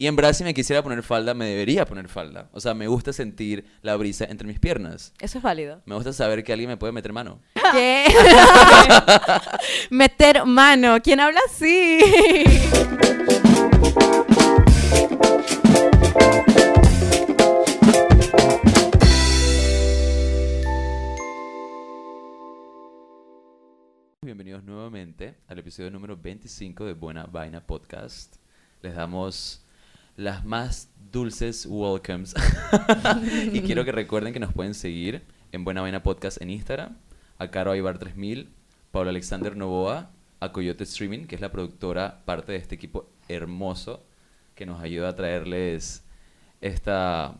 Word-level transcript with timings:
Y 0.00 0.06
en 0.06 0.14
verdad, 0.14 0.32
si 0.32 0.44
me 0.44 0.54
quisiera 0.54 0.80
poner 0.80 1.02
falda, 1.02 1.34
me 1.34 1.46
debería 1.46 1.84
poner 1.84 2.06
falda. 2.06 2.48
O 2.52 2.60
sea, 2.60 2.72
me 2.72 2.86
gusta 2.86 3.12
sentir 3.12 3.64
la 3.82 3.96
brisa 3.96 4.26
entre 4.26 4.46
mis 4.46 4.60
piernas. 4.60 5.12
Eso 5.18 5.38
es 5.38 5.42
válido. 5.42 5.82
Me 5.86 5.96
gusta 5.96 6.12
saber 6.12 6.44
que 6.44 6.52
alguien 6.52 6.70
me 6.70 6.76
puede 6.76 6.92
meter 6.92 7.12
mano. 7.12 7.40
¿Qué? 7.72 8.06
Meter 9.90 10.44
mano. 10.46 10.98
¿Quién 11.02 11.18
habla 11.18 11.40
así? 11.48 11.98
Bienvenidos 24.22 24.62
nuevamente 24.62 25.38
al 25.48 25.58
episodio 25.58 25.90
número 25.90 26.16
25 26.16 26.84
de 26.84 26.92
Buena 26.92 27.26
Vaina 27.26 27.66
Podcast. 27.66 28.36
Les 28.80 28.94
damos 28.94 29.64
las 30.18 30.44
más 30.44 30.90
dulces 31.12 31.64
welcomes. 31.70 32.34
y 33.52 33.60
quiero 33.60 33.84
que 33.84 33.92
recuerden 33.92 34.32
que 34.32 34.40
nos 34.40 34.52
pueden 34.52 34.74
seguir 34.74 35.22
en 35.52 35.64
Buena 35.64 35.80
Vaina 35.80 36.02
Podcast 36.02 36.42
en 36.42 36.50
Instagram, 36.50 36.96
a 37.38 37.48
Caro 37.52 37.70
Aibar 37.70 37.98
3000, 37.98 38.50
Pablo 38.90 39.10
Alexander 39.10 39.56
Novoa, 39.56 40.10
a 40.40 40.50
Coyote 40.50 40.82
Streaming, 40.82 41.26
que 41.26 41.36
es 41.36 41.40
la 41.40 41.52
productora, 41.52 42.22
parte 42.24 42.50
de 42.50 42.58
este 42.58 42.74
equipo 42.74 43.08
hermoso 43.28 44.02
que 44.56 44.66
nos 44.66 44.82
ayuda 44.82 45.10
a 45.10 45.14
traerles 45.14 46.02
esta, 46.60 47.36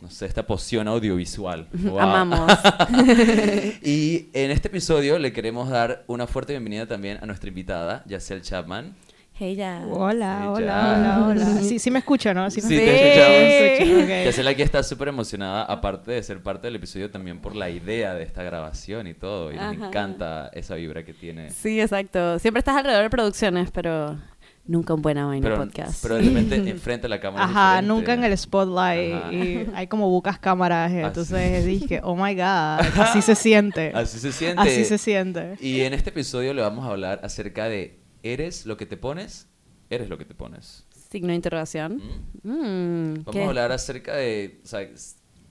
no 0.00 0.08
sé, 0.08 0.24
esta 0.24 0.46
poción 0.46 0.88
audiovisual. 0.88 1.68
Wow. 1.74 2.00
Amamos. 2.00 2.50
Y 3.82 4.30
en 4.32 4.50
este 4.50 4.68
episodio 4.68 5.18
le 5.18 5.34
queremos 5.34 5.68
dar 5.68 6.02
una 6.06 6.26
fuerte 6.26 6.54
bienvenida 6.54 6.86
también 6.86 7.18
a 7.20 7.26
nuestra 7.26 7.48
invitada, 7.48 8.02
Yacel 8.06 8.40
Chapman. 8.40 8.94
Hey, 9.34 9.56
ya. 9.56 9.84
Hola, 9.90 10.40
Sí, 10.42 10.46
hola, 10.48 10.66
ya. 10.66 10.94
hola, 11.24 11.26
hola. 11.28 11.62
Sí, 11.62 11.78
sí 11.78 11.90
me 11.90 11.98
escucho, 12.00 12.32
¿no? 12.34 12.50
Sí, 12.50 12.60
me 12.62 12.68
te 12.68 13.78
escuchamos. 13.78 14.04
Ok. 14.04 14.24
Yacel 14.26 14.48
aquí 14.48 14.62
está 14.62 14.82
súper 14.82 15.08
emocionada, 15.08 15.64
aparte 15.64 16.12
de 16.12 16.22
ser 16.22 16.42
parte 16.42 16.66
del 16.66 16.76
episodio, 16.76 17.10
también 17.10 17.40
por 17.40 17.56
la 17.56 17.70
idea 17.70 18.14
de 18.14 18.22
esta 18.24 18.42
grabación 18.42 19.06
y 19.06 19.14
todo. 19.14 19.50
Y 19.52 19.56
Ajá. 19.56 19.72
me 19.72 19.86
encanta 19.86 20.50
esa 20.52 20.74
vibra 20.74 21.04
que 21.04 21.14
tiene. 21.14 21.50
Sí, 21.50 21.80
exacto. 21.80 22.38
Siempre 22.38 22.58
estás 22.58 22.76
alrededor 22.76 23.04
de 23.04 23.10
producciones, 23.10 23.70
pero 23.72 24.16
nunca 24.64 24.94
un 24.94 25.02
buena 25.02 25.26
vaina 25.26 25.48
Pero, 25.48 25.56
podcast. 25.60 26.00
pero 26.02 26.14
de 26.18 26.22
repente 26.22 26.56
enfrente 26.70 27.06
a 27.06 27.10
la 27.10 27.18
cámara. 27.18 27.44
Ajá, 27.46 27.70
diferente. 27.80 27.88
nunca 27.88 28.14
en 28.14 28.24
el 28.24 28.36
spotlight. 28.38 29.14
Ajá. 29.14 29.32
Y 29.32 29.66
hay 29.74 29.86
como 29.86 30.10
bucas 30.10 30.38
cámaras. 30.38 30.92
entonces 30.92 31.64
dije, 31.64 32.00
oh 32.04 32.14
my 32.14 32.34
god, 32.34 32.80
así 33.00 33.22
se 33.22 33.34
siente. 33.34 33.92
Así 33.94 34.18
se 34.18 34.30
siente. 34.30 34.60
Así 34.62 34.84
se 34.84 34.98
siente. 34.98 35.56
Y 35.58 35.80
en 35.80 35.94
este 35.94 36.10
episodio 36.10 36.52
le 36.52 36.60
vamos 36.62 36.84
a 36.86 36.90
hablar 36.90 37.20
acerca 37.24 37.64
de 37.68 38.01
¿eres 38.22 38.66
lo 38.66 38.76
que 38.76 38.86
te 38.86 38.96
pones? 38.96 39.48
Eres 39.90 40.08
lo 40.08 40.18
que 40.18 40.24
te 40.24 40.34
pones. 40.34 40.86
Signo 41.10 41.28
de 41.28 41.34
interrogación. 41.34 42.00
Mm. 42.42 42.48
Mm, 42.48 43.14
Vamos 43.24 43.32
¿qué? 43.32 43.42
a 43.42 43.48
hablar 43.48 43.72
acerca 43.72 44.16
de, 44.16 44.60
o 44.64 44.66
sea, 44.66 44.88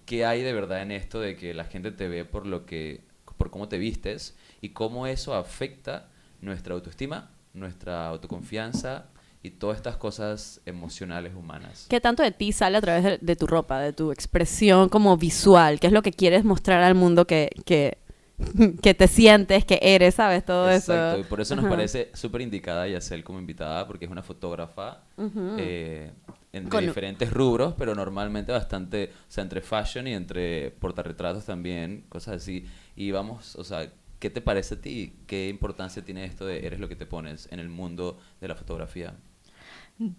qué 0.06 0.26
hay 0.26 0.42
de 0.42 0.54
verdad 0.54 0.82
en 0.82 0.92
esto 0.92 1.20
de 1.20 1.36
que 1.36 1.54
la 1.54 1.66
gente 1.66 1.92
te 1.92 2.08
ve 2.08 2.26
por 2.26 2.46
lo 2.46 2.66
que, 2.66 3.04
por 3.38 3.52
cómo 3.52 3.68
te 3.68 3.78
vistes 3.78 4.36
y 4.62 4.70
cómo 4.70 5.08
eso 5.08 5.36
afecta 5.36 6.10
nuestra 6.42 6.74
autoestima, 6.74 7.32
nuestra 7.54 8.08
autoconfianza 8.08 9.06
y 9.44 9.52
todas 9.52 9.78
estas 9.78 9.98
cosas 9.98 10.62
emocionales 10.66 11.34
humanas. 11.36 11.88
¿Qué 11.90 12.00
tanto 12.00 12.22
de 12.22 12.32
ti 12.32 12.52
sale 12.52 12.78
a 12.78 12.82
través 12.82 13.04
de, 13.04 13.18
de 13.20 13.36
tu 13.36 13.48
ropa, 13.48 13.80
de 13.80 13.94
tu 13.94 14.12
expresión 14.12 14.90
como 14.90 15.18
visual? 15.18 15.80
¿Qué 15.80 15.88
es 15.88 15.94
lo 15.94 16.04
que 16.04 16.12
quieres 16.12 16.44
mostrar 16.44 16.84
al 16.84 16.94
mundo 16.94 17.26
que, 17.26 17.50
que, 17.66 17.98
que 18.82 18.94
te 18.94 19.08
sientes, 19.08 19.66
que 19.66 19.80
eres, 19.82 20.16
sabes? 20.16 20.44
Todo 20.46 20.70
Exacto, 20.72 21.18
y 21.18 21.22
eso. 21.22 21.30
por 21.30 21.42
eso 21.42 21.56
nos 21.56 21.66
Ajá. 21.66 21.74
parece 21.76 22.10
súper 22.14 22.42
indicada 22.42 22.88
Yacel 22.88 23.24
como 23.24 23.40
invitada, 23.40 23.88
porque 23.88 24.06
es 24.06 24.12
una 24.12 24.24
fotógrafa 24.24 25.04
Ujú. 25.18 25.56
eh, 25.58 26.12
en, 26.54 26.70
Con- 26.70 26.86
diferentes 26.86 27.32
rubros, 27.32 27.74
pero 27.78 27.96
normalmente 27.96 28.52
bastante, 28.52 29.12
o 29.28 29.32
sea, 29.32 29.44
entre 29.44 29.62
fashion 29.62 30.08
y 30.08 30.14
entre 30.14 30.72
portarretratos 30.72 31.46
también, 31.46 32.06
cosas 32.10 32.36
así. 32.42 32.66
Y 32.96 33.12
vamos, 33.12 33.56
o 33.56 33.64
sea, 33.64 33.92
¿qué 34.20 34.30
te 34.30 34.42
parece 34.42 34.76
a 34.76 34.82
ti? 34.82 35.14
¿Qué 35.28 35.48
importancia 35.50 36.04
tiene 36.04 36.26
esto 36.26 36.46
de 36.46 36.66
eres 36.66 36.80
lo 36.80 36.90
que 36.90 36.96
te 36.96 37.06
pones 37.06 37.48
en 37.52 37.60
el 37.60 37.70
mundo 37.70 38.20
de 38.42 38.48
la 38.48 38.56
fotografía? 38.56 39.16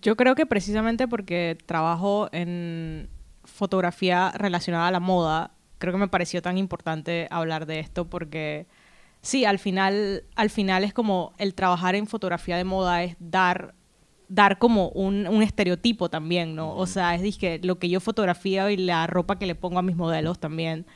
Yo 0.00 0.16
creo 0.16 0.34
que 0.34 0.46
precisamente 0.46 1.08
porque 1.08 1.58
trabajo 1.66 2.28
en 2.32 3.08
fotografía 3.44 4.30
relacionada 4.32 4.86
a 4.86 4.90
la 4.92 5.00
moda, 5.00 5.50
creo 5.82 5.92
que 5.92 5.98
me 5.98 6.06
pareció 6.06 6.40
tan 6.42 6.58
importante 6.58 7.26
hablar 7.28 7.66
de 7.66 7.80
esto 7.80 8.08
porque 8.08 8.68
sí, 9.20 9.44
al 9.44 9.58
final, 9.58 10.22
al 10.36 10.48
final 10.48 10.84
es 10.84 10.94
como 10.94 11.32
el 11.38 11.54
trabajar 11.54 11.96
en 11.96 12.06
fotografía 12.06 12.56
de 12.56 12.62
moda 12.62 13.02
es 13.02 13.16
dar 13.18 13.74
dar 14.28 14.58
como 14.58 14.90
un, 14.90 15.26
un 15.26 15.42
estereotipo 15.42 16.08
también, 16.08 16.54
¿no? 16.54 16.74
O 16.74 16.86
sea, 16.86 17.16
es 17.16 17.20
dizque, 17.20 17.60
lo 17.64 17.80
que 17.80 17.88
yo 17.88 17.98
fotografío 17.98 18.70
y 18.70 18.76
la 18.76 19.08
ropa 19.08 19.40
que 19.40 19.44
le 19.44 19.56
pongo 19.56 19.80
a 19.80 19.82
mis 19.82 19.96
modelos 19.96 20.38
también 20.38 20.86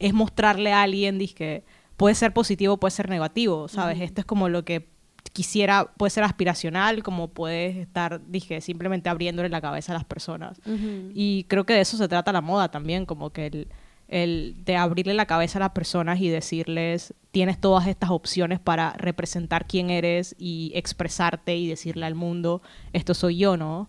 es 0.00 0.12
mostrarle 0.12 0.72
a 0.72 0.82
alguien, 0.82 1.18
dizque, 1.18 1.62
puede 1.96 2.16
ser 2.16 2.34
positivo, 2.34 2.78
puede 2.78 2.90
ser 2.90 3.08
negativo, 3.08 3.68
¿sabes? 3.68 4.00
Esto 4.00 4.22
es 4.22 4.26
como 4.26 4.48
lo 4.48 4.64
que 4.64 4.88
quisiera, 5.32 5.92
puede 5.96 6.10
ser 6.10 6.24
aspiracional, 6.24 7.04
como 7.04 7.28
puedes 7.28 7.76
estar, 7.76 8.20
dije, 8.26 8.60
simplemente 8.60 9.08
abriéndole 9.08 9.48
la 9.48 9.60
cabeza 9.60 9.92
a 9.92 9.94
las 9.94 10.04
personas. 10.04 10.58
Ujú. 10.66 11.12
Y 11.14 11.44
creo 11.44 11.64
que 11.64 11.74
de 11.74 11.80
eso 11.82 11.96
se 11.96 12.08
trata 12.08 12.32
la 12.32 12.40
moda 12.40 12.70
también, 12.72 13.06
como 13.06 13.30
que 13.30 13.46
el, 13.46 13.68
el 14.12 14.54
de 14.64 14.76
abrirle 14.76 15.14
la 15.14 15.26
cabeza 15.26 15.58
a 15.58 15.60
las 15.60 15.70
personas 15.70 16.20
y 16.20 16.28
decirles, 16.28 17.14
tienes 17.30 17.58
todas 17.60 17.86
estas 17.86 18.10
opciones 18.10 18.60
para 18.60 18.92
representar 18.92 19.66
quién 19.66 19.90
eres 19.90 20.36
y 20.38 20.70
expresarte 20.74 21.56
y 21.56 21.66
decirle 21.66 22.06
al 22.06 22.14
mundo, 22.14 22.62
esto 22.92 23.14
soy 23.14 23.38
yo, 23.38 23.56
¿no? 23.56 23.88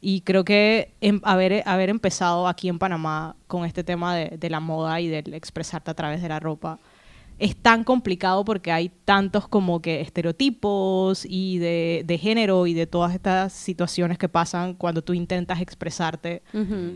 Y 0.00 0.20
creo 0.20 0.44
que 0.44 0.94
em- 1.00 1.20
haber, 1.24 1.62
haber 1.66 1.90
empezado 1.90 2.46
aquí 2.46 2.68
en 2.68 2.78
Panamá 2.78 3.36
con 3.46 3.64
este 3.64 3.84
tema 3.84 4.14
de, 4.14 4.36
de 4.38 4.50
la 4.50 4.60
moda 4.60 5.00
y 5.00 5.08
del 5.08 5.34
expresarte 5.34 5.90
a 5.90 5.94
través 5.94 6.22
de 6.22 6.28
la 6.28 6.40
ropa 6.40 6.78
es 7.38 7.56
tan 7.56 7.82
complicado 7.84 8.44
porque 8.44 8.70
hay 8.70 8.90
tantos 9.04 9.48
como 9.48 9.82
que 9.82 10.00
estereotipos 10.00 11.24
y 11.28 11.58
de, 11.58 12.02
de 12.06 12.18
género 12.18 12.66
y 12.66 12.74
de 12.74 12.86
todas 12.86 13.14
estas 13.14 13.52
situaciones 13.52 14.18
que 14.18 14.28
pasan 14.28 14.74
cuando 14.74 15.02
tú 15.02 15.14
intentas 15.14 15.60
expresarte. 15.60 16.42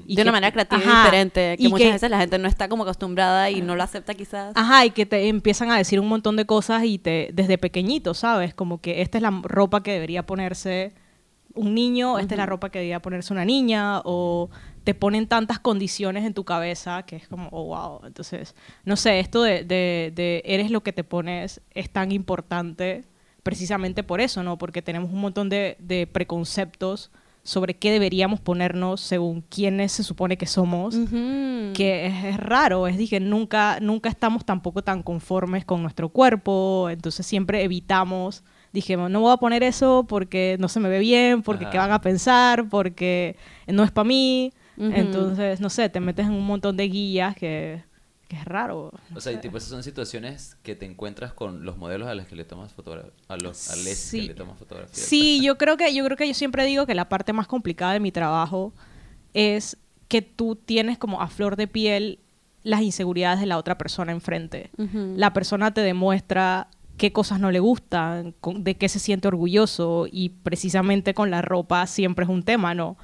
Y 0.06 0.14
de 0.16 0.22
una 0.22 0.32
manera 0.32 0.52
creativa 0.52 0.80
y 0.82 0.86
diferente, 1.04 1.56
que 1.56 1.64
y 1.64 1.68
muchas 1.68 1.86
que- 1.86 1.92
veces 1.92 2.10
la 2.10 2.18
gente 2.20 2.38
no 2.38 2.48
está 2.48 2.68
como 2.68 2.84
acostumbrada 2.84 3.50
y 3.50 3.60
no 3.62 3.74
lo 3.74 3.82
acepta 3.82 4.14
quizás. 4.14 4.52
Ajá, 4.54 4.86
y 4.86 4.90
que 4.90 5.06
te 5.06 5.28
empiezan 5.28 5.70
a 5.70 5.76
decir 5.76 5.98
un 6.00 6.08
montón 6.08 6.36
de 6.36 6.44
cosas 6.46 6.84
y 6.84 6.98
te 6.98 7.30
desde 7.32 7.58
pequeñito, 7.58 8.14
¿sabes? 8.14 8.54
Como 8.54 8.80
que 8.80 9.02
esta 9.02 9.18
es 9.18 9.22
la 9.22 9.30
ropa 9.42 9.82
que 9.82 9.92
debería 9.92 10.24
ponerse 10.24 10.92
un 11.54 11.74
niño, 11.74 12.18
esta 12.20 12.34
es 12.34 12.38
la 12.38 12.46
ropa 12.46 12.70
que 12.70 12.78
debería 12.78 13.00
ponerse 13.02 13.32
una 13.32 13.44
niña, 13.44 14.00
o 14.04 14.50
te 14.88 14.94
ponen 14.94 15.26
tantas 15.26 15.58
condiciones 15.58 16.24
en 16.24 16.32
tu 16.32 16.44
cabeza 16.44 17.02
que 17.02 17.16
es 17.16 17.28
como, 17.28 17.50
oh, 17.52 17.64
wow. 17.66 18.06
Entonces, 18.06 18.54
no 18.86 18.96
sé, 18.96 19.20
esto 19.20 19.42
de, 19.42 19.62
de, 19.62 20.14
de 20.16 20.40
eres 20.46 20.70
lo 20.70 20.82
que 20.82 20.94
te 20.94 21.04
pones 21.04 21.60
es 21.74 21.90
tan 21.90 22.10
importante 22.10 23.04
precisamente 23.42 24.02
por 24.02 24.22
eso, 24.22 24.42
¿no? 24.42 24.56
Porque 24.56 24.80
tenemos 24.80 25.10
un 25.12 25.20
montón 25.20 25.50
de, 25.50 25.76
de 25.78 26.06
preconceptos 26.06 27.10
sobre 27.42 27.74
qué 27.74 27.90
deberíamos 27.90 28.40
ponernos 28.40 29.02
según 29.02 29.42
quiénes 29.42 29.92
se 29.92 30.02
supone 30.02 30.38
que 30.38 30.46
somos 30.46 30.94
Ujú. 30.94 31.74
que 31.74 32.06
es, 32.06 32.24
es 32.24 32.36
raro, 32.38 32.86
es 32.86 32.96
dije, 32.96 33.20
nunca, 33.20 33.80
nunca 33.82 34.08
estamos 34.08 34.46
tampoco 34.46 34.82
tan 34.82 35.02
conformes 35.02 35.66
con 35.66 35.82
nuestro 35.82 36.08
cuerpo, 36.08 36.88
entonces 36.88 37.26
siempre 37.26 37.62
evitamos, 37.62 38.42
dije, 38.72 38.96
no 38.96 39.20
voy 39.20 39.34
a 39.34 39.36
poner 39.36 39.62
eso 39.62 40.06
porque 40.08 40.56
no 40.58 40.68
se 40.68 40.80
me 40.80 40.88
ve 40.88 40.98
bien, 40.98 41.42
porque 41.42 41.64
Ajá. 41.64 41.72
qué 41.72 41.76
van 41.78 41.92
a 41.92 42.00
pensar, 42.00 42.70
porque 42.70 43.36
no 43.66 43.84
es 43.84 43.90
para 43.90 44.08
mí, 44.08 44.54
Entonces, 44.78 45.60
no 45.60 45.70
sé, 45.70 45.88
te 45.88 46.00
metes 46.00 46.26
en 46.26 46.32
un 46.32 46.46
montón 46.46 46.76
de 46.76 46.88
guías 46.88 47.34
que, 47.36 47.82
que 48.28 48.36
es 48.36 48.44
raro. 48.44 48.92
O 49.14 49.20
sea, 49.20 49.32
y 49.32 49.38
tipo, 49.38 49.56
esas 49.58 49.70
son 49.70 49.82
situaciones 49.82 50.56
que 50.62 50.74
te 50.74 50.86
encuentras 50.86 51.32
con 51.32 51.64
los 51.64 51.76
modelos 51.78 52.08
a 52.08 52.14
los 52.14 52.26
que 52.26 52.36
le 52.36 52.44
tomas 52.44 52.72
fotografía, 52.72 53.10
a 53.28 53.36
los 53.36 53.70
a 53.70 53.76
les 53.76 53.98
Sí. 53.98 54.20
que 54.22 54.26
le 54.28 54.34
tomas 54.34 54.58
fotografía. 54.58 54.94
Sí, 54.94 55.40
yo 55.42 55.58
creo 55.58 55.76
que 55.76 55.92
yo 55.94 56.04
creo 56.04 56.16
que 56.16 56.28
yo 56.28 56.34
siempre 56.34 56.64
digo 56.66 56.86
que 56.86 56.94
la 56.94 57.08
parte 57.08 57.32
más 57.32 57.46
complicada 57.46 57.92
de 57.94 58.00
mi 58.00 58.12
trabajo 58.12 58.72
es 59.34 59.76
que 60.08 60.22
tú 60.22 60.56
tienes 60.56 60.98
como 60.98 61.20
a 61.20 61.28
flor 61.28 61.56
de 61.56 61.66
piel 61.66 62.18
las 62.62 62.82
inseguridades 62.82 63.40
de 63.40 63.46
la 63.46 63.56
otra 63.58 63.78
persona 63.78 64.12
enfrente. 64.12 64.70
La 65.16 65.32
persona 65.32 65.72
te 65.72 65.80
demuestra 65.80 66.68
qué 66.96 67.12
cosas 67.12 67.38
no 67.40 67.50
le 67.52 67.60
gustan, 67.60 68.34
con- 68.40 68.64
de 68.64 68.74
qué 68.76 68.88
se 68.88 68.98
siente 68.98 69.28
orgulloso 69.28 70.06
y 70.10 70.30
precisamente 70.30 71.14
con 71.14 71.30
la 71.30 71.40
ropa 71.42 71.86
siempre 71.86 72.24
es 72.24 72.28
un 72.30 72.42
tema, 72.42 72.74
¿no? 72.74 72.96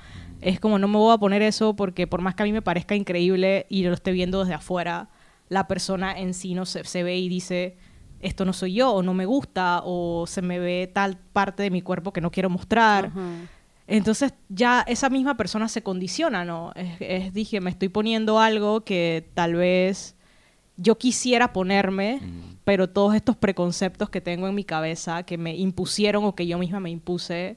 Es 0.44 0.60
como 0.60 0.78
no 0.78 0.88
me 0.88 0.98
voy 0.98 1.14
a 1.14 1.18
poner 1.18 1.40
eso 1.42 1.74
porque 1.74 2.06
por 2.06 2.20
más 2.20 2.34
que 2.34 2.42
a 2.42 2.46
mí 2.46 2.52
me 2.52 2.62
parezca 2.62 2.94
increíble 2.94 3.66
y 3.70 3.82
lo 3.82 3.94
esté 3.94 4.12
viendo 4.12 4.40
desde 4.40 4.54
afuera, 4.54 5.08
la 5.48 5.66
persona 5.66 6.18
en 6.18 6.34
sí 6.34 6.54
no 6.54 6.66
se, 6.66 6.84
se 6.84 7.02
ve 7.02 7.16
y 7.16 7.28
dice 7.28 7.76
esto 8.20 8.44
no 8.44 8.52
soy 8.52 8.74
yo 8.74 8.92
o 8.92 9.02
no 9.02 9.14
me 9.14 9.26
gusta 9.26 9.80
o 9.84 10.26
se 10.26 10.42
me 10.42 10.58
ve 10.58 10.90
tal 10.92 11.16
parte 11.32 11.62
de 11.62 11.70
mi 11.70 11.82
cuerpo 11.82 12.12
que 12.12 12.20
no 12.20 12.30
quiero 12.30 12.50
mostrar. 12.50 13.10
Entonces 13.86 14.34
ya 14.48 14.82
esa 14.86 15.10
misma 15.10 15.36
persona 15.36 15.68
se 15.68 15.82
condiciona, 15.82 16.44
¿no? 16.44 16.72
Es, 16.74 16.96
es, 17.00 17.32
dije, 17.34 17.60
me 17.60 17.70
estoy 17.70 17.88
poniendo 17.88 18.38
algo 18.38 18.82
que 18.82 19.28
tal 19.34 19.54
vez 19.54 20.14
yo 20.76 20.98
quisiera 20.98 21.52
ponerme, 21.52 22.20
pero 22.64 22.88
todos 22.88 23.14
estos 23.14 23.36
preconceptos 23.36 24.10
que 24.10 24.20
tengo 24.20 24.48
en 24.48 24.54
mi 24.54 24.64
cabeza, 24.64 25.22
que 25.22 25.38
me 25.38 25.56
impusieron 25.56 26.24
o 26.24 26.34
que 26.34 26.46
yo 26.46 26.58
misma 26.58 26.80
me 26.80 26.90
impuse, 26.90 27.56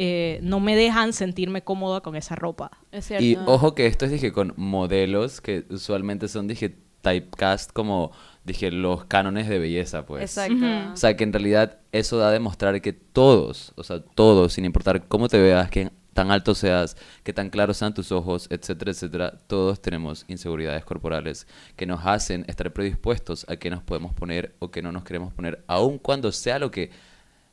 eh, 0.00 0.38
no 0.44 0.60
me 0.60 0.76
dejan 0.76 1.12
sentirme 1.12 1.62
cómoda 1.62 2.02
con 2.02 2.14
esa 2.14 2.36
ropa. 2.36 2.70
Es 2.92 3.06
cierto. 3.06 3.24
Y 3.24 3.36
ojo 3.46 3.74
que 3.74 3.86
esto 3.86 4.04
es, 4.04 4.12
dije, 4.12 4.30
con 4.30 4.54
modelos 4.56 5.40
que 5.40 5.64
usualmente 5.70 6.28
son, 6.28 6.46
dije, 6.46 6.76
typecast 7.02 7.72
como, 7.72 8.12
dije, 8.44 8.70
los 8.70 9.06
cánones 9.06 9.48
de 9.48 9.58
belleza, 9.58 10.06
pues. 10.06 10.22
Exacto. 10.22 10.54
Ujú. 10.54 10.92
O 10.92 10.96
sea, 10.96 11.16
que 11.16 11.24
en 11.24 11.32
realidad 11.32 11.80
eso 11.90 12.16
da 12.16 12.28
a 12.28 12.30
demostrar 12.30 12.80
que 12.80 12.92
todos, 12.92 13.72
o 13.74 13.82
sea, 13.82 14.00
todos, 14.00 14.52
sin 14.52 14.64
importar 14.64 15.08
cómo 15.08 15.26
te 15.26 15.40
veas, 15.40 15.68
que 15.68 15.90
tan 16.14 16.30
alto 16.30 16.54
seas, 16.54 16.96
que 17.24 17.32
tan 17.32 17.50
claros 17.50 17.76
sean 17.76 17.92
tus 17.92 18.12
ojos, 18.12 18.46
etcétera, 18.50 18.92
etcétera, 18.92 19.40
todos 19.48 19.82
tenemos 19.82 20.26
inseguridades 20.28 20.84
corporales 20.84 21.48
que 21.74 21.86
nos 21.86 22.06
hacen 22.06 22.44
estar 22.46 22.72
predispuestos 22.72 23.46
a 23.48 23.56
que 23.56 23.68
nos 23.68 23.82
podemos 23.82 24.14
poner 24.14 24.54
o 24.60 24.70
que 24.70 24.80
no 24.80 24.92
nos 24.92 25.02
queremos 25.02 25.32
poner, 25.32 25.64
aun 25.66 25.98
cuando 25.98 26.30
sea 26.30 26.60
lo 26.60 26.70
que, 26.70 26.92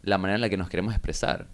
la 0.04 0.20
manera 0.20 0.36
en 0.36 0.42
la 0.42 0.50
que 0.50 0.58
nos 0.58 0.70
queremos 0.70 0.94
expresar. 0.94 1.48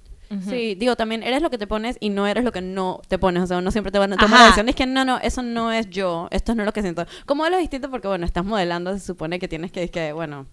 Sí, 0.48 0.76
digo, 0.76 0.96
también 0.96 1.24
eres 1.24 1.42
lo 1.42 1.50
que 1.50 1.58
te 1.58 1.68
pones 1.68 1.98
y 2.00 2.10
no 2.10 2.26
eres 2.26 2.44
lo 2.44 2.52
que 2.52 2.62
no 2.62 3.02
te 3.08 3.20
pones. 3.20 3.44
O 3.44 3.48
sea, 3.48 3.60
no 3.62 3.72
siempre 3.72 3.92
te 3.92 4.00
van 4.00 4.14
a 4.14 4.16
tomar 4.16 4.36
Ajá. 4.36 4.40
la 4.40 4.46
decisión. 4.46 4.70
Es 4.70 4.76
que 4.76 4.86
no, 4.86 5.04
no, 5.04 5.18
eso 5.20 5.42
no 5.42 5.72
es 5.72 5.90
yo. 5.90 6.28
Esto 6.32 6.56
no 6.56 6.64
es 6.64 6.66
lo 6.66 6.74
que 6.74 6.82
siento. 6.82 7.06
Como 7.26 7.48
lo 7.50 7.58
distinto 7.58 7.90
porque, 7.92 8.08
bueno, 8.08 8.26
estás 8.26 8.46
modelando, 8.46 8.94
se 8.94 9.06
supone 9.06 9.40
que 9.40 9.48
tienes 9.48 9.72
que, 9.72 9.90
que 9.90 10.14
bueno, 10.14 10.48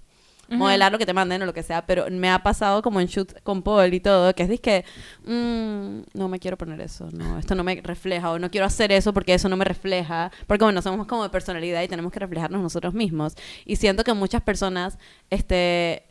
modelar 0.49 0.91
lo 0.91 0.99
que 0.99 1.07
te 1.07 1.13
manden 1.13 1.43
o 1.43 1.47
lo 1.47 1.55
que 1.55 1.63
sea. 1.63 1.87
Pero 1.87 2.07
me 2.11 2.29
ha 2.31 2.43
pasado 2.43 2.83
como 2.83 3.01
en 3.01 3.07
shoots 3.07 3.37
con 3.45 3.63
Paul 3.63 3.93
y 3.95 4.01
todo, 4.01 4.35
que 4.35 4.43
es 4.43 4.49
disque, 4.49 4.85
mm, 5.25 6.01
no 6.15 6.29
me 6.29 6.41
quiero 6.41 6.57
poner 6.57 6.81
eso. 6.81 7.09
No, 7.13 7.39
esto 7.39 7.55
no 7.55 7.63
me 7.63 7.81
refleja. 7.81 8.33
O 8.33 8.39
no 8.39 8.51
quiero 8.51 8.67
hacer 8.67 8.91
eso 8.91 9.13
porque 9.13 9.35
eso 9.35 9.49
no 9.49 9.57
me 9.57 9.65
refleja. 9.65 10.33
Porque, 10.47 10.65
bueno, 10.65 10.83
somos 10.83 11.07
como 11.07 11.23
de 11.23 11.31
personalidad 11.31 11.83
y 11.83 11.89
tenemos 11.89 12.13
que 12.13 12.19
reflejarnos 12.19 12.61
nosotros 12.61 12.95
mismos. 12.95 13.35
Y 13.65 13.77
siento 13.77 14.03
que 14.03 14.13
muchas 14.13 14.43
personas, 14.43 14.99
este 15.31 16.08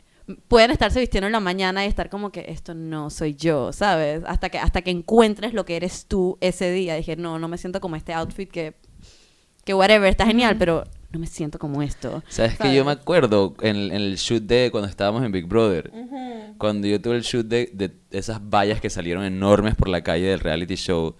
pueden 0.48 0.70
estarse 0.70 1.00
vistiendo 1.00 1.26
en 1.26 1.32
la 1.32 1.40
mañana 1.40 1.84
y 1.84 1.88
estar 1.88 2.10
como 2.10 2.30
que 2.30 2.44
esto 2.48 2.74
no 2.74 3.10
soy 3.10 3.34
yo, 3.34 3.72
¿sabes? 3.72 4.22
Hasta 4.26 4.50
que 4.50 4.58
hasta 4.58 4.82
que 4.82 4.90
encuentres 4.90 5.54
lo 5.54 5.64
que 5.64 5.76
eres 5.76 6.06
tú 6.06 6.36
ese 6.40 6.70
día. 6.70 6.94
Dije, 6.96 7.16
no, 7.16 7.38
no 7.38 7.48
me 7.48 7.58
siento 7.58 7.80
como 7.80 7.96
este 7.96 8.12
outfit 8.12 8.50
que 8.50 8.74
que 9.64 9.74
whatever, 9.74 10.08
está 10.08 10.24
genial, 10.26 10.56
pero 10.58 10.84
no 11.10 11.18
me 11.18 11.26
siento 11.26 11.58
como 11.58 11.82
esto. 11.82 12.22
Sabes 12.28 12.58
que 12.58 12.74
yo 12.74 12.84
me 12.86 12.92
acuerdo 12.92 13.54
en, 13.60 13.76
el- 13.76 13.90
en 13.92 13.96
el 14.00 14.16
shoot 14.16 14.42
de 14.42 14.70
cuando 14.70 14.88
estábamos 14.88 15.22
en 15.24 15.30
Big 15.32 15.44
Brother, 15.46 15.90
cuando 16.56 16.86
yo 16.88 17.00
tuve 17.02 17.16
el 17.16 17.22
shoot 17.22 17.46
de, 17.46 17.70
de 17.74 17.92
esas 18.10 18.40
vallas 18.48 18.80
que 18.80 18.88
salieron 18.88 19.24
enormes 19.24 19.74
por 19.74 19.88
la 19.88 20.02
calle 20.02 20.24
del 20.26 20.40
reality 20.40 20.74
show. 20.76 21.16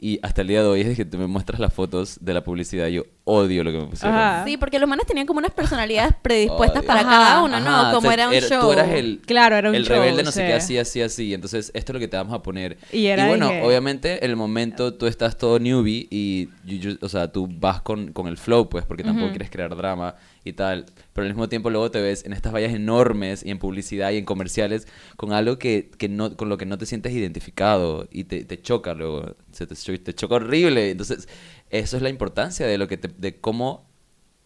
Y 0.00 0.20
hasta 0.22 0.42
el 0.42 0.48
día 0.48 0.62
de 0.62 0.68
hoy 0.68 0.80
es 0.82 0.96
que 0.96 1.04
tú 1.04 1.18
me 1.18 1.26
muestras 1.26 1.58
las 1.58 1.74
fotos 1.74 2.18
de 2.20 2.32
la 2.32 2.44
publicidad. 2.44 2.86
Yo 2.86 3.02
odio 3.24 3.64
lo 3.64 3.72
que 3.72 3.78
me 3.78 3.86
pusieron. 3.86 4.16
Ajá. 4.16 4.44
Sí, 4.44 4.56
porque 4.56 4.78
los 4.78 4.88
manes 4.88 5.06
tenían 5.06 5.26
como 5.26 5.38
unas 5.38 5.50
personalidades 5.50 6.14
predispuestas 6.22 6.78
Odio. 6.82 6.86
para 6.86 7.00
Ajá. 7.00 7.10
cada 7.10 7.42
uno, 7.42 7.58
¿no? 7.58 7.68
Ajá, 7.68 7.92
como 7.94 8.08
o 8.08 8.12
sea, 8.12 8.12
era 8.12 8.28
un 8.28 8.34
show. 8.34 8.60
Tú 8.62 8.72
eras 8.72 8.88
el, 8.90 9.20
Claro, 9.26 9.56
era 9.56 9.68
un 9.70 9.74
el 9.74 9.84
show, 9.84 9.96
rebelde, 9.96 10.22
no 10.22 10.30
sé 10.30 10.46
qué, 10.46 10.52
así, 10.52 10.78
así, 10.78 11.02
así. 11.02 11.34
Entonces, 11.34 11.72
esto 11.74 11.90
es 11.90 11.94
lo 11.94 11.98
que 11.98 12.06
te 12.06 12.16
vamos 12.16 12.32
a 12.32 12.42
poner. 12.42 12.78
Y 12.92 13.06
era 13.06 13.26
bueno, 13.26 13.48
dije- 13.48 13.62
obviamente, 13.64 14.24
en 14.24 14.30
el 14.30 14.36
momento 14.36 14.94
tú 14.94 15.06
estás 15.08 15.36
todo 15.36 15.58
newbie 15.58 16.06
y, 16.10 16.48
you- 16.64 16.76
you- 16.92 16.98
o 17.00 17.08
sea, 17.08 17.32
tú 17.32 17.48
vas 17.50 17.80
con, 17.82 18.12
con 18.12 18.28
el 18.28 18.36
flow, 18.36 18.68
pues, 18.68 18.84
porque 18.84 19.02
tampoco 19.02 19.30
quieres 19.30 19.50
crear 19.50 19.74
drama 19.76 20.14
y 20.44 20.52
tal. 20.52 20.86
Pero 21.12 21.26
al 21.26 21.32
mismo 21.32 21.48
tiempo 21.48 21.70
luego 21.70 21.90
te 21.90 22.00
ves 22.00 22.24
en 22.24 22.32
estas 22.32 22.52
vallas 22.54 22.72
enormes 22.72 23.44
y 23.44 23.50
en 23.50 23.58
publicidad 23.58 24.12
y 24.12 24.18
en 24.18 24.24
comerciales 24.24 24.86
con 25.16 25.32
algo 25.32 25.58
que, 25.58 25.90
que 25.98 26.08
no, 26.08 26.36
con 26.36 26.48
lo 26.48 26.56
que 26.56 26.66
no 26.66 26.78
te 26.78 26.86
sientes 26.86 27.12
identificado 27.12 28.06
y 28.12 28.24
te, 28.24 28.44
te 28.44 28.62
choca 28.62 28.94
luego. 28.94 29.34
Se 29.58 29.66
te, 29.66 29.74
cho- 29.74 30.00
te 30.00 30.14
choca 30.14 30.36
horrible. 30.36 30.90
Entonces, 30.90 31.28
eso 31.70 31.96
es 31.96 32.02
la 32.02 32.08
importancia 32.08 32.66
de 32.66 32.78
lo 32.78 32.88
que 32.88 32.96
te, 32.96 33.08
de 33.08 33.40
cómo 33.40 33.86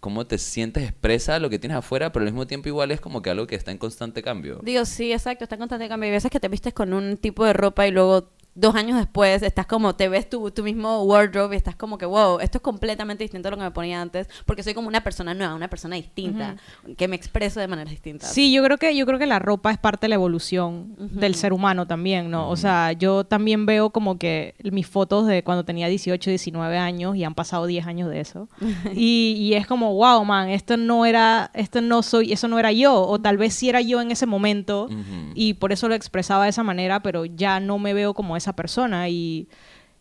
cómo 0.01 0.27
te 0.27 0.37
sientes 0.37 0.83
expresa 0.83 1.39
lo 1.39 1.49
que 1.49 1.61
tienes 1.61 1.79
afuera, 1.79 2.11
pero 2.11 2.25
al 2.25 2.33
mismo 2.33 2.45
tiempo 2.49 2.67
igual 2.69 2.91
es 2.91 3.01
como 3.01 3.23
que 3.23 3.31
algo 3.31 3.47
que 3.47 3.55
está 3.55 3.71
en 3.71 3.79
constante 3.79 4.21
cambio. 4.21 4.59
Digo, 4.65 4.85
sí, 4.85 5.13
exacto, 5.13 5.45
está 5.45 5.55
en 5.55 5.61
constante 5.61 5.87
cambio. 5.89 6.07
Hay 6.09 6.13
veces 6.13 6.29
que 6.29 6.41
te 6.41 6.49
vistes 6.49 6.75
con 6.75 6.93
un 6.93 7.17
tipo 7.19 7.45
de 7.45 7.53
ropa 7.53 7.87
y 7.87 7.93
luego 7.93 8.31
dos 8.55 8.75
años 8.75 8.99
después 8.99 9.43
estás 9.43 9.67
como, 9.67 9.95
te 9.95 10.09
ves 10.09 10.29
tu, 10.29 10.51
tu 10.51 10.63
mismo 10.63 11.03
wardrobe 11.05 11.55
y 11.55 11.59
estás 11.59 11.75
como 11.75 11.97
que, 11.97 12.05
wow, 12.05 12.39
esto 12.41 12.59
es 12.59 12.63
completamente 12.63 13.25
distinto 13.25 13.49
a 13.49 13.51
lo 13.53 13.57
que 13.57 13.63
me 13.63 13.71
ponía 13.71 14.01
antes, 14.01 14.29
porque 14.45 14.63
soy 14.63 14.75
como 14.75 14.89
una 14.89 15.03
persona 15.03 15.33
nueva, 15.33 15.55
una 15.55 15.69
persona 15.69 15.97
distinta, 15.97 16.57
que 16.97 17.09
me 17.09 17.17
expreso 17.17 17.61
de 17.61 17.69
maneras 17.69 17.91
distintas. 17.91 18.33
Sí, 18.33 18.53
yo 18.53 18.63
creo 18.63 18.79
que 18.79 18.95
yo 18.97 19.07
creo 19.07 19.19
que 19.19 19.27
la 19.27 19.39
ropa 19.39 19.71
es 19.71 19.79
parte 19.79 20.07
de 20.07 20.11
la 20.11 20.17
evolución 20.17 20.95
del 20.99 21.35
ser 21.35 21.53
humano 21.53 21.87
también, 21.87 22.31
¿no? 22.31 22.49
O 22.49 22.57
sea, 22.57 22.93
yo 22.93 23.25
también 23.25 23.65
veo 23.67 23.91
como 23.91 24.19
que 24.19 24.55
mis 24.63 24.87
fotos 24.87 25.27
de 25.27 25.43
cuando 25.43 25.65
tenía 25.65 25.89
18, 25.89 26.31
19 26.31 26.79
años 26.79 27.17
y 27.17 27.25
han 27.25 27.35
pasado 27.35 27.67
10 27.67 27.87
años 27.87 28.11
de 28.11 28.21
eso. 28.21 28.49
y, 28.95 29.35
y 29.39 29.55
es 29.55 29.67
como, 29.67 29.95
wow, 29.95 30.25
man, 30.25 30.51
esto 30.51 30.77
no 30.77 31.07
era, 31.07 31.51
esto 31.55 31.81
no 31.81 32.03
soy, 32.03 32.33
eso 32.33 32.49
no 32.49 32.59
era 32.59 32.73
yo, 32.73 33.01
o 33.03 33.19
tal 33.21 33.39
vez 33.39 33.55
sí 33.55 33.69
era 33.69 33.81
yo 33.81 34.01
en 34.01 34.11
ese 34.11 34.27
momento 34.27 34.89
y 35.35 35.55
por 35.55 35.73
eso 35.73 35.89
lo 35.89 35.95
expresaba 35.95 36.45
de 36.45 36.51
esa 36.51 36.63
manera, 36.63 37.01
pero 37.01 37.25
ya 37.25 37.61
no 37.61 37.79
me 37.79 37.95
veo 37.95 38.15
como 38.15 38.37
esa 38.43 38.55
persona 38.55 39.09
y 39.09 39.49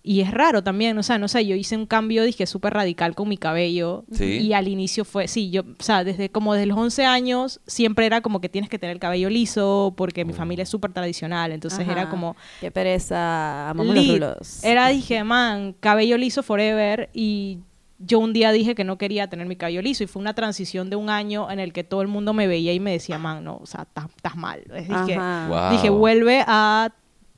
y 0.03 0.21
es 0.21 0.31
raro 0.31 0.63
también, 0.63 0.97
o 0.97 1.03
sea, 1.03 1.19
no 1.19 1.27
sé, 1.27 1.45
yo 1.45 1.55
hice 1.55 1.77
un 1.77 1.85
cambio, 1.85 2.23
dije, 2.23 2.47
súper 2.47 2.73
radical 2.73 3.13
con 3.13 3.29
mi 3.29 3.37
cabello. 3.37 4.03
Sí. 4.11 4.39
Y 4.39 4.53
al 4.53 4.67
inicio 4.67 5.05
fue, 5.05 5.27
sí, 5.27 5.51
yo, 5.51 5.61
o 5.61 5.83
sea, 5.83 6.03
desde 6.03 6.29
como 6.29 6.55
desde 6.55 6.65
los 6.65 6.77
11 6.77 7.05
años, 7.05 7.59
siempre 7.67 8.07
era 8.07 8.21
como 8.21 8.41
que 8.41 8.49
tienes 8.49 8.69
que 8.69 8.79
tener 8.79 8.95
el 8.95 8.99
cabello 8.99 9.29
liso, 9.29 9.93
porque 9.95 10.25
mi 10.25 10.33
familia 10.33 10.63
es 10.63 10.69
súper 10.69 10.91
tradicional. 10.91 11.51
Entonces 11.51 11.87
era 11.87 12.03
Ajá. 12.03 12.09
como, 12.09 12.35
Qué 12.59 12.71
pereza, 12.71 13.69
amamos 13.69 13.95
los 13.95 14.07
rulos. 14.07 14.63
Era, 14.63 14.87
dije, 14.89 15.23
man, 15.23 15.75
cabello 15.79 16.17
liso 16.17 16.41
forever. 16.41 17.11
Y 17.13 17.59
yo 17.99 18.17
un 18.17 18.33
día 18.33 18.51
dije 18.51 18.73
que 18.73 18.83
no 18.83 18.97
quería 18.97 19.29
tener 19.29 19.45
mi 19.45 19.55
cabello 19.55 19.83
liso. 19.83 20.03
Y 20.03 20.07
fue 20.07 20.19
una 20.19 20.33
transición 20.33 20.89
de 20.89 20.95
un 20.95 21.11
año 21.11 21.51
en 21.51 21.59
el 21.59 21.73
que 21.73 21.83
todo 21.83 22.01
el 22.01 22.07
mundo 22.07 22.33
me 22.33 22.47
veía 22.47 22.73
y 22.73 22.79
me 22.79 22.91
decía, 22.91 23.19
man, 23.19 23.43
no, 23.43 23.57
o 23.57 23.67
sea, 23.67 23.87
estás 24.15 24.35
mal. 24.35 24.63
Es, 24.73 24.87
dije. 24.87 25.19
Wow. 25.19 25.71
dije, 25.73 25.91
vuelve 25.91 26.43
a, 26.47 26.91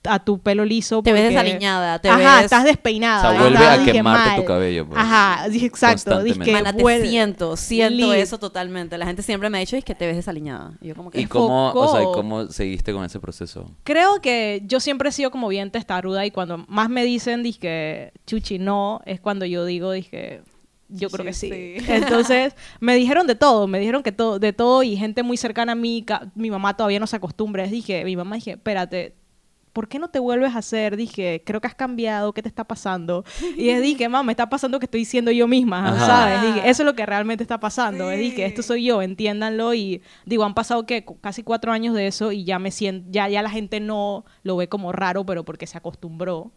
a 0.06 0.20
tu 0.24 0.40
pelo 0.40 0.66
liso. 0.66 1.02
Te 1.02 1.14
ves 1.14 1.30
desaliñada, 1.30 2.00
te 2.00 2.10
Ajá, 2.10 2.36
ves- 2.38 2.46
estás 2.46 2.64
despeinada. 2.64 3.30
O 3.30 3.32
sea, 3.32 3.42
vuelve 3.42 3.66
a 3.66 3.78
dije, 3.78 3.92
quemarte 3.92 4.42
tu 4.42 4.46
cabello, 4.46 4.88
pues, 4.88 5.00
Ajá, 5.00 5.48
dije, 5.50 5.66
exacto. 5.66 6.22
Dije. 6.24 6.52
Mana, 6.52 6.74
te 6.74 6.84
vuelve- 6.84 7.10
siento, 7.10 7.56
siento 7.58 8.14
eso 8.14 8.38
totalmente. 8.38 8.98
La 8.98 9.06
gente 9.06 9.22
siempre 9.22 9.50
me 9.50 9.58
ha 9.58 9.62
dicho 9.62 9.76
es 9.78 9.84
que 9.84 9.96
te 9.96 10.06
ves 10.06 10.16
desaliñada. 10.16 10.74
Y 10.82 10.88
yo 10.88 10.96
como 10.96 11.10
que... 11.12 11.22
¿Y 11.22 11.26
cómo, 11.26 11.72
o 11.72 11.92
sea, 11.92 12.00
¿y 12.00 12.04
Enfocó. 12.04 12.18
cómo 12.18 12.48
seguiste 12.48 12.94
con 12.94 13.06
ese 13.06 13.20
proceso? 13.20 13.70
Creo 13.84 14.22
que 14.22 14.62
yo 14.66 14.80
siempre 14.80 15.10
he 15.10 15.12
sido 15.12 15.32
como 15.32 15.48
bien 15.48 15.72
testaruda 15.72 16.26
y 16.26 16.32
cuando 16.32 16.58
más 16.68 16.90
me 16.90 17.04
dicen, 17.04 17.44
dije, 17.44 18.12
chuchi, 18.28 18.60
no, 18.60 19.02
es 19.06 19.20
cuando 19.20 19.46
yo 19.46 19.66
digo, 19.66 19.92
dije, 19.92 20.42
yo 20.90 21.10
creo 21.10 21.26
que 21.26 21.34
sí. 21.34 21.50
Sí. 21.50 21.86
Entonces, 21.92 22.56
me 22.80 22.96
dijeron 22.96 23.26
de 23.28 23.36
todo, 23.36 23.68
me 23.68 23.80
dijeron 23.80 24.04
que 24.04 24.12
todo, 24.12 24.40
de 24.40 24.54
todo 24.54 24.84
y 24.84 24.96
gente 24.98 25.24
muy 25.24 25.38
cercana 25.38 25.72
a 25.72 25.76
mí, 25.76 26.06
mi 26.36 26.52
mamá 26.52 26.76
todavía 26.76 27.00
no 27.00 27.08
se 27.08 27.16
acostumbra. 27.16 27.66
Dije, 27.68 28.04
mi 28.06 28.16
mamá 28.16 28.36
dije, 28.36 28.52
espérate, 28.52 29.16
¿por 29.74 29.88
qué 29.88 30.00
no 30.00 30.08
te 30.10 30.20
vuelves 30.20 30.56
a 30.56 30.60
hacer? 30.60 30.96
Dije, 30.96 31.42
creo 31.46 31.60
que 31.60 31.68
has 31.68 31.76
cambiado, 31.76 32.32
¿qué 32.34 32.42
te 32.42 32.48
está 32.50 32.64
pasando? 32.64 33.26
Y 33.58 33.70
es 33.70 33.82
dije, 33.82 34.08
mamá, 34.10 34.24
me 34.24 34.32
está 34.34 34.48
pasando 34.50 34.80
que 34.80 34.86
estoy 34.86 35.04
siendo 35.04 35.32
yo 35.32 35.48
misma, 35.48 35.90
Ajá. 35.90 36.06
¿sabes? 36.06 36.56
Dije, 36.56 36.70
eso 36.70 36.84
es 36.84 36.86
lo 36.86 36.96
que 36.96 37.06
realmente 37.06 37.44
está 37.44 37.60
pasando. 37.60 38.10
Es 38.12 38.20
dije, 38.20 38.36
Sí. 38.38 38.42
esto 38.44 38.62
soy 38.64 38.86
yo, 38.86 39.02
entiéndanlo. 39.02 39.74
Y 39.74 40.02
digo, 40.26 40.44
han 40.46 40.54
pasado 40.54 40.86
que 40.86 41.04
casi 41.22 41.44
cuatro 41.44 41.72
años 41.72 41.96
de 41.96 42.08
eso 42.08 42.32
y 42.32 42.44
ya 42.44 42.60
me 42.60 42.72
siento, 42.72 43.08
ya, 43.12 43.28
ya 43.30 43.42
la 43.42 43.50
gente 43.50 43.80
no 43.80 44.26
lo 44.44 44.56
ve 44.58 44.70
como 44.70 44.92
raro, 44.92 45.26
pero 45.26 45.44
porque 45.44 45.68
se 45.68 45.78
acostumbró. 45.78 46.52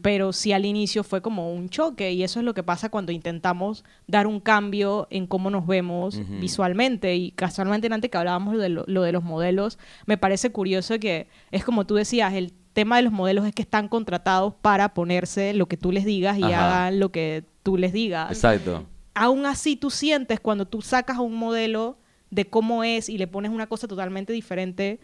Pero 0.00 0.32
sí 0.32 0.52
al 0.52 0.64
inicio 0.64 1.04
fue 1.04 1.20
como 1.22 1.52
un 1.52 1.68
choque 1.68 2.12
y 2.12 2.22
eso 2.22 2.38
es 2.40 2.44
lo 2.44 2.54
que 2.54 2.62
pasa 2.62 2.88
cuando 2.88 3.12
intentamos 3.12 3.84
dar 4.06 4.26
un 4.26 4.40
cambio 4.40 5.06
en 5.10 5.26
cómo 5.26 5.50
nos 5.50 5.66
vemos 5.66 6.20
visualmente. 6.40 7.14
Y 7.16 7.30
casualmente 7.32 7.88
antes 7.92 8.10
que 8.10 8.18
hablábamos 8.18 8.58
de 8.58 8.68
lo, 8.68 8.84
lo 8.86 9.02
de 9.02 9.12
los 9.12 9.22
modelos, 9.24 9.78
me 10.06 10.16
parece 10.18 10.50
curioso 10.52 10.98
que 10.98 11.28
es 11.50 11.64
como 11.64 11.86
tú 11.86 11.94
decías, 11.94 12.34
el 12.34 12.51
tema 12.72 12.96
de 12.96 13.02
los 13.02 13.12
modelos 13.12 13.46
es 13.46 13.54
que 13.54 13.62
están 13.62 13.88
contratados 13.88 14.54
para 14.62 14.94
ponerse 14.94 15.52
lo 15.54 15.66
que 15.66 15.76
tú 15.76 15.92
les 15.92 16.04
digas 16.04 16.38
y 16.38 16.42
Ajá. 16.44 16.66
hagan 16.84 17.00
lo 17.00 17.10
que 17.10 17.44
tú 17.62 17.76
les 17.76 17.92
digas 17.92 18.30
Exacto. 18.30 18.86
aún 19.14 19.46
así 19.46 19.76
tú 19.76 19.90
sientes 19.90 20.40
cuando 20.40 20.66
tú 20.66 20.82
sacas 20.82 21.18
a 21.18 21.20
un 21.20 21.34
modelo 21.34 21.98
de 22.30 22.46
cómo 22.46 22.82
es 22.82 23.10
y 23.10 23.18
le 23.18 23.26
pones 23.26 23.50
una 23.50 23.66
cosa 23.66 23.86
totalmente 23.86 24.32
diferente 24.32 25.00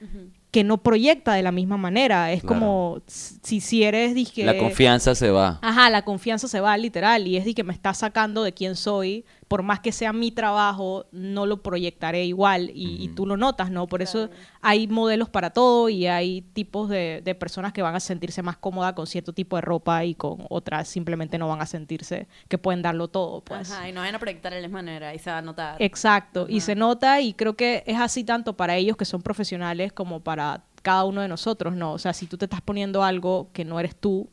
que 0.51 0.65
no 0.65 0.79
proyecta 0.79 1.35
de 1.35 1.43
la 1.43 1.53
misma 1.53 1.77
manera. 1.77 2.33
Es 2.33 2.41
Claro. 2.41 2.55
como 2.55 3.03
si, 3.07 3.61
si 3.61 3.83
eres, 3.85 4.15
dije... 4.15 4.47
La 4.47 4.57
confianza 4.57 5.15
se 5.15 5.31
va. 5.31 5.59
Ajá, 5.61 5.91
la 5.91 6.07
confianza 6.07 6.49
se 6.49 6.59
va 6.61 6.75
literal 6.79 7.27
y 7.27 7.37
es 7.37 7.45
de 7.45 7.53
que 7.53 7.65
me 7.65 7.75
está 7.75 7.93
sacando 7.93 8.43
de 8.45 8.55
quién 8.55 8.77
soy, 8.77 9.27
por 9.49 9.63
más 9.63 9.81
que 9.81 9.93
sea 9.93 10.13
mi 10.13 10.31
trabajo, 10.31 11.07
no 11.11 11.47
lo 11.47 11.63
proyectaré 11.63 12.27
igual 12.27 12.71
y, 12.75 13.09
tú 13.17 13.27
lo 13.27 13.37
notas, 13.39 13.71
¿no? 13.71 13.87
Por 13.87 14.03
eso 14.03 14.29
hay 14.61 14.87
modelos 14.87 15.31
para 15.31 15.51
todo 15.51 15.89
y 15.89 16.07
hay 16.07 16.43
tipos 16.43 16.91
de, 16.91 17.23
de 17.25 17.35
personas 17.35 17.73
que 17.73 17.81
van 17.81 17.95
a 17.95 18.01
sentirse 18.01 18.43
más 18.43 18.59
cómodas 18.59 18.93
con 18.93 19.07
cierto 19.07 19.33
tipo 19.33 19.57
de 19.57 19.63
ropa 19.63 20.05
y 20.05 20.15
con 20.15 20.45
otras 20.51 20.89
simplemente 20.89 21.39
no 21.39 21.49
van 21.49 21.63
a 21.63 21.67
sentirse 21.67 22.29
que 22.49 22.59
pueden 22.59 22.83
darlo 22.83 23.09
todo, 23.09 23.41
pues. 23.41 23.71
Ajá, 23.71 23.89
y 23.89 23.93
no 23.93 24.01
vayan 24.01 24.17
a 24.17 24.19
proyectar 24.19 24.53
de 24.53 24.61
la 24.61 24.69
manera 24.69 25.15
y 25.15 25.19
se 25.19 25.31
va 25.31 25.39
a 25.39 25.43
notar. 25.43 25.81
Exacto, 25.81 26.47
y 26.49 26.61
se 26.61 26.75
nota 26.75 27.21
y 27.23 27.33
creo 27.33 27.57
que 27.57 27.83
es 27.87 27.99
así 27.99 28.25
tanto 28.25 28.57
para 28.57 28.77
ellos 28.77 28.97
que 28.97 29.07
son 29.07 29.23
profesionales 29.23 29.93
como 29.93 30.21
para 30.21 30.65
cada 30.81 31.05
uno 31.05 31.21
de 31.21 31.29
nosotros, 31.29 31.75
¿no? 31.75 31.93
O 31.93 31.99
sea, 31.99 32.13
si 32.13 32.27
tú 32.27 32.37
te 32.37 32.45
estás 32.47 32.61
poniendo 32.61 33.03
algo 33.03 33.51
que 33.53 33.65
no 33.65 33.81
eres 33.81 33.97
tú, 33.97 34.29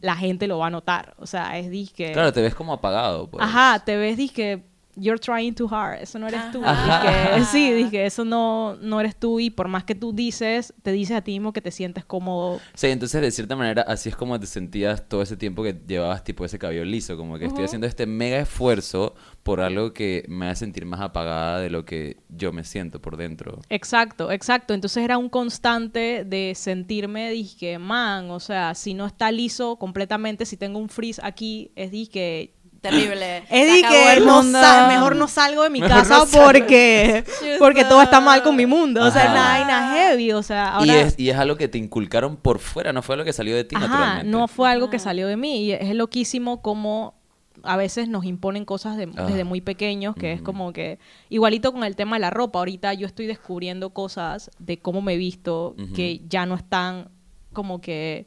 la 0.00 0.16
gente 0.16 0.46
lo 0.46 0.58
va 0.58 0.68
a 0.68 0.70
notar. 0.70 1.14
O 1.18 1.26
sea, 1.26 1.58
es 1.58 1.70
disque... 1.70 2.12
Claro, 2.12 2.32
te 2.32 2.42
ves 2.42 2.54
como 2.54 2.72
apagado. 2.72 3.28
Pues. 3.28 3.44
Ajá, 3.44 3.82
te 3.84 3.96
ves 3.96 4.16
disque 4.16 4.69
you're 4.96 5.18
trying 5.18 5.54
too 5.54 5.68
hard, 5.68 6.02
eso 6.02 6.18
no 6.18 6.28
eres 6.28 6.50
tú. 6.52 6.60
Dije, 6.60 7.44
sí, 7.50 7.72
dije, 7.72 8.06
eso 8.06 8.24
no, 8.24 8.76
no 8.76 9.00
eres 9.00 9.16
tú 9.16 9.40
y 9.40 9.50
por 9.50 9.68
más 9.68 9.84
que 9.84 9.94
tú 9.94 10.12
dices, 10.12 10.74
te 10.82 10.92
dices 10.92 11.16
a 11.16 11.22
ti 11.22 11.32
mismo 11.32 11.52
que 11.52 11.60
te 11.60 11.70
sientes 11.70 12.04
cómodo. 12.04 12.60
Sí, 12.74 12.88
entonces 12.88 13.20
de 13.20 13.30
cierta 13.30 13.56
manera 13.56 13.82
así 13.82 14.08
es 14.08 14.16
como 14.16 14.38
te 14.38 14.46
sentías 14.46 15.08
todo 15.08 15.22
ese 15.22 15.36
tiempo 15.36 15.62
que 15.62 15.78
llevabas 15.86 16.24
tipo 16.24 16.44
ese 16.44 16.58
cabello 16.58 16.84
liso, 16.84 17.16
como 17.16 17.38
que 17.38 17.46
estoy 17.46 17.64
haciendo 17.64 17.86
este 17.86 18.06
mega 18.06 18.38
esfuerzo 18.38 19.14
por 19.42 19.60
algo 19.60 19.92
que 19.92 20.24
me 20.28 20.48
hace 20.48 20.60
sentir 20.60 20.84
más 20.84 21.00
apagada 21.00 21.60
de 21.60 21.70
lo 21.70 21.84
que 21.84 22.18
yo 22.28 22.52
me 22.52 22.64
siento 22.64 23.00
por 23.00 23.16
dentro. 23.16 23.60
Exacto, 23.70 24.30
exacto. 24.30 24.74
Entonces 24.74 25.02
era 25.02 25.16
un 25.16 25.28
constante 25.28 26.24
de 26.24 26.52
sentirme, 26.54 27.30
dije, 27.30 27.78
man, 27.78 28.30
o 28.30 28.40
sea, 28.40 28.74
si 28.74 28.94
no 28.94 29.06
está 29.06 29.32
liso 29.32 29.76
completamente, 29.76 30.44
si 30.44 30.56
tengo 30.56 30.78
un 30.78 30.88
frizz 30.88 31.18
aquí, 31.22 31.72
es 31.76 31.90
dije, 31.90 32.54
Terrible. 32.80 33.38
Acabó 33.38 33.88
que 33.90 34.12
el 34.14 34.24
no 34.24 34.42
mejor 34.88 35.16
no 35.16 35.28
salgo 35.28 35.62
de 35.64 35.70
mi 35.70 35.80
Mejor 35.80 35.98
casa 35.98 36.18
no 36.18 36.26
porque, 36.26 37.24
porque 37.58 37.84
todo 37.84 38.00
está 38.02 38.20
mal 38.20 38.42
con 38.42 38.56
mi 38.56 38.64
mundo. 38.66 39.04
O 39.04 39.10
sea, 39.10 39.30
una 39.30 39.42
vaina 39.48 39.92
heavy. 39.94 40.32
O 40.32 40.42
sea, 40.42 40.74
ahora. 40.76 40.86
Y, 40.86 40.90
es, 40.90 41.14
y 41.18 41.28
es 41.30 41.36
algo 41.36 41.56
que 41.56 41.68
te 41.68 41.76
inculcaron 41.78 42.36
por 42.36 42.58
fuera, 42.58 42.92
no 42.92 43.02
fue 43.02 43.16
algo 43.16 43.24
que 43.24 43.32
salió 43.34 43.54
de 43.54 43.64
ti 43.64 43.76
Ajá, 43.76 43.86
naturalmente. 43.86 44.30
no 44.30 44.48
fue 44.48 44.70
algo 44.70 44.88
que 44.88 44.98
salió 44.98 45.26
de 45.26 45.36
mí. 45.36 45.64
Y 45.64 45.72
es 45.72 45.94
loquísimo 45.94 46.62
como 46.62 47.14
a 47.62 47.76
veces 47.76 48.08
nos 48.08 48.24
imponen 48.24 48.64
cosas 48.64 48.96
de- 48.96 49.10
Ah. 49.18 49.24
desde 49.26 49.44
muy 49.44 49.60
pequeños, 49.60 50.14
que 50.16 50.32
es 50.32 50.36
Ujú. 50.40 50.44
como 50.46 50.72
que, 50.72 50.98
igualito 51.28 51.72
con 51.74 51.84
el 51.84 51.94
tema 51.94 52.16
de 52.16 52.20
la 52.20 52.30
ropa, 52.30 52.58
ahorita 52.60 52.94
yo 52.94 53.06
estoy 53.06 53.26
descubriendo 53.26 53.90
cosas 53.90 54.50
de 54.58 54.78
cómo 54.78 55.02
me 55.02 55.12
he 55.12 55.16
visto 55.18 55.76
que 55.94 56.22
ya 56.26 56.46
no 56.46 56.54
están 56.54 57.10
como 57.52 57.82
que, 57.82 58.26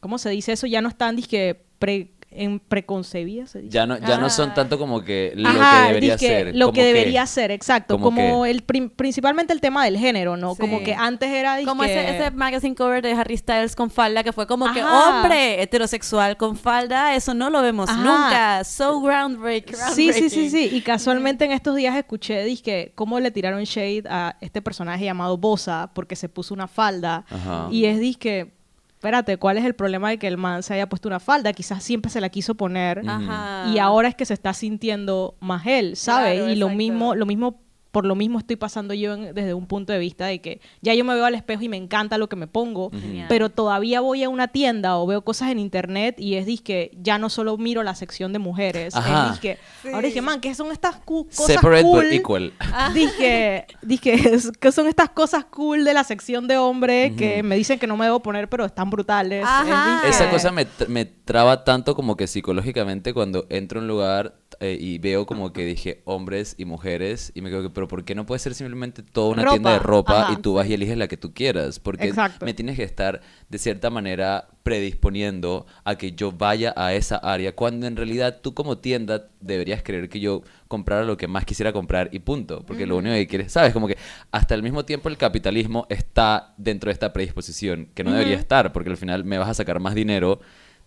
¿cómo 0.00 0.18
se 0.18 0.28
dice 0.28 0.52
eso? 0.52 0.66
Ya 0.66 0.82
no 0.82 0.90
están, 0.90 1.16
dizque, 1.16 1.62
pre, 1.78 2.10
en 2.32 2.60
preconcebidas, 2.60 3.50
se 3.50 3.60
dice. 3.60 3.72
Ya 3.72 3.86
no, 3.86 3.98
ya 3.98 4.16
no 4.18 4.30
son 4.30 4.50
Ah. 4.50 4.54
tanto 4.54 4.78
como 4.78 5.02
que 5.02 5.32
lo 5.34 5.48
Ajá, 5.48 5.82
que 5.82 5.88
debería 5.88 6.16
ser. 6.18 6.54
Lo 6.56 6.66
como 6.66 6.74
que 6.74 6.84
debería 6.84 7.26
ser, 7.26 7.50
exacto. 7.50 7.94
como 7.98 8.04
Como, 8.16 8.44
que- 8.44 8.50
el 8.50 8.62
prim- 8.62 8.88
principalmente 8.90 9.52
el 9.52 9.60
tema 9.60 9.84
del 9.84 9.98
género, 9.98 10.36
¿no? 10.36 10.54
Como 10.54 10.82
que 10.82 10.94
antes 10.94 11.28
era 11.30 11.58
Como 11.64 11.82
ese, 11.84 12.16
ese 12.16 12.30
magazine 12.30 12.74
cover 12.76 13.02
de 13.02 13.12
Harry 13.12 13.36
Styles 13.36 13.74
con 13.74 13.90
falda, 13.90 14.22
que 14.22 14.32
fue 14.32 14.46
como 14.46 14.72
que 14.72 14.82
hombre 14.82 15.60
heterosexual 15.62 16.36
con 16.36 16.56
falda, 16.56 17.14
eso 17.16 17.34
no 17.34 17.50
lo 17.50 17.62
vemos 17.62 17.90
Ajá. 17.90 18.00
nunca. 18.02 18.64
So 18.64 19.00
groundbreaking. 19.00 19.76
Sí, 19.94 20.12
sí, 20.12 20.30
sí, 20.30 20.50
sí. 20.50 20.68
Y 20.72 20.82
casualmente 20.82 21.44
en 21.44 21.52
estos 21.52 21.74
días 21.74 21.96
escuché, 21.96 22.44
dizque, 22.44 22.92
cómo 22.94 23.18
le 23.18 23.30
tiraron 23.30 23.64
shade 23.64 24.04
a 24.08 24.36
este 24.40 24.62
personaje 24.62 25.04
llamado 25.04 25.36
Bosa 25.36 25.90
porque 25.94 26.14
se 26.16 26.28
puso 26.28 26.54
una 26.54 26.68
falda. 26.68 27.24
Ajá. 27.28 27.66
Y 27.72 27.86
es 27.86 27.98
disque, 27.98 28.52
espérate, 29.00 29.38
¿cuál 29.38 29.56
es 29.56 29.64
el 29.64 29.74
problema 29.74 30.10
de 30.10 30.18
que 30.18 30.26
el 30.28 30.36
man 30.36 30.62
se 30.62 30.74
haya 30.74 30.86
puesto 30.86 31.08
una 31.08 31.20
falda? 31.20 31.54
Quizás 31.54 31.82
siempre 31.82 32.10
se 32.10 32.20
la 32.20 32.28
quiso 32.28 32.54
poner. 32.54 33.00
Ajá. 33.08 33.64
Y 33.72 33.78
ahora 33.78 34.08
es 34.08 34.14
que 34.14 34.26
se 34.26 34.34
está 34.34 34.52
sintiendo 34.52 35.36
más 35.40 35.66
él, 35.66 35.96
¿sabes? 35.96 36.34
Claro, 36.34 36.52
y 36.52 36.56
lo 36.56 36.66
exacto. 36.66 36.76
mismo, 36.76 37.14
lo 37.14 37.24
mismo, 37.24 37.62
por 37.90 38.06
lo 38.06 38.14
mismo 38.14 38.38
estoy 38.38 38.56
pasando 38.56 38.94
yo 38.94 39.14
en- 39.14 39.34
desde 39.34 39.52
un 39.54 39.66
punto 39.66 39.92
de 39.92 39.98
vista 39.98 40.26
de 40.26 40.40
que 40.40 40.60
ya 40.80 40.94
yo 40.94 41.04
me 41.04 41.14
veo 41.14 41.24
al 41.24 41.34
espejo 41.34 41.62
y 41.62 41.68
me 41.68 41.76
encanta 41.76 42.18
lo 42.18 42.28
que 42.28 42.36
me 42.36 42.46
pongo, 42.46 42.90
Genial. 42.90 43.26
pero 43.28 43.50
todavía 43.50 44.00
voy 44.00 44.22
a 44.22 44.28
una 44.28 44.48
tienda 44.48 44.96
o 44.98 45.06
veo 45.06 45.22
cosas 45.22 45.50
en 45.50 45.58
internet 45.58 46.14
y 46.18 46.36
es 46.36 46.46
disque, 46.46 46.90
ya 47.00 47.18
no 47.18 47.28
solo 47.30 47.56
miro 47.58 47.82
la 47.82 47.94
sección 47.94 48.32
de 48.32 48.38
mujeres, 48.38 48.94
Ajá. 48.94 49.24
es 49.26 49.30
disque, 49.32 49.58
Sí. 49.82 49.88
ahora 49.88 50.06
dije, 50.06 50.22
man, 50.22 50.40
¿qué 50.40 50.54
son 50.54 50.70
estas 50.72 50.96
cu- 50.96 51.26
cosas 51.26 51.46
Separate 51.46 51.82
cool? 51.82 52.04
but 52.04 52.12
equal. 52.12 52.52
Dije, 52.94 53.66
dije, 53.82 54.12
es- 54.34 54.52
¿qué 54.58 54.72
son 54.72 54.86
estas 54.86 55.10
cosas 55.10 55.44
cool 55.46 55.84
de 55.84 55.94
la 55.94 56.04
sección 56.04 56.46
de 56.48 56.58
hombre 56.58 57.08
Ujú. 57.08 57.16
que 57.16 57.42
me 57.42 57.56
dicen 57.56 57.78
que 57.78 57.86
no 57.86 57.96
me 57.96 58.04
debo 58.06 58.20
poner, 58.20 58.48
pero 58.48 58.64
están 58.64 58.90
brutales? 58.90 59.44
Ajá. 59.44 60.00
Es 60.04 60.10
disque- 60.16 60.24
Esa 60.24 60.30
cosa 60.30 60.52
me, 60.52 60.66
tr- 60.66 60.88
me 60.88 61.04
traba 61.04 61.64
tanto 61.64 61.94
como 61.94 62.16
que 62.16 62.26
psicológicamente 62.26 63.14
cuando 63.14 63.46
entro 63.50 63.80
a 63.80 63.82
un 63.82 63.88
lugar 63.88 64.34
eh, 64.62 64.76
y 64.78 64.98
veo 64.98 65.24
como 65.24 65.54
que 65.54 65.64
dije 65.64 66.02
hombres 66.04 66.54
y 66.58 66.66
mujeres 66.66 67.32
y 67.34 67.40
me 67.40 67.48
quedo 67.48 67.62
que, 67.62 67.70
pero 67.70 67.88
¿por 67.88 68.04
qué 68.04 68.14
no 68.14 68.26
puede 68.26 68.40
ser 68.40 68.52
simplemente 68.52 69.02
toda 69.02 69.30
una 69.30 69.48
tienda 69.48 69.72
de 69.72 69.78
Ropa, 69.78 70.24
ajá, 70.24 70.32
y 70.34 70.36
tú 70.36 70.52
vas 70.52 70.68
y 70.68 70.74
eliges 70.74 70.98
la 70.98 71.08
que 71.08 71.16
tú 71.16 71.32
quieras? 71.32 71.80
Porque 71.80 72.08
Exacto. 72.08 72.44
me 72.44 72.52
tienes 72.52 72.76
que 72.76 72.82
estar 72.82 73.22
de 73.48 73.56
cierta 73.58 73.88
manera 73.88 74.48
predisponiendo 74.62 75.64
a 75.84 75.96
que 75.96 76.12
yo 76.12 76.30
vaya 76.32 76.74
a 76.76 76.92
esa 76.92 77.16
área 77.16 77.56
cuando 77.56 77.86
en 77.86 77.96
realidad 77.96 78.40
tú 78.42 78.52
como 78.52 78.76
tienda 78.76 79.28
deberías 79.40 79.82
creer 79.82 80.10
que 80.10 80.20
yo 80.20 80.42
comprara 80.68 81.04
lo 81.04 81.16
que 81.16 81.26
más 81.26 81.46
quisiera 81.46 81.72
comprar 81.72 82.10
y 82.12 82.18
punto, 82.18 82.62
porque 82.66 82.86
lo 82.86 82.98
único 82.98 83.14
que 83.14 83.26
quieres, 83.26 83.52
sabes, 83.52 83.72
como 83.72 83.88
que 83.88 83.96
hasta 84.30 84.54
el 84.54 84.62
mismo 84.62 84.84
tiempo 84.84 85.08
el 85.08 85.16
capitalismo 85.16 85.86
está 85.88 86.52
dentro 86.58 86.88
de 86.88 86.92
esta 86.92 87.14
predisposición 87.14 87.88
que 87.94 88.04
no 88.04 88.12
debería 88.12 88.36
estar, 88.36 88.74
porque 88.74 88.90
al 88.90 88.98
final 88.98 89.24
me 89.24 89.38
vas 89.38 89.48
a 89.48 89.54
sacar 89.54 89.80
más 89.80 89.94
dinero 89.94 90.40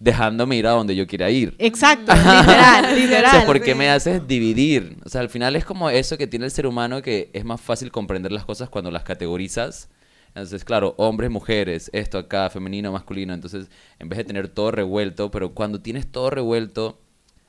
dejándome 0.03 0.57
ir 0.57 0.67
a 0.67 0.71
donde 0.71 0.95
yo 0.95 1.07
quiera 1.07 1.29
ir. 1.29 1.55
Exacto, 1.59 2.13
literal, 2.13 2.85
O 2.85 2.87
sea, 2.87 2.95
literal. 2.95 3.45
¿por 3.45 3.61
qué 3.61 3.71
sí. 3.71 3.77
me 3.77 3.89
haces 3.89 4.27
dividir? 4.27 4.97
O 5.05 5.09
sea, 5.09 5.21
al 5.21 5.29
final 5.29 5.55
es 5.55 5.63
como 5.63 5.89
eso 5.89 6.17
que 6.17 6.27
tiene 6.27 6.45
el 6.45 6.51
ser 6.51 6.67
humano 6.67 7.01
que 7.01 7.29
es 7.31 7.45
más 7.45 7.61
fácil 7.61 7.89
comprender 7.89 8.31
las 8.33 8.43
cosas 8.43 8.69
cuando 8.69 8.91
las 8.91 9.03
categorizas. 9.03 9.89
Entonces, 10.27 10.65
claro, 10.65 10.93
hombres, 10.97 11.29
mujeres, 11.29 11.89
esto 11.93 12.17
acá, 12.17 12.49
femenino, 12.49 12.91
masculino. 12.91 13.33
Entonces, 13.33 13.67
en 13.99 14.09
vez 14.09 14.17
de 14.17 14.25
tener 14.25 14.49
todo 14.49 14.71
revuelto, 14.71 15.31
pero 15.31 15.53
cuando 15.53 15.79
tienes 15.79 16.11
todo 16.11 16.29
revuelto, 16.29 16.99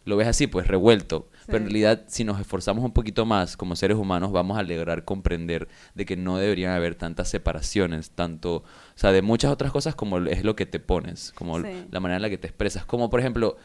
lo 0.04 0.16
ves 0.16 0.28
así, 0.28 0.46
pues 0.46 0.68
revuelto. 0.68 1.28
Pero 1.46 1.58
en 1.58 1.64
realidad, 1.64 2.04
si 2.06 2.24
nos 2.24 2.40
esforzamos 2.40 2.84
un 2.84 2.92
poquito 2.92 3.26
más 3.26 3.56
como 3.56 3.76
seres 3.76 3.96
humanos, 3.96 4.32
vamos 4.32 4.56
a 4.58 4.62
lograr 4.62 5.04
comprender 5.04 5.68
de 5.94 6.04
que 6.06 6.16
no 6.16 6.38
deberían 6.38 6.72
haber 6.72 6.94
tantas 6.94 7.28
separaciones, 7.28 8.10
tanto, 8.10 8.56
o 8.56 8.64
sea, 8.94 9.12
de 9.12 9.22
muchas 9.22 9.50
otras 9.52 9.72
cosas 9.72 9.94
como 9.94 10.18
es 10.18 10.44
lo 10.44 10.56
que 10.56 10.66
te 10.66 10.80
pones, 10.80 11.32
como 11.34 11.60
Sí. 11.60 11.86
la 11.90 12.00
manera 12.00 12.16
en 12.16 12.22
la 12.22 12.30
que 12.30 12.38
te 12.38 12.46
expresas. 12.46 12.84
Como, 12.86 13.10
por 13.10 13.20
ejemplo, 13.20 13.56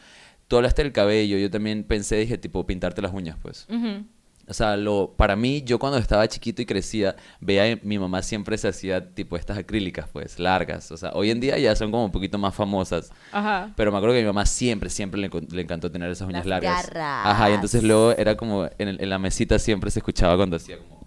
tú 0.48 0.56
hablaste 0.56 0.82
del 0.82 0.92
cabello, 0.92 1.38
yo 1.38 1.50
también 1.50 1.84
pensé, 1.84 2.16
dije, 2.16 2.36
tipo, 2.38 2.66
pintarte 2.66 3.00
las 3.02 3.12
uñas, 3.12 3.36
pues. 3.40 3.66
O 4.48 4.52
sea, 4.52 4.76
lo, 4.76 5.14
para 5.16 5.36
mí, 5.36 5.62
yo 5.62 5.78
cuando 5.78 5.96
estaba 5.98 6.26
chiquito 6.26 6.60
y 6.60 6.66
crecía, 6.66 7.14
veía 7.40 7.76
que 7.78 7.86
mi 7.86 7.98
mamá 8.00 8.20
siempre 8.22 8.58
se 8.58 8.66
hacía 8.66 9.14
tipo 9.14 9.36
estas 9.36 9.56
acrílicas, 9.58 10.08
pues, 10.12 10.40
largas. 10.40 10.90
O 10.90 10.96
sea, 10.96 11.10
hoy 11.14 11.30
en 11.30 11.38
día 11.38 11.56
ya 11.58 11.76
son 11.76 11.92
como 11.92 12.04
un 12.04 12.10
poquito 12.10 12.36
más 12.36 12.52
famosas. 12.54 13.12
Ajá. 13.30 13.70
Pero 13.76 13.92
me 13.92 13.98
acuerdo 13.98 14.14
que 14.14 14.20
a 14.20 14.22
mi 14.22 14.26
mamá 14.26 14.46
siempre, 14.46 14.90
siempre 14.90 15.20
le, 15.20 15.30
le 15.50 15.62
encantó 15.62 15.90
tener 15.92 16.10
esas 16.10 16.26
uñas 16.28 16.44
Las 16.46 16.62
largas. 16.64 16.86
garras. 16.90 17.26
Ajá, 17.26 17.50
y 17.50 17.54
entonces 17.54 17.84
luego 17.84 18.10
era 18.12 18.36
como, 18.36 18.64
en, 18.78 18.88
el- 18.88 19.00
en 19.00 19.08
la 19.10 19.18
mesita 19.20 19.58
siempre 19.60 19.90
se 19.92 20.00
escuchaba 20.00 20.36
cuando 20.36 20.56
hacía 20.56 20.78
como... 20.78 21.00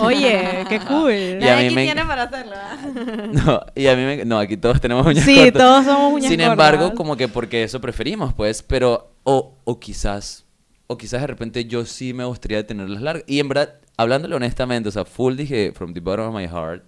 Oye, 0.00 0.64
qué 0.68 0.80
cool. 0.80 1.12
Y 1.12 1.48
a 1.48 1.56
mí 1.56 1.66
aquí 1.66 1.74
me- 1.74 1.84
tiene 1.84 2.04
para 2.04 2.24
hacerlo. 2.24 2.54
¿ah? 2.56 2.76
No, 3.32 3.60
y 3.74 3.86
a 3.86 3.94
mí 3.94 4.02
me... 4.04 4.24
No, 4.24 4.38
aquí 4.38 4.56
todos 4.56 4.80
tenemos 4.80 5.06
uñas 5.06 5.24
Sí, 5.24 5.36
cortas. 5.36 5.62
todos 5.62 5.84
somos 5.84 6.12
uñas 6.12 6.28
Sin 6.28 6.38
cortas. 6.40 6.52
embargo, 6.52 6.94
como 6.94 7.16
que 7.16 7.28
porque 7.28 7.62
eso 7.62 7.80
preferimos, 7.80 8.34
pues, 8.34 8.62
pero... 8.62 9.12
O, 9.22 9.54
o 9.64 9.78
quizás... 9.80 10.44
O 10.86 10.96
quizás 10.96 11.20
de 11.20 11.26
repente 11.26 11.64
yo 11.64 11.84
sí 11.84 12.14
me 12.14 12.24
gustaría 12.24 12.66
tenerlas 12.66 13.02
largas. 13.02 13.24
Y 13.26 13.40
en 13.40 13.48
verdad, 13.48 13.74
hablándole 13.96 14.36
honestamente, 14.36 14.88
o 14.88 14.92
sea, 14.92 15.04
full 15.04 15.36
dije, 15.36 15.72
from 15.72 15.94
the 15.94 16.00
bottom 16.00 16.28
of 16.28 16.34
my 16.34 16.46
heart, 16.46 16.84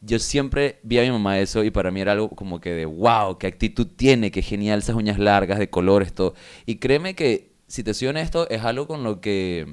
yo 0.00 0.18
siempre 0.18 0.78
vi 0.82 0.98
a 0.98 1.02
mi 1.02 1.10
mamá 1.10 1.38
eso 1.38 1.64
y 1.64 1.70
para 1.70 1.90
mí 1.90 2.00
era 2.00 2.12
algo 2.12 2.30
como 2.30 2.60
que 2.60 2.70
de, 2.72 2.86
wow, 2.86 3.36
qué 3.38 3.48
actitud 3.48 3.86
tiene, 3.96 4.30
qué 4.30 4.42
genial 4.42 4.78
esas 4.78 4.96
uñas 4.96 5.18
largas, 5.18 5.58
de 5.58 5.68
colores, 5.68 6.12
todo. 6.12 6.34
Y 6.66 6.76
créeme 6.76 7.14
que, 7.14 7.52
si 7.66 7.82
te 7.82 7.94
soy 7.94 8.08
honesto, 8.08 8.48
es 8.48 8.64
algo 8.64 8.86
con 8.86 9.02
lo 9.02 9.20
que... 9.20 9.66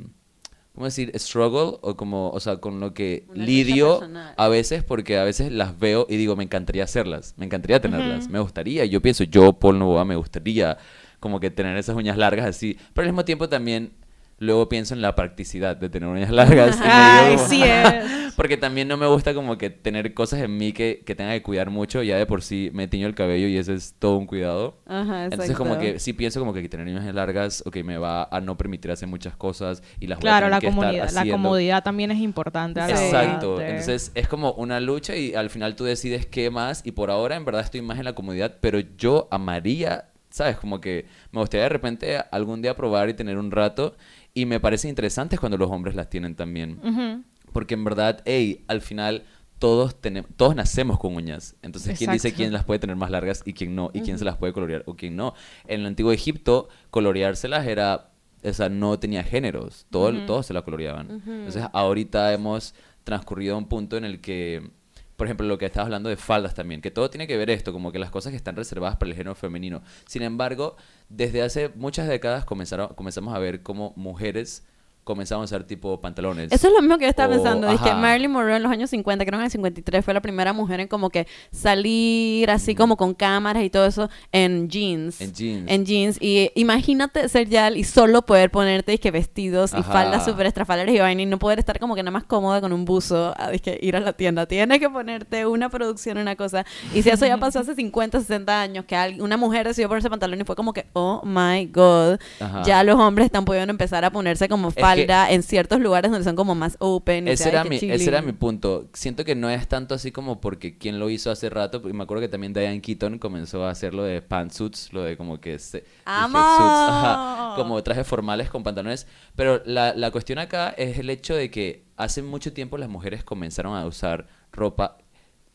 ¿Cómo 0.73 0.87
decir? 0.87 1.13
Struggle 1.17 1.77
o 1.81 1.95
como, 1.95 2.31
o 2.31 2.39
sea, 2.41 2.57
con 2.57 2.81
lo 2.81 2.93
que 2.93 3.23
Una 3.29 3.45
lidio 3.45 4.01
a 4.35 4.47
veces 4.49 4.83
porque 4.83 5.17
a 5.17 5.23
veces 5.23 5.49
las 5.49 5.79
veo 5.79 6.05
y 6.09 6.17
digo, 6.17 6.35
me 6.35 6.43
encantaría 6.43 6.83
hacerlas, 6.83 7.33
me 7.37 7.45
encantaría 7.45 7.79
tenerlas, 7.79 8.27
me 8.27 8.39
gustaría. 8.39 8.83
Yo 8.83 9.01
pienso, 9.01 9.23
yo, 9.23 9.53
Paul 9.53 9.79
Novoa, 9.79 10.03
me 10.03 10.17
gustaría 10.17 10.77
como 11.19 11.39
que 11.39 11.49
tener 11.51 11.77
esas 11.77 11.95
uñas 11.95 12.17
largas 12.17 12.45
así. 12.45 12.77
Pero 12.93 13.05
al 13.05 13.11
mismo 13.11 13.25
tiempo 13.25 13.49
también 13.49 13.93
luego 14.37 14.67
pienso 14.67 14.93
en 14.93 15.01
la 15.01 15.15
practicidad 15.15 15.77
de 15.77 15.89
tener 15.89 16.09
uñas 16.09 16.29
largas. 16.31 16.77
Ay, 16.81 17.37
sí 17.37 17.63
es. 17.63 18.33
porque 18.35 18.57
también 18.57 18.87
no 18.87 18.97
me 18.97 19.07
gusta 19.07 19.33
como 19.33 19.57
que 19.57 19.69
tener 19.69 20.13
cosas 20.13 20.41
en 20.41 20.57
mí 20.57 20.73
que, 20.73 21.03
que 21.05 21.15
tenga 21.15 21.31
que 21.31 21.41
cuidar 21.41 21.69
mucho. 21.69 22.03
Ya 22.03 22.17
de 22.17 22.25
por 22.25 22.41
sí 22.41 22.69
me 22.73 22.87
tiño 22.87 23.07
el 23.07 23.15
cabello 23.15 23.47
y 23.47 23.57
eso 23.57 23.73
es 23.73 23.95
todo 23.97 24.17
un 24.17 24.25
cuidado. 24.27 24.77
Ajá, 24.85 25.25
Entonces 25.25 25.55
como 25.55 25.75
exacto. 25.75 25.93
que 25.93 25.99
sí 25.99 26.13
pienso 26.13 26.39
como 26.39 26.53
que 26.53 26.67
tener 26.67 26.85
uñas 26.87 27.13
largas, 27.15 27.63
ok, 27.65 27.77
me 27.77 27.97
va 27.97 28.27
a 28.29 28.41
no 28.41 28.57
permitir 28.57 28.91
hacer 28.91 29.07
muchas 29.07 29.35
cosas 29.35 29.81
y 29.99 30.07
las 30.07 30.19
voy 30.19 30.27
a 30.27 30.31
Claro, 30.39 30.45
tener 30.47 30.51
la 30.51 30.91
que 30.91 31.05
estar 31.07 31.25
la 31.25 31.31
comodidad 31.31 31.83
también 31.83 32.11
es 32.11 32.19
importante. 32.19 32.81
hora 32.81 32.89
Exacto. 32.89 33.61
Entonces 33.61 34.11
es 34.15 34.27
como 34.27 34.51
una 34.53 34.79
lucha 34.79 35.15
y 35.15 35.33
al 35.33 35.49
final 35.49 35.75
tú 35.75 35.85
decides 35.85 36.25
qué 36.25 36.49
más 36.49 36.81
y 36.85 36.91
por 36.91 37.09
ahora 37.09 37.35
en 37.35 37.45
verdad 37.45 37.61
estoy 37.61 37.81
más 37.81 37.99
en 37.99 38.05
la 38.05 38.13
comodidad, 38.13 38.57
pero 38.59 38.79
yo 38.97 39.29
amaría, 39.31 40.09
¿sabes? 40.35 40.57
Como 40.57 40.81
que 40.81 41.05
me 41.31 41.39
gustaría 41.39 41.63
de 41.63 41.69
repente 41.69 42.17
algún 42.29 42.61
día 42.61 42.75
probar 42.75 43.07
y 43.07 43.13
tener 43.13 43.37
un 43.37 43.51
rato 43.51 43.95
y 44.33 44.45
me 44.45 44.59
parece 44.59 44.89
interesante 44.89 45.37
cuando 45.37 45.57
los 45.57 45.71
hombres 45.71 45.95
las 45.95 46.09
tienen 46.09 46.35
también. 46.35 47.23
Porque 47.53 47.75
en 47.75 47.85
verdad, 47.85 48.21
hey, 48.25 48.65
al 48.67 48.81
final 48.81 49.23
todos 49.59 50.01
tenemos, 50.01 50.29
todos 50.35 50.53
nacemos 50.53 50.99
con 50.99 51.15
uñas. 51.15 51.55
Entonces, 51.61 51.97
¿quién 51.97 52.11
dice 52.11 52.27
Exacto. 52.27 52.41
quién 52.41 52.51
las 52.51 52.65
puede 52.65 52.79
tener 52.79 52.97
más 52.97 53.11
largas 53.11 53.43
y 53.45 53.53
quién 53.53 53.75
no? 53.75 53.91
Y 53.93 54.01
quién 54.01 54.19
se 54.19 54.25
las 54.25 54.35
puede 54.35 54.51
colorear 54.51 54.83
o 54.87 54.95
quién 54.97 55.15
no. 55.15 55.33
En 55.67 55.79
el 55.79 55.85
antiguo 55.85 56.11
Egipto, 56.11 56.67
coloreárselas 56.91 57.65
era, 57.65 58.09
o 58.43 58.53
sea, 58.53 58.67
no 58.67 58.99
tenía 58.99 59.23
géneros. 59.23 59.85
Todo, 59.89 60.11
Todos 60.25 60.47
se 60.47 60.53
las 60.53 60.63
coloreaban. 60.63 61.23
Entonces, 61.25 61.63
ahorita 61.71 62.33
hemos 62.33 62.75
transcurrido 63.05 63.55
a 63.55 63.57
un 63.57 63.69
punto 63.69 63.95
en 63.95 64.03
el 64.03 64.19
que 64.19 64.69
por 65.15 65.27
ejemplo, 65.27 65.47
lo 65.47 65.57
que 65.57 65.65
estabas 65.65 65.85
hablando 65.85 66.09
de 66.09 66.17
faldas 66.17 66.53
también, 66.53 66.81
que 66.81 66.91
todo 66.91 67.09
tiene 67.09 67.27
que 67.27 67.37
ver 67.37 67.49
esto, 67.49 67.71
como 67.71 67.91
que 67.91 67.99
las 67.99 68.11
cosas 68.11 68.31
que 68.31 68.37
están 68.37 68.55
reservadas 68.55 68.97
para 68.97 69.09
el 69.09 69.15
género 69.15 69.35
femenino. 69.35 69.81
Sin 70.07 70.21
embargo, 70.21 70.75
desde 71.09 71.41
hace 71.41 71.69
muchas 71.69 72.07
décadas 72.07 72.45
comenzaron, 72.45 72.93
comenzamos 72.95 73.33
a 73.33 73.39
ver 73.39 73.63
cómo 73.63 73.93
mujeres 73.95 74.65
comenzaban 75.05 75.43
a 75.43 75.45
usar 75.45 75.63
tipo 75.63 76.01
pantalones. 76.01 76.51
Eso 76.51 76.67
es 76.67 76.73
lo 76.73 76.81
mismo 76.81 76.97
que 76.97 77.03
yo 77.05 77.09
estaba 77.09 77.33
O- 77.33 77.37
pensando. 77.37 77.69
Es 77.69 77.79
que. 77.79 77.93
Marilyn 77.93 78.31
Monroe 78.31 78.57
en 78.57 78.63
los 78.63 78.71
años 78.71 78.89
50, 78.89 79.23
creo 79.23 79.37
que 79.37 79.41
en 79.43 79.45
el 79.45 79.51
53, 79.51 80.03
fue 80.03 80.13
la 80.13 80.19
primera 80.21 80.51
mujer 80.51 80.81
en 80.81 80.87
como 80.89 81.09
que 81.09 81.27
salir 81.75 82.49
así 82.49 82.75
como 82.75 82.97
con 82.97 83.13
cámaras 83.13 83.63
y 83.63 83.69
todo 83.69 83.85
eso 83.85 84.09
en 84.31 84.69
jeans. 84.69 85.21
En 85.21 85.33
jeans. 85.33 85.71
En 85.71 85.85
jeans. 85.85 86.17
Y 86.21 86.51
imagínate 86.55 87.27
ser 87.29 87.47
Yal 87.49 87.77
y 87.77 87.83
solo 87.83 88.23
poder 88.23 88.49
ponerte 88.51 88.91
disque 88.91 89.11
vestidos 89.11 89.73
y 89.73 89.77
Ajá. 89.77 89.91
faldas 89.93 90.25
súper 90.25 90.47
estrafalarias 90.47 90.95
y 90.95 90.99
vaina 90.99 91.21
y 91.21 91.25
no 91.25 91.37
poder 91.39 91.59
estar 91.59 91.79
como 91.79 91.95
que 91.95 92.01
nada 92.03 92.11
más 92.11 92.23
cómoda 92.23 92.59
con 92.61 92.73
un 92.73 92.85
buzo 92.85 93.33
a 93.37 93.51
disque 93.51 93.77
ir 93.81 93.95
a 93.95 93.99
la 93.99 94.13
tienda. 94.13 94.45
Tienes 94.47 94.79
que 94.79 94.89
ponerte 94.89 95.45
una 95.45 95.69
producción, 95.69 96.17
una 96.17 96.35
cosa. 96.35 96.65
Y 96.93 97.01
si 97.03 97.09
eso 97.09 97.25
ya 97.25 97.37
pasó 97.37 97.59
hace 97.59 97.75
50, 97.75 98.19
60 98.19 98.61
años, 98.61 98.85
que 98.85 98.95
una 99.19 99.37
mujer 99.37 99.67
decidió 99.67 99.87
ponerse 99.87 100.09
pantalón 100.09 100.41
y 100.41 100.43
fue 100.43 100.55
como 100.55 100.73
que, 100.73 100.85
oh 100.93 101.21
my 101.25 101.65
god, 101.67 102.17
Ajá. 102.39 102.63
ya 102.63 102.83
los 102.83 102.95
hombres 102.99 103.25
están 103.25 103.45
pudiendo 103.45 103.71
empezar 103.71 104.03
a 104.05 104.11
ponerse 104.11 104.47
como 104.49 104.71
que- 104.95 105.01
falda 105.01 105.31
en 105.31 105.43
ciertos 105.43 105.79
lugares 105.79 106.09
donde 106.11 106.23
son 106.23 106.35
como 106.35 106.55
más 106.55 106.77
open. 106.79 107.27
y 107.27 107.31
Ese 107.31 107.43
sea, 107.43 107.51
era, 107.51 107.63
que 107.63 107.69
mi, 107.69 107.75
ese 107.75 108.07
era 108.09 108.21
mi 108.21 108.31
punto. 108.31 108.89
Siento 108.93 109.23
que 109.25 109.35
no 109.35 109.49
es 109.49 109.67
tanto 109.67 109.93
así 109.95 110.11
como 110.11 110.41
porque 110.41 110.77
quien 110.77 110.99
lo 110.99 111.09
hizo 111.09 111.29
hace 111.31 111.49
rato. 111.49 111.81
porque 111.81 111.95
Me 111.95 112.03
acuerdo 112.03 112.21
que 112.21 112.27
también 112.29 112.53
Diane 112.53 112.81
Keaton 112.81 113.19
comenzó 113.19 113.65
a 113.65 113.69
hacer 113.69 113.93
lo 113.93 114.03
de 114.03 114.21
pantsuits, 114.21 114.91
lo 114.93 115.03
de 115.03 115.17
como 115.17 115.39
que... 115.39 115.59
Se, 115.59 115.83
¡Amo! 116.05 116.37
ajá, 116.39 117.55
como 117.55 117.81
trajes 117.83 118.07
formales 118.07 118.49
con 118.49 118.63
pantalones. 118.63 119.07
Pero 119.35 119.61
la, 119.65 119.93
la 119.93 120.11
cuestión 120.11 120.39
acá 120.39 120.69
es 120.69 120.97
el 120.97 121.09
hecho 121.09 121.35
de 121.35 121.51
que 121.51 121.83
hace 121.97 122.21
mucho 122.21 122.53
tiempo 122.53 122.77
las 122.77 122.89
mujeres 122.89 123.23
comenzaron 123.23 123.75
a 123.75 123.85
usar 123.85 124.27
ropa 124.51 124.97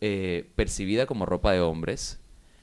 eh, 0.01 0.51
percibida 0.57 1.07
como 1.07 1.27
ropa 1.27 1.53
de 1.53 1.61
hombres. 1.61 2.21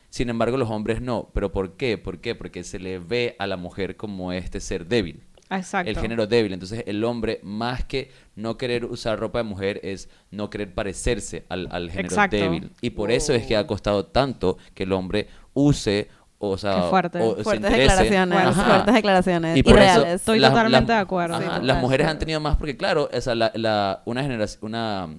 Sin 0.09 0.29
embargo, 0.29 0.57
los 0.57 0.69
hombres 0.69 1.01
no. 1.01 1.29
¿Pero 1.33 1.51
por 1.51 1.75
qué? 1.75 1.97
¿Por 1.97 2.19
qué? 2.19 2.33
Porque 2.33 2.63
se 2.63 2.79
le 2.79 2.97
ve 2.97 3.35
a 3.39 3.45
la 3.45 3.57
mujer 3.57 3.97
como 3.97 4.31
este 4.31 4.59
ser 4.61 4.87
débil 4.87 5.21
Exacto. 5.49 5.89
el 5.89 5.97
género 5.97 6.27
débil. 6.27 6.53
Entonces 6.53 6.83
el 6.87 7.03
hombre, 7.03 7.39
más 7.43 7.83
que 7.85 8.11
no 8.35 8.57
querer 8.57 8.85
usar 8.85 9.19
ropa 9.19 9.39
de 9.39 9.43
mujer, 9.43 9.79
es 9.83 10.09
no 10.31 10.49
querer 10.49 10.73
parecerse 10.73 11.45
al, 11.49 11.67
al 11.71 11.89
género 11.89 12.07
Exacto. 12.09 12.35
débil. 12.37 12.71
Y 12.81 12.89
por 12.91 13.11
eso 13.11 13.33
es 13.33 13.45
que 13.45 13.55
ha 13.55 13.65
costado 13.67 14.05
tanto 14.05 14.57
que 14.73 14.83
el 14.83 14.91
hombre 14.93 15.27
use, 15.53 16.09
o 16.39 16.57
sea, 16.57 16.75
Qué 16.83 16.89
fuerte. 16.89 17.19
o 17.21 17.35
Fuertes 17.43 17.71
declaraciones, 17.71 18.37
Ajá. 18.39 18.63
fuertes 18.63 18.93
declaraciones. 18.93 19.55
Y 19.57 19.59
Y, 19.59 19.63
por 19.63 19.73
eso 19.73 19.99
reales. 20.01 20.07
Estoy 20.21 20.39
las- 20.39 20.51
totalmente 20.51 20.87
las- 20.91 20.97
de 20.99 21.01
acuerdo. 21.01 21.35
ajá, 21.35 21.59
Sí, 21.61 21.65
las 21.65 21.81
mujeres 21.81 22.07
han 22.07 22.19
tenido 22.19 22.39
más 22.39 22.57
porque, 22.57 22.77
claro, 22.77 23.09
o 23.11 23.21
sea, 23.21 23.33
la, 23.35 23.51
la- 23.55 24.01
una, 24.05 24.21
generación, 24.21 24.59
una 24.63 25.09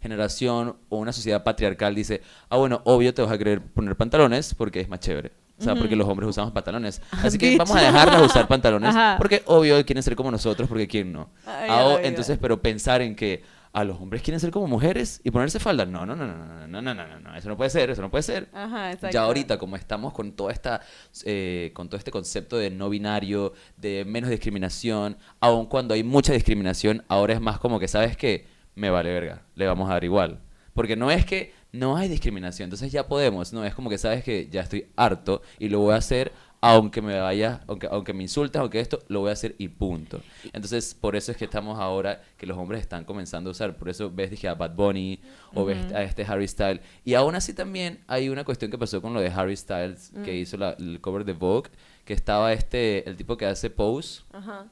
generación 0.00 0.76
o 0.88 0.98
una 0.98 1.12
sociedad 1.12 1.42
patriarcal 1.44 1.94
dice, 1.94 2.22
ah, 2.48 2.56
bueno, 2.56 2.80
obvio 2.84 3.14
te 3.14 3.22
vas 3.22 3.30
a 3.32 3.38
querer 3.38 3.62
poner 3.62 3.96
pantalones 3.96 4.54
porque 4.54 4.80
es 4.80 4.88
más 4.88 5.00
chévere. 5.00 5.32
O 5.62 5.64
sea, 5.64 5.74
porque 5.76 5.96
los 5.96 6.08
hombres 6.08 6.28
usamos 6.28 6.52
pantalones. 6.52 7.00
Así 7.10 7.38
que 7.38 7.56
vamos 7.56 7.74
a 7.76 7.80
dejarlas 7.80 8.20
de 8.20 8.26
usar 8.26 8.48
pantalones 8.48 8.90
Ajá. 8.90 9.14
porque 9.18 9.42
obvio 9.46 9.84
quieren 9.84 10.02
ser 10.02 10.16
como 10.16 10.30
nosotros 10.30 10.68
porque 10.68 10.86
quién 10.88 11.12
no. 11.12 11.30
Ay, 11.46 11.68
Ah, 11.70 11.84
o- 11.86 11.90
ay, 11.90 11.96
ay. 12.02 12.08
entonces, 12.08 12.38
pero 12.40 12.60
pensar 12.60 13.00
en 13.02 13.14
que 13.16 13.42
a 13.74 13.84
los 13.84 13.98
hombres 13.98 14.20
quieren 14.20 14.38
ser 14.38 14.50
como 14.50 14.66
mujeres 14.66 15.22
y 15.24 15.30
ponerse 15.30 15.58
falda, 15.58 15.86
no, 15.86 16.04
no, 16.04 16.14
no, 16.14 16.26
no, 16.26 16.36
no, 16.36 16.66
no, 16.66 16.82
no, 16.82 16.94
no, 16.94 17.06
no, 17.06 17.20
no, 17.20 17.34
eso 17.36 17.48
no 17.48 17.56
puede 17.56 17.70
ser, 17.70 17.88
eso 17.88 18.02
no 18.02 18.10
puede 18.10 18.22
ser. 18.22 18.48
Ajá. 18.52 18.92
Ya 19.10 19.22
ahorita, 19.22 19.56
como 19.58 19.76
estamos 19.76 20.12
con 20.12 20.32
toda 20.32 20.52
esta, 20.52 20.82
eh, 21.24 21.70
con 21.72 21.88
todo 21.88 21.96
este 21.96 22.10
concepto 22.10 22.58
de 22.58 22.68
no 22.68 22.90
binario, 22.90 23.54
de 23.78 24.04
menos 24.06 24.28
discriminación, 24.28 25.16
aun 25.40 25.64
cuando 25.66 25.94
hay 25.94 26.02
mucha 26.02 26.34
discriminación, 26.34 27.02
ahora 27.08 27.32
es 27.32 27.40
más 27.40 27.58
como 27.58 27.78
que, 27.80 27.88
¿sabes 27.88 28.14
qué? 28.16 28.46
Me 28.74 28.90
vale 28.90 29.10
verga, 29.10 29.42
le 29.54 29.66
vamos 29.66 29.88
a 29.88 29.94
dar 29.94 30.04
igual. 30.04 30.40
Porque 30.74 30.94
no 30.96 31.10
es 31.10 31.24
que 31.24 31.54
no 31.72 31.96
hay 31.96 32.08
discriminación, 32.08 32.66
entonces 32.66 32.92
ya 32.92 33.06
podemos, 33.08 33.52
no, 33.52 33.64
es 33.64 33.74
como 33.74 33.88
que 33.90 33.98
sabes 33.98 34.22
que 34.22 34.48
ya 34.50 34.60
estoy 34.60 34.86
harto 34.96 35.42
y 35.58 35.68
lo 35.68 35.80
voy 35.80 35.94
a 35.94 35.96
hacer 35.96 36.32
aunque 36.64 37.02
me 37.02 37.18
vaya, 37.18 37.62
aunque, 37.66 37.88
aunque 37.90 38.12
me 38.12 38.22
insultes, 38.22 38.60
aunque 38.60 38.78
esto, 38.78 39.00
lo 39.08 39.18
voy 39.18 39.30
a 39.30 39.32
hacer 39.32 39.56
y 39.58 39.66
punto. 39.66 40.20
Entonces, 40.52 40.94
por 40.94 41.16
eso 41.16 41.32
es 41.32 41.36
que 41.36 41.44
estamos 41.46 41.76
ahora, 41.80 42.22
que 42.36 42.46
los 42.46 42.56
hombres 42.56 42.80
están 42.82 43.04
comenzando 43.04 43.50
a 43.50 43.52
usar, 43.52 43.76
por 43.76 43.88
eso 43.88 44.12
ves, 44.14 44.30
dije, 44.30 44.46
a 44.46 44.54
Bad 44.54 44.76
Bunny, 44.76 45.18
o 45.54 45.64
ves 45.64 45.92
a 45.92 46.04
este 46.04 46.22
Harry 46.24 46.46
Styles. 46.46 46.80
Y 47.04 47.14
aún 47.14 47.34
así 47.34 47.52
también 47.52 47.98
hay 48.06 48.28
una 48.28 48.44
cuestión 48.44 48.70
que 48.70 48.78
pasó 48.78 49.02
con 49.02 49.12
lo 49.12 49.20
de 49.20 49.26
Harry 49.30 49.56
Styles, 49.56 50.12
que 50.24 50.36
hizo 50.36 50.56
la- 50.56 50.76
el 50.78 51.00
cover 51.00 51.24
de 51.24 51.32
Vogue, 51.32 51.68
que 52.04 52.12
estaba 52.12 52.52
este, 52.52 53.08
el 53.10 53.16
tipo 53.16 53.36
que 53.36 53.46
hace 53.46 53.68
Pose, 53.68 54.22
Ajá, 54.32 54.66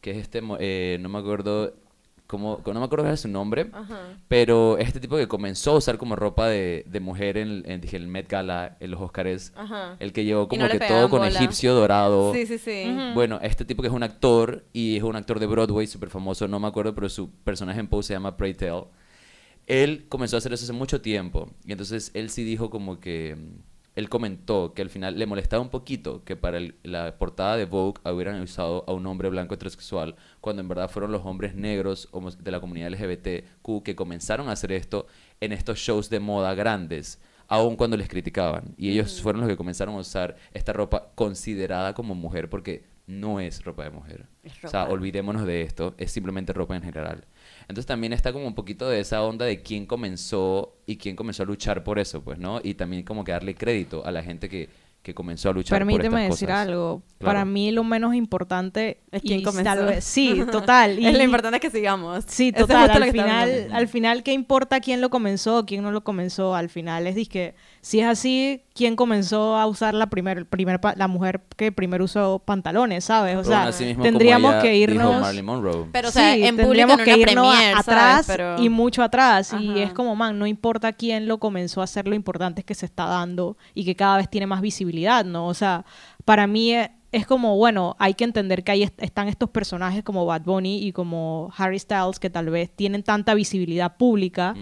que 0.00 0.12
es 0.12 0.18
este, 0.18 0.40
eh, 0.60 0.96
no 1.00 1.08
me 1.08 1.18
acuerdo, 1.18 1.74
cómo, 2.32 2.62
no 2.64 2.80
me 2.80 2.86
acuerdo 2.86 3.08
es 3.10 3.20
su 3.20 3.28
nombre, 3.28 3.68
ajá. 3.74 4.16
pero 4.26 4.78
es 4.78 4.86
este 4.88 5.00
tipo 5.00 5.18
que 5.18 5.28
comenzó 5.28 5.72
a 5.72 5.76
usar 5.76 5.98
como 5.98 6.16
ropa 6.16 6.48
de, 6.48 6.82
de 6.88 6.98
mujer 6.98 7.36
en, 7.36 7.62
dije, 7.82 7.98
el 7.98 8.08
Met 8.08 8.26
Gala, 8.26 8.78
en 8.80 8.90
los 8.90 9.00
Oscars, 9.02 9.52
Ajá. 9.54 9.96
el 10.00 10.14
que 10.14 10.24
llevó 10.24 10.48
como 10.48 10.62
no 10.62 10.68
que 10.70 10.78
todo 10.80 11.10
con 11.10 11.20
bola. 11.20 11.28
egipcio 11.28 11.74
dorado. 11.74 12.32
Sí, 12.32 12.46
sí, 12.46 12.56
sí. 12.56 12.96
Bueno, 13.14 13.38
este 13.42 13.66
tipo 13.66 13.82
que 13.82 13.88
es 13.88 13.94
un 13.94 14.02
actor 14.02 14.64
y 14.72 14.96
es 14.96 15.02
un 15.02 15.14
actor 15.14 15.38
de 15.38 15.46
Broadway 15.46 15.86
súper 15.86 16.08
famoso, 16.08 16.48
no 16.48 16.58
me 16.58 16.68
acuerdo, 16.68 16.94
pero 16.94 17.08
su 17.10 17.30
personaje 17.30 17.78
en 17.80 17.86
Pose 17.86 18.08
se 18.08 18.14
llama 18.14 18.36
Pray 18.38 18.54
Tell. 18.54 18.84
Él 19.66 20.06
comenzó 20.08 20.36
a 20.36 20.38
hacer 20.38 20.52
eso 20.54 20.64
hace 20.64 20.72
mucho 20.72 21.00
tiempo 21.02 21.50
y 21.66 21.72
entonces 21.72 22.10
él 22.14 22.30
sí 22.30 22.42
dijo 22.44 22.70
como 22.70 22.98
que 22.98 23.36
él 23.94 24.08
comentó 24.08 24.72
que 24.74 24.82
al 24.82 24.88
final 24.90 25.18
le 25.18 25.26
molestaba 25.26 25.62
un 25.62 25.68
poquito 25.68 26.24
que 26.24 26.34
para 26.36 26.56
el- 26.58 26.74
la 26.82 27.18
portada 27.18 27.56
de 27.56 27.66
Vogue 27.66 28.00
hubieran 28.10 28.40
usado 28.40 28.84
a 28.86 28.92
un 28.92 29.06
hombre 29.06 29.28
blanco 29.28 29.54
heterosexual 29.54 30.16
cuando 30.40 30.62
en 30.62 30.68
verdad 30.68 30.88
fueron 30.90 31.12
los 31.12 31.22
hombres 31.26 31.54
negros 31.54 32.08
de 32.42 32.50
la 32.50 32.60
comunidad 32.60 32.88
LGBTQ 32.88 33.82
que 33.84 33.94
comenzaron 33.94 34.48
a 34.48 34.52
hacer 34.52 34.72
esto 34.72 35.06
en 35.40 35.52
estos 35.52 35.78
shows 35.78 36.08
de 36.10 36.20
moda 36.20 36.54
grandes 36.54 37.20
aun 37.48 37.76
cuando 37.76 37.96
les 37.98 38.08
criticaban 38.08 38.74
y 38.78 38.88
ellos 38.90 39.20
fueron 39.20 39.42
los 39.42 39.50
que 39.50 39.56
comenzaron 39.58 39.94
a 39.96 39.98
usar 39.98 40.36
esta 40.54 40.72
ropa 40.72 41.10
considerada 41.14 41.92
como 41.92 42.14
mujer 42.14 42.48
porque 42.48 42.84
no 43.06 43.40
es 43.40 43.62
ropa 43.64 43.82
de 43.84 43.90
mujer. 43.90 44.26
Es 44.44 44.52
O 44.64 44.68
sea, 44.68 44.82
ropa. 44.84 44.92
olvidémonos 44.94 45.44
de 45.44 45.62
esto, 45.62 45.94
es 45.98 46.10
simplemente 46.12 46.52
ropa 46.52 46.76
en 46.76 46.82
general. 46.82 47.26
Entonces 47.62 47.86
también 47.86 48.12
está 48.12 48.32
como 48.32 48.46
un 48.46 48.54
poquito 48.54 48.88
de 48.88 49.00
esa 49.00 49.22
onda 49.22 49.44
de 49.46 49.62
quién 49.62 49.86
comenzó 49.86 50.74
y 50.86 50.96
quién 50.96 51.16
comenzó 51.16 51.42
a 51.42 51.46
luchar 51.46 51.82
por 51.84 51.98
eso, 51.98 52.22
pues, 52.22 52.38
¿no? 52.38 52.60
Y 52.62 52.74
también 52.74 53.02
como 53.02 53.24
que 53.24 53.32
darle 53.32 53.54
crédito 53.54 54.04
a 54.04 54.10
la 54.10 54.22
gente 54.22 54.48
que, 54.48 54.68
que 55.02 55.14
comenzó 55.14 55.50
a 55.50 55.52
luchar 55.52 55.78
por 55.80 55.86
Permíteme 55.86 56.22
estas 56.26 56.36
decir 56.36 56.48
cosas. 56.48 56.68
algo. 56.68 57.02
Claro. 57.18 57.32
Para 57.32 57.44
mí 57.44 57.70
lo 57.72 57.82
menos 57.84 58.14
importante 58.14 59.00
Es 59.10 59.22
quién 59.22 59.42
comenzó. 59.42 59.64
tal 59.74 59.86
vez- 59.86 60.04
sí, 60.04 60.42
total. 60.52 60.98
Y, 60.98 61.06
es 61.06 61.16
lo 61.16 61.22
importante 61.24 61.56
es 61.56 61.60
que 61.60 61.70
sigamos. 61.70 62.24
Sí, 62.28 62.48
es 62.54 62.60
total. 62.60 62.90
Al 62.90 63.10
final, 63.10 63.68
al 63.72 63.88
final, 63.88 64.22
¿qué 64.22 64.32
importa 64.32 64.80
quién 64.80 65.00
lo 65.00 65.10
comenzó, 65.10 65.66
quién 65.66 65.82
no 65.82 65.90
lo 65.90 66.04
comenzó? 66.04 66.54
Al 66.54 66.68
final 66.68 67.06
es 67.06 67.28
que 67.28 67.54
si 67.84 67.98
es 67.98 68.06
así, 68.06 68.62
¿quién 68.74 68.94
comenzó 68.94 69.56
a 69.56 69.66
usar 69.66 69.92
la 69.92 70.06
primer, 70.06 70.46
primer 70.46 70.80
la 70.96 71.08
mujer 71.08 71.42
que 71.56 71.72
primero 71.72 72.04
usó 72.04 72.38
pantalones, 72.38 73.02
¿sabes? 73.04 73.36
O 73.36 73.42
sea, 73.42 73.56
bueno, 73.56 73.70
así 73.70 73.84
mismo 73.86 74.02
como 74.04 74.08
tendríamos 74.10 74.54
que 74.62 74.76
irnos 74.76 75.20
Marilyn 75.20 75.44
Monroe. 75.44 75.86
Pero, 75.90 76.08
o 76.08 76.12
sea, 76.12 76.34
sí, 76.34 76.44
en 76.44 76.56
tendríamos 76.56 76.98
en 77.00 77.04
que 77.04 77.12
una 77.14 77.22
irnos 77.32 77.54
premier, 77.56 77.76
atrás 77.76 78.26
y 78.60 78.68
mucho 78.68 79.02
atrás. 79.02 79.52
Y 79.60 79.80
es 79.80 79.92
como, 79.92 80.14
man, 80.14 80.38
no 80.38 80.46
importa 80.46 80.92
quién 80.92 81.26
lo 81.26 81.38
comenzó 81.38 81.80
a 81.80 81.84
hacer, 81.84 82.06
lo 82.06 82.14
importante 82.14 82.60
es 82.60 82.64
que 82.64 82.74
se 82.74 82.86
está 82.86 83.06
dando 83.06 83.56
y 83.74 83.84
que 83.84 83.96
cada 83.96 84.16
vez 84.18 84.30
tiene 84.30 84.46
más 84.46 84.60
visibilidad, 84.60 85.24
¿no? 85.24 85.48
O 85.48 85.54
sea, 85.54 85.84
para 86.24 86.46
mí 86.46 86.72
eh, 86.74 86.92
es 87.10 87.26
como, 87.26 87.56
bueno, 87.56 87.96
hay 87.98 88.14
que 88.14 88.22
entender 88.22 88.62
que 88.62 88.70
ahí 88.70 88.84
est- 88.84 89.02
están 89.02 89.26
estos 89.26 89.50
personajes 89.50 90.04
como 90.04 90.24
Bad 90.24 90.42
Bunny 90.42 90.86
y 90.86 90.92
como 90.92 91.52
Harry 91.58 91.80
Styles 91.80 92.20
que 92.20 92.30
tal 92.30 92.48
vez 92.48 92.70
tienen 92.70 93.02
tanta 93.02 93.34
visibilidad 93.34 93.96
pública 93.96 94.54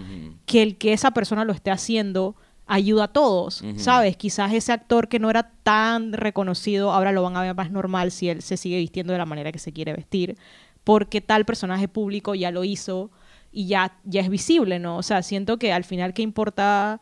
que 0.47 0.63
el 0.63 0.77
que 0.79 0.91
esa 0.91 1.11
persona 1.11 1.45
lo 1.45 1.53
esté 1.53 1.69
haciendo 1.69 2.35
ayuda 2.71 3.03
a 3.03 3.07
todos. 3.09 3.63
¿sabes? 3.75 4.15
Quizás 4.15 4.53
ese 4.53 4.71
actor 4.71 5.09
que 5.09 5.19
no 5.19 5.29
era 5.29 5.51
tan 5.63 6.13
reconocido, 6.13 6.91
ahora 6.91 7.11
lo 7.11 7.21
van 7.21 7.35
a 7.35 7.41
ver 7.41 7.53
más 7.53 7.69
normal 7.69 8.11
si 8.11 8.29
él 8.29 8.41
se 8.41 8.55
sigue 8.55 8.77
vistiendo 8.77 9.11
de 9.11 9.19
la 9.19 9.25
manera 9.25 9.51
que 9.51 9.59
se 9.59 9.73
quiere 9.73 9.93
vestir, 9.93 10.37
porque 10.85 11.19
tal 11.19 11.45
personaje 11.45 11.87
público 11.89 12.33
ya 12.33 12.49
lo 12.49 12.63
hizo 12.63 13.11
y 13.51 13.67
ya, 13.67 13.97
ya 14.05 14.21
es 14.21 14.29
visible, 14.29 14.79
¿no? 14.79 14.97
O 14.97 15.03
sea, 15.03 15.21
siento 15.21 15.57
que 15.57 15.73
al 15.73 15.83
final 15.83 16.13
qué 16.13 16.21
importa... 16.21 17.01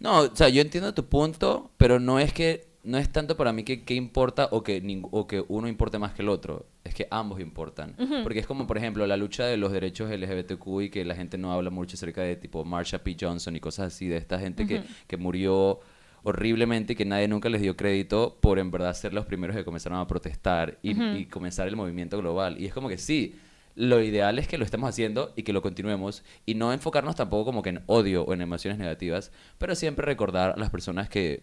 No, 0.00 0.22
o 0.22 0.36
sea, 0.36 0.48
yo 0.48 0.60
entiendo 0.60 0.92
tu 0.94 1.06
punto, 1.06 1.70
pero 1.76 2.00
no 2.00 2.18
es 2.18 2.32
que 2.32 2.73
no 2.84 2.98
es 2.98 3.10
tanto 3.10 3.36
para 3.36 3.52
mí 3.52 3.62
que 3.64 3.82
qué 3.84 3.94
importa 3.94 4.48
o 4.52 4.62
que 4.62 4.82
ning- 4.82 5.08
o 5.10 5.26
que 5.26 5.42
uno 5.48 5.68
importe 5.68 5.98
más 5.98 6.12
que 6.14 6.22
el 6.22 6.28
otro, 6.28 6.66
es 6.84 6.94
que 6.94 7.08
ambos 7.10 7.40
importan, 7.40 7.94
porque 8.22 8.38
es 8.40 8.46
como 8.46 8.66
por 8.66 8.76
ejemplo 8.78 9.06
la 9.06 9.16
lucha 9.16 9.46
de 9.46 9.56
los 9.56 9.72
derechos 9.72 10.10
LGBTQ 10.10 10.82
y 10.82 10.90
que 10.90 11.04
la 11.04 11.14
gente 11.14 11.38
no 11.38 11.52
habla 11.52 11.70
mucho 11.70 11.94
acerca 11.96 12.20
de 12.22 12.36
tipo 12.36 12.64
Marsha 12.64 12.98
P. 13.02 13.16
Johnson 13.18 13.56
y 13.56 13.60
cosas 13.60 13.86
así 13.94 14.06
de 14.08 14.18
esta 14.18 14.38
gente 14.38 14.66
que, 14.66 14.76
que 15.06 15.16
murió 15.16 15.80
horriblemente 16.22 16.92
y 16.94 16.96
que 16.96 17.04
nadie 17.04 17.28
nunca 17.28 17.48
les 17.48 17.60
dio 17.60 17.76
crédito 17.76 18.38
por 18.40 18.58
en 18.58 18.70
verdad 18.70 18.94
ser 18.94 19.12
los 19.12 19.26
primeros 19.26 19.54
que 19.56 19.64
comenzaron 19.64 19.98
a 19.98 20.06
protestar 20.06 20.78
y, 20.82 20.94
y 21.18 21.26
comenzar 21.26 21.68
el 21.68 21.76
movimiento 21.76 22.18
global. 22.18 22.58
Y 22.60 22.66
es 22.66 22.72
como 22.72 22.88
que 22.88 22.96
sí, 22.98 23.36
lo 23.76 24.00
ideal 24.02 24.38
es 24.38 24.46
que 24.48 24.56
lo 24.56 24.64
estemos 24.64 24.88
haciendo 24.88 25.32
y 25.36 25.42
que 25.42 25.52
lo 25.52 25.60
continuemos 25.60 26.22
y 26.46 26.54
no 26.54 26.72
enfocarnos 26.72 27.16
tampoco 27.16 27.44
como 27.46 27.60
que 27.62 27.70
en 27.70 27.82
odio 27.86 28.24
o 28.24 28.32
en 28.32 28.40
emociones 28.40 28.78
negativas, 28.78 29.32
pero 29.58 29.74
siempre 29.74 30.06
recordar 30.06 30.52
a 30.52 30.56
las 30.56 30.70
personas 30.70 31.08
que, 31.08 31.42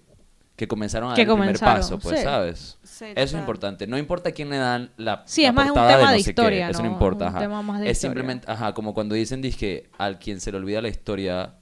que 0.61 0.67
comenzaron 0.67 1.11
a 1.11 1.15
Que 1.15 1.25
dar 1.25 1.31
el 1.35 1.39
primer 1.39 1.59
paso, 1.59 1.97
pues, 1.97 2.19
sí. 2.19 2.23
¿sabes? 2.23 2.77
Sí, 2.83 3.05
Eso 3.15 3.35
es 3.35 3.41
importante. 3.41 3.87
No 3.87 3.97
importa 3.97 4.31
quién 4.31 4.51
le 4.51 4.57
dan 4.57 4.91
la 4.95 5.23
Sí, 5.25 5.41
la 5.41 5.47
es 5.49 5.53
más 5.55 5.65
un 5.69 5.73
portada 5.73 5.97
tema 5.97 6.05
no 6.05 6.11
de 6.11 6.17
sé 6.19 6.23
qué, 6.23 6.29
historia, 6.29 6.69
Eso 6.69 6.83
no 6.83 6.87
¿no? 6.87 6.93
importa, 6.93 7.25
Un 7.25 7.29
ajá. 7.31 7.39
tema 7.39 7.61
más 7.63 7.79
de 7.81 7.89
es 7.89 7.97
historia. 7.97 8.09
simplemente, 8.11 8.51
ajá, 8.51 8.73
como 8.75 8.93
cuando 8.93 9.15
dicen, 9.15 9.41
dije, 9.41 9.89
al 9.97 10.19
quien 10.19 10.39
se 10.39 10.51
le 10.51 10.57
olvida 10.59 10.79
la 10.83 10.89
historia 10.89 11.55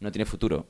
no 0.00 0.10
tiene 0.10 0.24
futuro 0.26 0.66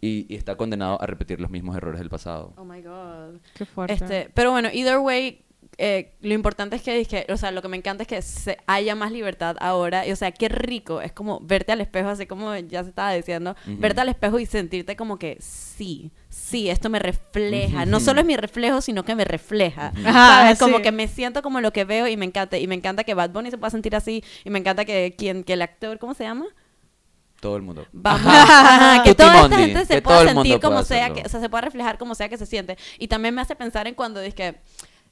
y, 0.00 0.26
y 0.32 0.34
está 0.36 0.56
condenado 0.56 1.00
a 1.02 1.06
repetir 1.06 1.40
los 1.42 1.50
mismos 1.50 1.76
errores 1.76 1.98
del 2.00 2.08
pasado. 2.08 2.54
Oh 2.56 2.64
my 2.64 2.80
god. 2.80 3.36
Qué 3.54 3.66
fuerte. 3.66 3.92
Este, 3.92 4.30
pero 4.32 4.50
bueno, 4.50 4.70
either 4.72 4.96
way, 4.98 5.44
eh, 5.80 6.16
lo 6.22 6.34
importante 6.34 6.74
es 6.74 6.82
que, 6.82 7.00
es 7.00 7.06
que, 7.06 7.24
o 7.32 7.36
sea, 7.36 7.52
lo 7.52 7.62
que 7.62 7.68
me 7.68 7.76
encanta 7.76 8.02
es 8.02 8.08
que 8.08 8.20
se 8.20 8.58
haya 8.66 8.96
más 8.96 9.12
libertad 9.12 9.56
ahora. 9.60 10.04
Y, 10.04 10.10
o 10.10 10.16
sea, 10.16 10.32
qué 10.32 10.48
rico. 10.48 11.00
Es 11.00 11.12
como 11.12 11.38
verte 11.38 11.70
al 11.70 11.80
espejo, 11.80 12.08
así 12.08 12.26
como 12.26 12.54
ya 12.56 12.82
se 12.82 12.90
estaba 12.90 13.12
diciendo, 13.12 13.54
verte 13.64 14.00
al 14.00 14.08
espejo 14.08 14.40
y 14.40 14.46
sentirte 14.46 14.96
como 14.96 15.20
que 15.20 15.38
sí, 15.40 16.10
sí, 16.28 16.68
esto 16.68 16.90
me 16.90 16.98
refleja. 16.98 17.86
No 17.86 18.00
solo 18.00 18.20
es 18.20 18.26
mi 18.26 18.36
reflejo, 18.36 18.80
sino 18.80 19.04
que 19.04 19.14
me 19.14 19.24
refleja. 19.24 19.92
Ajá, 20.04 20.42
¿Sabes? 20.42 20.58
Como 20.58 20.78
sí. 20.78 20.82
que 20.82 20.90
me 20.90 21.06
siento 21.06 21.42
como 21.42 21.60
lo 21.60 21.72
que 21.72 21.84
veo 21.84 22.08
y 22.08 22.16
me 22.16 22.24
encanta. 22.26 22.58
Y 22.58 22.66
me 22.66 22.74
encanta 22.74 23.04
que 23.04 23.14
Bad 23.14 23.30
Bunny 23.30 23.52
se 23.52 23.56
pueda 23.56 23.70
sentir 23.70 23.94
así. 23.94 24.24
Y 24.44 24.50
me 24.50 24.58
encanta 24.58 24.84
que, 24.84 25.14
quien, 25.16 25.44
que 25.44 25.52
el 25.52 25.62
actor, 25.62 26.00
¿cómo 26.00 26.12
se 26.12 26.24
llama? 26.24 26.46
Todo 27.40 27.54
el 27.54 27.62
mundo. 27.62 27.86
Vamos, 27.92 28.26
ajá, 28.26 29.04
que 29.04 29.10
Tutti 29.10 29.22
toda 29.22 29.34
esta 29.36 29.48
Mondi, 29.48 29.56
gente 29.64 29.86
se 29.86 29.94
que 29.94 30.02
pueda 30.02 30.24
sentir 30.32 30.58
como 30.58 30.82
sea, 30.82 31.04
hacerlo. 31.04 31.22
que, 31.22 31.26
o 31.28 31.30
sea, 31.30 31.40
se 31.40 31.48
pueda 31.48 31.60
reflejar 31.60 31.96
como 31.96 32.16
sea 32.16 32.28
que 32.28 32.36
se 32.36 32.46
siente. 32.46 32.76
Y 32.98 33.06
también 33.06 33.32
me 33.32 33.42
hace 33.42 33.54
pensar 33.54 33.86
en 33.86 33.94
cuando 33.94 34.20
que 34.34 34.56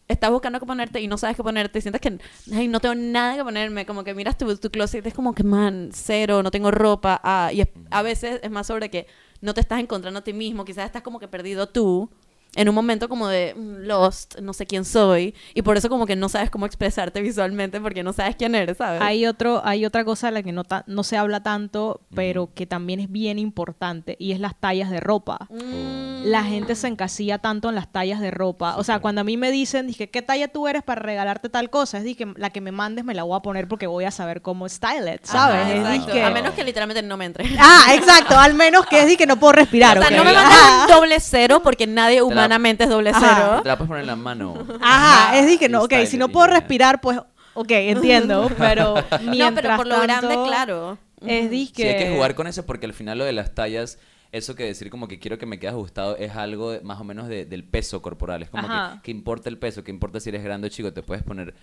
estás 0.09 0.31
buscando 0.31 0.61
qué 0.61 0.66
ponerte 0.66 1.01
y 1.01 1.09
no 1.09 1.19
sabes 1.19 1.37
qué 1.37 1.42
ponerte 1.42 1.81
sientes 1.81 2.01
que 2.01 2.19
ay, 2.55 2.69
no 2.69 2.81
tengo 2.81 2.95
nada 2.95 3.37
que 3.37 3.45
ponerme, 3.45 3.87
como 3.87 4.05
que 4.05 4.14
miras 4.14 4.38
tu, 4.38 4.57
tu 4.57 4.71
closet 4.71 5.05
y 5.05 5.09
es 5.09 5.14
como 5.14 5.35
que 5.35 5.42
man, 5.42 5.90
cero, 5.92 6.42
no 6.42 6.51
tengo 6.51 6.71
ropa. 6.71 7.21
Ah, 7.25 7.51
y 7.53 7.61
es- 7.62 7.69
a 7.90 8.03
veces 8.03 8.40
es 8.42 8.51
más 8.51 8.66
sobre 8.66 8.90
que 8.90 9.07
no 9.40 9.53
te 9.55 9.61
estás 9.61 9.81
encontrando 9.81 10.21
a 10.21 10.25
ti 10.25 10.33
mismo, 10.33 10.64
quizás 10.64 10.87
estás 10.87 11.03
como 11.03 11.19
que 11.19 11.29
perdido 11.29 11.69
tú. 11.69 12.09
En 12.57 12.69
un 12.69 12.75
momento 12.75 13.09
como 13.09 13.29
de 13.29 13.55
mm, 13.55 13.87
lost, 13.87 14.38
no 14.40 14.53
sé 14.53 14.66
quién 14.66 14.85
soy, 14.85 15.35
y 15.55 15.62
por 15.62 15.77
eso 15.77 15.88
como 15.88 16.07
que 16.07 16.16
no 16.16 16.29
sabes 16.29 16.51
cómo 16.51 16.66
expresarte 16.66 17.21
visualmente 17.21 17.81
porque 17.81 18.03
no 18.03 18.12
sabes 18.12 18.35
quién 18.37 18.55
eres, 18.55 18.79
¿sabes? 18.79 19.01
Hay, 19.03 19.27
otro, 19.27 19.61
hay 19.64 19.85
otra 19.87 20.05
cosa 20.05 20.29
de 20.29 20.33
la 20.33 20.42
que 20.42 20.53
no, 20.53 20.64
ta- 20.64 20.83
no 20.87 21.05
se 21.05 21.16
habla 21.16 21.42
tanto, 21.42 22.01
pero 22.14 22.51
que 22.55 22.66
también 22.66 22.99
es 23.01 23.11
bien 23.12 23.38
importante, 23.38 24.16
y 24.19 24.33
es 24.33 24.40
las 24.40 24.59
tallas 24.59 24.90
de 24.90 25.01
ropa. 25.01 25.47
Mm. 25.51 26.25
La 26.25 26.42
gente 26.42 26.75
se 26.75 26.88
encasilla 26.88 27.38
tanto 27.38 27.69
en 27.69 27.75
las 27.77 27.92
tallas 27.92 28.21
de 28.21 28.31
ropa. 28.31 28.77
O 28.79 28.85
sea, 28.85 28.99
cuando 28.99 29.21
a 29.21 29.25
mí 29.25 29.37
me 29.37 29.51
dicen, 29.53 29.87
dije, 29.87 30.11
¿qué 30.11 30.23
talla 30.23 30.49
tú 30.49 30.66
eres 30.66 30.83
para 30.83 31.01
regalarte 31.01 31.49
tal 31.49 31.71
cosa? 31.71 31.99
Es 31.99 32.05
dije, 32.05 32.27
la 32.37 32.51
que 32.51 32.61
me 32.61 32.73
mandes 32.73 33.05
me 33.05 33.14
la 33.14 33.23
voy 33.23 33.37
a 33.37 33.40
poner 33.42 33.69
porque 33.69 33.87
voy 33.87 34.05
a 34.05 34.11
saber 34.11 34.42
cómo 34.42 34.69
style 34.69 35.14
it, 35.14 35.25
¿sabes? 35.25 35.85
Ajá, 35.85 35.95
Es 35.95 36.25
A 36.25 36.31
menos 36.31 36.55
que 36.55 36.64
literalmente 36.64 37.03
no 37.03 37.16
me 37.16 37.27
entre. 37.27 37.47
Ah, 37.61 37.92
exacto, 37.95 38.37
al 38.37 38.55
menos 38.55 38.87
que 38.87 39.03
es 39.03 39.16
que 39.16 39.27
no 39.27 39.37
puedo 39.37 39.53
respirar. 39.53 39.99
O 39.99 40.03
sea, 40.03 40.16
no 40.16 40.25
me 40.25 40.33
doble 40.92 41.21
cero 41.21 41.61
porque 41.62 41.87
nadie 41.87 42.23
humanamente 42.46 42.85
es 42.85 42.90
doble 42.90 43.11
Ajá. 43.11 43.20
cero. 43.20 43.62
Te 43.62 43.68
la 43.68 43.76
puedes 43.76 43.88
poner 43.88 44.02
en 44.02 44.06
la 44.09 44.16
mano. 44.16 44.54
Ajá, 44.80 45.38
es 45.38 45.46
de 45.46 45.59
que 45.59 45.68
no, 45.68 45.82
ok, 45.82 45.92
si 46.06 46.16
no 46.18 46.26
y 46.26 46.28
puedo 46.30 46.46
respirar, 46.46 47.00
pues, 47.00 47.18
ok, 47.54 47.70
entiendo, 47.70 48.50
pero 48.59 48.94
mientras 49.22 49.52
No, 49.54 49.54
pero 49.54 49.76
por 49.76 49.87
lo 49.87 50.00
grande, 50.00 50.35
claro. 50.46 50.98
Es 51.26 51.50
disque... 51.50 51.82
Sí, 51.82 51.88
hay 51.88 51.96
que 51.96 52.14
jugar 52.14 52.35
con 52.35 52.46
eso 52.46 52.66
porque 52.66 52.87
al 52.87 52.92
final 52.92 53.18
lo 53.18 53.24
de 53.24 53.32
las 53.32 53.54
tallas, 53.54 53.98
eso 54.32 54.54
que 54.54 54.64
decir 54.64 54.90
como 54.90 55.09
que 55.09 55.18
quiero 55.18 55.38
que 55.38 55.46
me 55.46 55.59
quede 55.59 55.70
ajustado 55.70 56.16
es 56.16 56.37
algo 56.37 56.72
de- 56.72 56.80
más 56.82 57.00
o 57.00 57.04
menos 57.04 57.26
de- 57.28 57.46
del 57.46 57.64
peso 57.64 58.02
corporal. 58.02 58.42
Es 58.42 58.50
como 58.50 58.66
Ajá. 58.66 58.96
que, 58.96 59.02
que 59.02 59.11
importa 59.12 59.48
el 59.48 59.59
peso, 59.59 59.82
que 59.82 59.90
importa 59.90 60.20
si 60.20 60.28
eres 60.28 60.44
grande 60.44 60.66
o 60.66 60.70
chico, 60.70 60.92
te 60.92 61.02
puedes 61.02 61.24
poner 61.24 61.54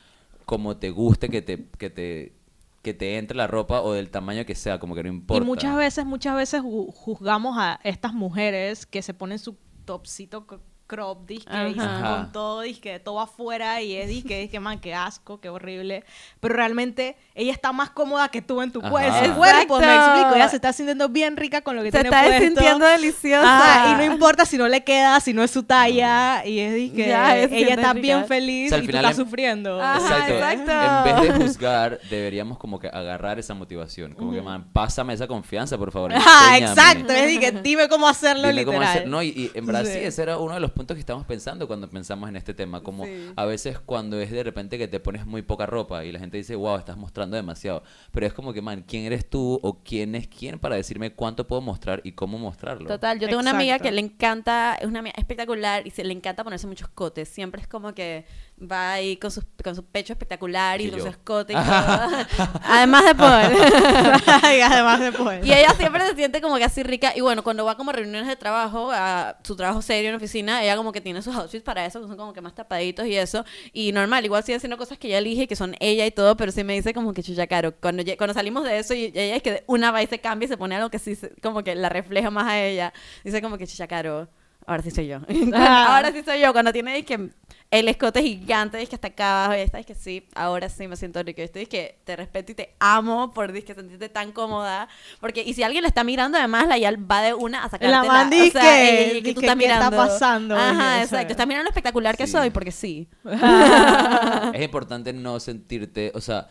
como 0.45 0.77
te 0.77 0.89
guste 0.89 1.29
que 1.29 1.41
te, 1.43 1.67
que 1.77 1.89
te, 1.91 2.33
que 2.81 2.93
te 2.95 3.17
entre 3.17 3.37
la 3.37 3.45
ropa 3.47 3.81
o 3.81 3.93
del 3.93 4.09
tamaño 4.09 4.43
que 4.45 4.55
sea, 4.55 4.79
como 4.79 4.95
que 4.95 5.03
no 5.03 5.09
Y 5.09 5.11
importa. 5.13 5.45
muchas 5.45 5.75
veces, 5.75 6.05
muchas 6.05 6.35
veces 6.35 6.63
ju- 6.63 6.91
juzgamos 6.91 7.55
a 7.57 7.79
estas 7.83 8.13
mujeres 8.13 8.85
que 8.87 9.01
se 9.03 9.13
ponen 9.13 9.37
su 9.39 9.55
topsito 9.85 10.47
crop, 10.93 11.25
disque, 11.25 11.51
y 11.69 11.73
con 11.73 12.31
todo, 12.31 12.61
disque, 12.61 12.99
todo 12.99 13.19
afuera, 13.19 13.81
y 13.81 13.95
es 13.95 14.07
disque, 14.07 14.39
disque, 14.39 14.59
man, 14.59 14.79
qué 14.79 14.93
asco, 14.93 15.39
qué 15.39 15.49
horrible. 15.49 16.03
Pero 16.39 16.53
realmente 16.55 17.15
ella 17.33 17.51
está 17.51 17.71
más 17.71 17.89
cómoda 17.89 18.29
que 18.29 18.41
tú 18.43 18.61
en 18.61 18.71
tu, 18.71 18.79
cue- 18.81 19.03
en 19.03 19.25
su 19.31 19.35
cuerpo, 19.37 19.79
me 19.79 19.95
explico. 19.95 20.35
Ella 20.35 20.49
se 20.49 20.57
está 20.57 20.71
sintiendo 20.71 21.09
bien 21.09 21.35
rica 21.35 21.61
con 21.61 21.75
lo 21.75 21.81
que 21.81 21.91
Se 21.91 21.99
tiene 22.01 22.09
está 22.15 22.23
puesto. 22.27 22.45
sintiendo 22.45 22.85
deliciosa. 22.85 23.57
Ajá, 23.83 23.91
y 23.91 23.95
no 24.07 24.13
importa 24.13 24.45
si 24.45 24.57
no 24.57 24.67
le 24.67 24.83
queda, 24.83 25.19
si 25.19 25.33
no 25.33 25.41
es 25.43 25.49
su 25.51 25.63
talla, 25.63 26.45
y 26.45 26.59
es 26.59 26.75
disque, 26.75 27.07
Ya, 27.07 27.31
se 27.31 27.43
ella 27.57 27.69
está 27.75 27.93
rica. 27.93 28.01
bien 28.01 28.25
feliz 28.27 28.67
O 28.67 28.69
sea, 28.69 28.77
al 28.77 28.83
y 28.83 28.87
tú 28.87 28.91
final 28.91 29.05
estás 29.05 29.17
en- 29.19 29.25
sufriendo. 29.25 29.81
Ajá, 29.81 29.97
Exacto. 30.27 30.33
exacto. 30.33 31.09
En 31.09 31.21
vez 31.21 31.39
de 31.39 31.43
juzgar, 31.45 31.99
deberíamos 32.09 32.57
como 32.59 32.79
que 32.79 32.87
agarrar 32.87 33.39
esa 33.39 33.53
motivación. 33.55 34.13
Como 34.13 34.31
que, 34.31 34.41
man, 34.41 34.65
pásame 34.71 35.13
esa 35.13 35.27
confianza, 35.27 35.77
por 35.77 35.91
favor. 35.91 36.13
Ajá, 36.13 36.57
exacto, 36.57 37.11
es 37.13 37.27
disque, 37.27 37.51
dime 37.63 37.87
cómo 37.89 38.07
hacerlo 38.07 38.47
Dime 38.47 38.63
cómo 38.65 38.77
literal. 38.79 38.97
hacer- 38.97 39.07
No, 39.07 39.23
y, 39.23 39.29
y 39.29 39.51
en 39.55 39.65
verdad 39.65 39.85
sí. 39.85 39.93
Sí. 39.93 39.99
ese 39.99 40.21
era 40.23 40.37
uno 40.37 40.53
de 40.53 40.59
los 40.59 40.71
puntos 40.71 40.82
que 40.87 40.99
estábamos 40.99 41.25
pensando 41.25 41.67
cuando 41.67 41.89
pensamos 41.89 42.27
en 42.29 42.35
este 42.35 42.53
tema. 42.53 42.81
Como 42.83 43.05
Sí. 43.05 43.31
a 43.35 43.45
veces 43.45 43.79
cuando 43.79 44.19
es 44.19 44.31
de 44.31 44.43
repente 44.43 44.77
que 44.77 44.87
te 44.87 44.99
pones 44.99 45.25
muy 45.25 45.41
poca 45.41 45.65
ropa 45.65 46.03
y 46.05 46.11
la 46.11 46.19
gente 46.19 46.37
dice, 46.37 46.55
wow, 46.55 46.77
estás 46.77 46.97
mostrando 46.97 47.35
demasiado. 47.35 47.83
Pero 48.11 48.25
es 48.25 48.33
como 48.33 48.53
que, 48.53 48.61
man, 48.61 48.83
¿quién 48.87 49.05
eres 49.05 49.29
tú 49.29 49.59
o 49.63 49.81
quién 49.83 50.15
es 50.15 50.27
quién 50.27 50.59
para 50.59 50.75
decirme 50.75 51.13
cuánto 51.13 51.47
puedo 51.47 51.61
mostrar 51.61 52.01
y 52.03 52.11
cómo 52.11 52.37
mostrarlo? 52.37 52.87
Total, 52.87 53.19
yo 53.19 53.27
tengo 53.27 53.39
una 53.41 53.51
amiga 53.51 53.79
que 53.79 53.91
le 53.91 54.01
encanta, 54.01 54.75
es 54.75 54.87
una 54.87 54.99
amiga 54.99 55.15
espectacular 55.17 55.87
y 55.87 55.91
se 55.91 56.03
le 56.03 56.13
encanta 56.13 56.43
ponerse 56.43 56.67
muchos 56.67 56.89
cotes. 56.89 57.29
Siempre 57.29 57.61
es 57.61 57.67
como 57.67 57.93
que 57.93 58.25
va 58.61 58.93
ahí 58.93 59.17
con, 59.17 59.29
sus, 59.31 59.43
con 59.63 59.75
su 59.75 59.83
pecho 59.85 60.13
espectacular 60.13 60.79
y 60.79 60.85
Y 60.85 60.89
con 60.89 60.99
yo. 60.99 61.05
su 61.05 61.09
escote 61.11 61.53
y 61.53 61.55
todo. 61.57 61.63
Además 62.63 63.05
de 63.05 63.15
Paul. 63.15 63.51
y 64.57 64.61
además 64.61 64.99
después. 64.99 65.45
Y 65.45 65.51
ella 65.51 65.73
siempre 65.77 66.05
se 66.07 66.15
siente 66.15 66.41
como 66.41 66.57
que 66.57 66.63
así 66.63 66.83
rica. 66.83 67.13
Y 67.15 67.21
bueno, 67.21 67.43
cuando 67.43 67.65
va 67.65 67.75
como 67.75 67.89
a 67.91 67.93
reuniones 67.93 68.27
de 68.27 68.35
trabajo, 68.35 68.89
a 68.91 69.37
su 69.43 69.55
trabajo 69.55 69.81
serio 69.81 70.09
en 70.09 70.15
oficina, 70.15 70.63
ella 70.63 70.75
como 70.77 70.91
que 70.91 71.01
tiene 71.01 71.21
sus 71.21 71.35
outfits 71.35 71.63
para 71.63 71.85
eso, 71.85 72.01
que 72.01 72.07
son 72.07 72.15
como 72.17 72.33
que 72.33 72.41
más 72.41 72.55
tapaditos 72.55 73.05
y 73.07 73.15
eso. 73.17 73.43
Y 73.73 73.91
normal, 73.91 74.23
igual 74.25 74.43
sigue 74.43 74.55
haciendo 74.57 74.77
cosas 74.77 74.97
que 74.97 75.07
ella 75.07 75.17
elige, 75.17 75.47
que 75.47 75.55
son 75.55 75.75
ella 75.79 76.05
y 76.05 76.11
todo, 76.11 76.37
pero 76.37 76.51
sí 76.51 76.63
me 76.63 76.73
dice 76.73 76.93
como 76.93 77.13
que 77.13 77.23
chucha 77.23 77.47
caro. 77.47 77.73
Cuando, 77.81 78.03
cuando 78.17 78.33
salimos 78.33 78.63
de 78.63 78.79
eso 78.79 78.93
y 78.93 79.05
ella 79.15 79.35
es 79.35 79.43
que 79.43 79.51
de 79.51 79.63
una 79.67 79.91
va 79.91 80.01
y 80.03 80.07
se 80.07 80.19
cambia 80.19 80.45
y 80.45 80.49
se 80.49 80.57
pone 80.57 80.75
algo 80.75 80.89
que 80.89 80.99
sí 80.99 81.15
se- 81.15 81.31
como 81.41 81.63
que 81.63 81.75
la 81.75 81.89
refleja 81.89 82.29
más 82.29 82.45
a 82.47 82.61
ella. 82.63 82.93
Dice 83.23 83.41
como 83.41 83.57
que 83.57 83.67
chucha 83.67 83.87
caro. 83.87 84.29
Ahora 84.65 84.81
sí 84.83 84.91
soy 84.91 85.07
yo. 85.07 85.19
Ah. 85.53 85.95
ahora 85.95 86.11
sí 86.11 86.21
soy 86.23 86.39
yo. 86.41 86.51
Cuando 86.53 86.71
tiene 86.73 87.03
que 87.05 87.29
el 87.71 87.87
escote 87.87 88.21
gigante, 88.21 88.79
es 88.81 88.87
que 88.87 88.95
hasta 88.95 89.07
acá 89.07 89.45
abajo, 89.45 89.57
y 89.59 89.61
esta 89.63 89.79
es 89.79 89.85
que 89.87 89.95
sí, 89.95 90.27
ahora 90.35 90.69
sí 90.69 90.87
me 90.87 90.95
siento 90.95 91.23
rico. 91.23 91.41
Estoy 91.41 91.63
es 91.63 91.69
que 91.69 91.97
te 92.03 92.15
respeto 92.15 92.51
y 92.51 92.55
te 92.55 92.75
amo 92.79 93.33
por 93.33 93.55
es 93.57 93.63
que 93.65 93.73
sentirte 93.73 94.09
tan 94.09 94.31
cómoda. 94.31 94.87
Porque, 95.19 95.41
y 95.41 95.53
si 95.55 95.63
alguien 95.63 95.81
la 95.81 95.87
está 95.87 96.03
mirando, 96.03 96.37
además, 96.37 96.67
la 96.67 96.77
ya 96.77 96.91
va 96.95 97.21
de 97.23 97.33
una 97.33 97.59
a 97.63 97.69
sacarte 97.69 97.87
La 97.87 98.03
man 98.03 98.27
o 98.27 98.51
sea, 98.51 98.61
que- 98.61 99.17
eh, 99.17 99.23
que 99.23 99.33
tú 99.33 99.39
estás 99.41 99.55
que 99.57 99.65
está 99.65 99.79
mirando. 99.89 99.97
pasando, 99.97 100.55
Ajá, 100.55 100.93
oye, 100.95 101.03
exacto. 101.03 101.31
Estás 101.31 101.47
mirando 101.47 101.63
lo 101.63 101.69
espectacular 101.69 102.15
que 102.15 102.27
Sí. 102.27 102.31
soy, 102.33 102.49
porque 102.51 102.71
sí. 102.71 103.09
es 104.53 104.61
importante 104.61 105.11
no 105.13 105.39
sentirte, 105.39 106.11
o 106.13 106.21
sea, 106.21 106.47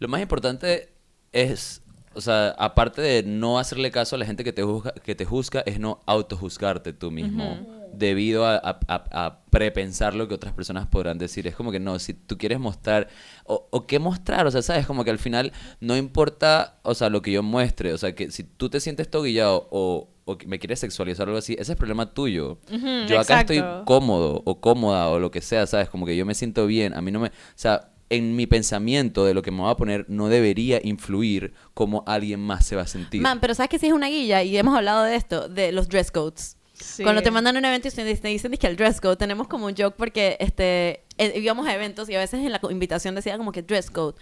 lo 0.00 0.08
más 0.08 0.20
importante 0.20 0.92
es, 1.32 1.82
o 2.18 2.20
sea, 2.20 2.48
aparte 2.58 3.00
de 3.00 3.22
no 3.22 3.58
hacerle 3.58 3.90
caso 3.90 4.16
a 4.16 4.18
la 4.18 4.26
gente 4.26 4.42
que 4.44 4.52
te 4.52 4.62
juzga, 4.62 4.92
que 4.92 5.14
te 5.14 5.24
juzga 5.24 5.60
es 5.66 5.78
no 5.78 6.00
autojuzgarte 6.06 6.92
tú 6.92 7.10
mismo, 7.10 7.66
debido 7.92 8.44
a, 8.44 8.56
a- 8.56 8.80
a- 8.88 9.26
a 9.26 9.40
prepensar 9.50 10.14
lo 10.14 10.28
que 10.28 10.34
otras 10.34 10.52
personas 10.52 10.86
podrán 10.86 11.16
decir. 11.16 11.46
Es 11.46 11.54
como 11.56 11.72
que 11.72 11.80
no, 11.80 11.98
si 11.98 12.12
tú 12.14 12.36
quieres 12.36 12.58
mostrar, 12.58 13.08
o, 13.44 13.66
o 13.70 13.86
qué 13.86 13.98
mostrar, 13.98 14.46
o 14.46 14.50
sea, 14.50 14.60
sabes, 14.62 14.86
como 14.86 15.04
que 15.04 15.10
al 15.10 15.18
final 15.18 15.52
no 15.80 15.96
importa, 15.96 16.78
o 16.82 16.94
sea, 16.94 17.08
lo 17.08 17.22
que 17.22 17.32
yo 17.32 17.42
muestre, 17.42 17.92
o 17.94 17.98
sea, 17.98 18.14
que 18.14 18.30
si 18.30 18.42
tú 18.44 18.68
te 18.68 18.80
sientes 18.80 19.08
toguillado 19.10 19.68
o 19.70 20.10
o 20.30 20.36
que 20.36 20.46
me 20.46 20.58
quieres 20.58 20.80
sexualizar 20.80 21.26
o 21.26 21.30
algo 21.30 21.38
así, 21.38 21.56
ese 21.58 21.72
es 21.72 21.78
problema 21.78 22.12
tuyo. 22.12 22.58
Yo 23.06 23.18
acá 23.18 23.40
estoy 23.40 23.56
cómodo 23.86 24.42
o 24.44 24.60
cómoda 24.60 25.08
o 25.08 25.18
lo 25.18 25.30
que 25.30 25.40
sea, 25.40 25.66
¿sabes? 25.66 25.88
Como 25.88 26.04
que 26.04 26.14
yo 26.18 26.26
me 26.26 26.34
siento 26.34 26.66
bien. 26.66 26.92
A 26.92 27.00
mí 27.00 27.10
no 27.10 27.18
me... 27.20 27.28
O 27.28 27.32
sea, 27.54 27.88
en 28.10 28.36
mi 28.36 28.46
pensamiento 28.46 29.24
de 29.24 29.34
lo 29.34 29.42
que 29.42 29.50
me 29.50 29.58
voy 29.58 29.70
a 29.70 29.76
poner 29.76 30.06
no 30.08 30.28
debería 30.28 30.80
influir 30.82 31.52
como 31.74 32.04
alguien 32.06 32.40
más 32.40 32.66
se 32.66 32.76
va 32.76 32.82
a 32.82 32.86
sentir. 32.86 33.20
Man, 33.20 33.40
pero 33.40 33.54
sabes 33.54 33.70
que 33.70 33.78
sí 33.78 33.86
es 33.86 33.92
una 33.92 34.08
guilla, 34.08 34.42
y 34.42 34.56
hemos 34.56 34.76
hablado 34.76 35.04
de 35.04 35.16
esto, 35.16 35.48
de 35.48 35.72
los 35.72 35.88
dress 35.88 36.10
codes. 36.10 36.56
Sí. 36.74 37.02
Cuando 37.02 37.22
te 37.22 37.30
mandan 37.30 37.56
un 37.56 37.64
evento 37.64 37.88
y 37.88 37.90
te 37.90 38.04
dicen 38.04 38.52
que 38.52 38.66
el 38.66 38.76
dress 38.76 39.00
code, 39.00 39.16
tenemos 39.16 39.48
como 39.48 39.66
un 39.66 39.74
joke 39.76 39.96
porque 39.96 40.36
este, 40.38 41.02
eh, 41.18 41.32
íbamos 41.36 41.66
a 41.66 41.74
eventos 41.74 42.08
y 42.08 42.14
a 42.14 42.20
veces 42.20 42.40
en 42.40 42.52
la 42.52 42.60
invitación 42.70 43.16
decía 43.16 43.36
como 43.36 43.50
que 43.50 43.62
dress 43.62 43.90
code, 43.90 44.14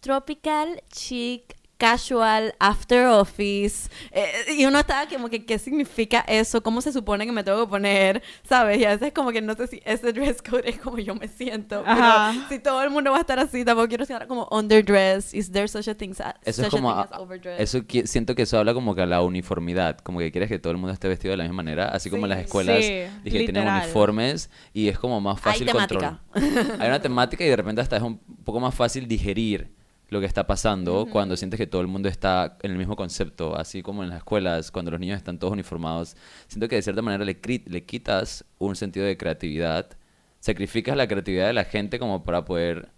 tropical, 0.00 0.82
chic, 0.92 1.56
casual, 1.82 2.54
after 2.60 3.06
office. 3.06 3.88
eh, 4.12 4.54
y 4.56 4.64
uno 4.66 4.78
estaba 4.78 5.06
como 5.08 5.28
que, 5.28 5.44
¿qué 5.44 5.58
significa 5.58 6.20
eso? 6.28 6.62
¿Cómo 6.62 6.80
se 6.80 6.92
supone 6.92 7.26
que 7.26 7.32
me 7.32 7.42
tengo 7.42 7.64
que 7.64 7.68
poner? 7.70 8.22
¿Sabes? 8.48 8.78
Y 8.78 8.84
a 8.84 8.90
veces 8.90 9.12
como 9.12 9.32
que 9.32 9.42
no 9.42 9.54
sé 9.54 9.66
si 9.66 9.82
ese 9.84 10.12
dress 10.12 10.40
code 10.42 10.68
es 10.70 10.78
como 10.78 10.98
yo 11.00 11.16
me 11.16 11.26
siento. 11.26 11.82
Ajá. 11.84 12.32
Pero 12.34 12.48
si 12.48 12.58
todo 12.60 12.82
el 12.84 12.90
mundo 12.90 13.10
va 13.10 13.16
a 13.16 13.20
estar 13.20 13.38
así, 13.40 13.64
tampoco 13.64 13.88
quiero 13.88 14.04
estar 14.04 14.26
como 14.28 14.46
underdress. 14.52 15.34
Is 15.34 15.50
there 15.50 15.66
such 15.66 15.88
a 15.88 15.94
thing, 15.96 16.10
as- 16.12 16.34
Eso 16.44 16.62
es 16.62 16.68
such 16.70 16.74
a 16.74 16.76
thing 16.76 16.84
a- 16.86 17.00
as 17.02 17.18
overdress? 17.18 17.60
eso 17.60 17.80
siento 18.04 18.34
que 18.36 18.42
eso 18.42 18.58
habla 18.58 18.74
como 18.74 18.94
que 18.94 19.02
a 19.02 19.06
la 19.06 19.20
uniformidad, 19.22 19.98
como 19.98 20.20
que 20.20 20.30
quieres 20.30 20.48
que 20.48 20.60
todo 20.60 20.70
el 20.70 20.76
mundo 20.78 20.92
esté 20.92 21.08
vestido 21.08 21.32
de 21.32 21.38
la 21.38 21.44
misma 21.44 21.56
manera, 21.64 21.88
así 21.88 22.10
como 22.10 22.26
en 22.26 22.30
las 22.30 22.38
escuelas 22.40 22.78
Sí, 22.84 23.02
dije, 23.24 23.44
tienen 23.44 23.66
uniformes 23.66 24.50
y 24.72 24.88
es 24.88 24.98
como 24.98 25.20
más 25.20 25.36
Hay 25.38 25.42
fácil 25.52 25.66
temática. 25.66 26.20
controlar. 26.32 26.80
Hay 26.80 26.88
una 26.88 27.02
temática 27.02 27.44
y 27.44 27.48
de 27.48 27.56
repente 27.56 27.80
hasta 27.80 27.96
es 27.96 28.02
un 28.02 28.18
poco 28.44 28.60
más 28.60 28.74
fácil 28.74 29.08
digerir 29.08 29.70
lo 30.12 30.20
que 30.20 30.26
está 30.26 30.46
pasando 30.46 31.06
cuando 31.10 31.38
sientes 31.38 31.56
que 31.56 31.66
todo 31.66 31.80
el 31.80 31.88
mundo 31.88 32.06
está 32.06 32.58
en 32.62 32.72
el 32.72 32.76
mismo 32.76 32.96
concepto, 32.96 33.56
así 33.56 33.82
como 33.82 34.02
en 34.02 34.10
las 34.10 34.18
escuelas, 34.18 34.70
cuando 34.70 34.90
los 34.90 35.00
niños 35.00 35.16
están 35.16 35.38
todos 35.38 35.54
uniformados. 35.54 36.16
Siento 36.48 36.68
que 36.68 36.76
de 36.76 36.82
cierta 36.82 37.00
manera 37.00 37.24
le, 37.24 37.40
le 37.64 37.84
quitas 37.84 38.44
un 38.58 38.76
sentido 38.76 39.06
de 39.06 39.16
creatividad, 39.16 39.86
sacrificas 40.38 40.98
la 40.98 41.08
creatividad 41.08 41.46
de 41.46 41.54
la 41.54 41.64
gente 41.64 41.98
como 41.98 42.22
para 42.24 42.44
poder 42.44 42.90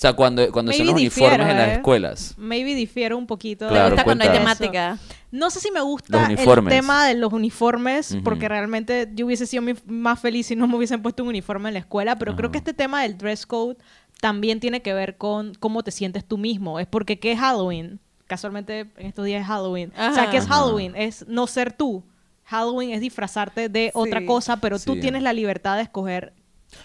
sea, 0.00 0.14
cuando, 0.14 0.50
cuando 0.50 0.72
son 0.72 0.86
los 0.86 0.94
uniformes 0.94 1.36
difiero, 1.36 1.50
en 1.50 1.58
las 1.58 1.68
¿eh? 1.68 1.72
escuelas. 1.74 2.34
Maybe 2.38 2.74
difiero 2.74 3.18
un 3.18 3.26
poquito. 3.26 3.68
Claro, 3.68 3.88
¿Te 3.88 3.90
gusta 3.90 4.04
cuando 4.04 4.24
hay 4.24 4.30
temática? 4.30 4.98
No 5.30 5.50
sé 5.50 5.60
si 5.60 5.70
me 5.70 5.82
gusta 5.82 6.26
el 6.26 6.64
tema 6.68 7.06
de 7.06 7.14
los 7.16 7.32
uniformes, 7.34 8.12
Ujú. 8.12 8.22
porque 8.22 8.48
realmente 8.48 9.10
yo 9.14 9.26
hubiese 9.26 9.46
sido 9.46 9.62
más 9.84 10.18
feliz 10.18 10.46
si 10.46 10.56
no 10.56 10.66
me 10.66 10.76
hubiesen 10.76 11.02
puesto 11.02 11.22
un 11.22 11.28
uniforme 11.28 11.68
en 11.68 11.74
la 11.74 11.80
escuela, 11.80 12.16
pero 12.16 12.34
creo 12.34 12.46
Ajá. 12.46 12.52
que 12.52 12.58
este 12.58 12.72
tema 12.72 13.02
del 13.02 13.18
dress 13.18 13.44
code 13.44 13.76
también 14.20 14.60
tiene 14.60 14.82
que 14.82 14.92
ver 14.94 15.16
con 15.16 15.54
cómo 15.54 15.82
te 15.82 15.90
sientes 15.90 16.24
tú 16.24 16.38
mismo. 16.38 16.78
Es 16.78 16.86
porque 16.86 17.18
¿qué 17.18 17.32
es 17.32 17.38
Halloween? 17.38 18.00
Casualmente 18.26 18.80
en 18.96 19.06
estos 19.06 19.24
días 19.24 19.40
es 19.42 19.46
Halloween. 19.48 19.92
O 19.98 20.14
sea. 20.14 20.30
¿qué 20.30 20.36
es 20.36 20.44
Ajá. 20.44 20.54
Halloween? 20.56 20.94
Es 20.96 21.26
no 21.26 21.46
ser 21.46 21.72
tú. 21.72 22.04
Halloween 22.44 22.90
es 22.90 23.00
disfrazarte 23.00 23.68
de 23.68 23.90
otra 23.94 24.24
cosa, 24.26 24.56
pero 24.58 24.78
tú 24.78 24.94
Sí. 24.94 25.00
tienes 25.00 25.22
la 25.22 25.32
libertad 25.32 25.76
de 25.76 25.82
escoger 25.82 26.32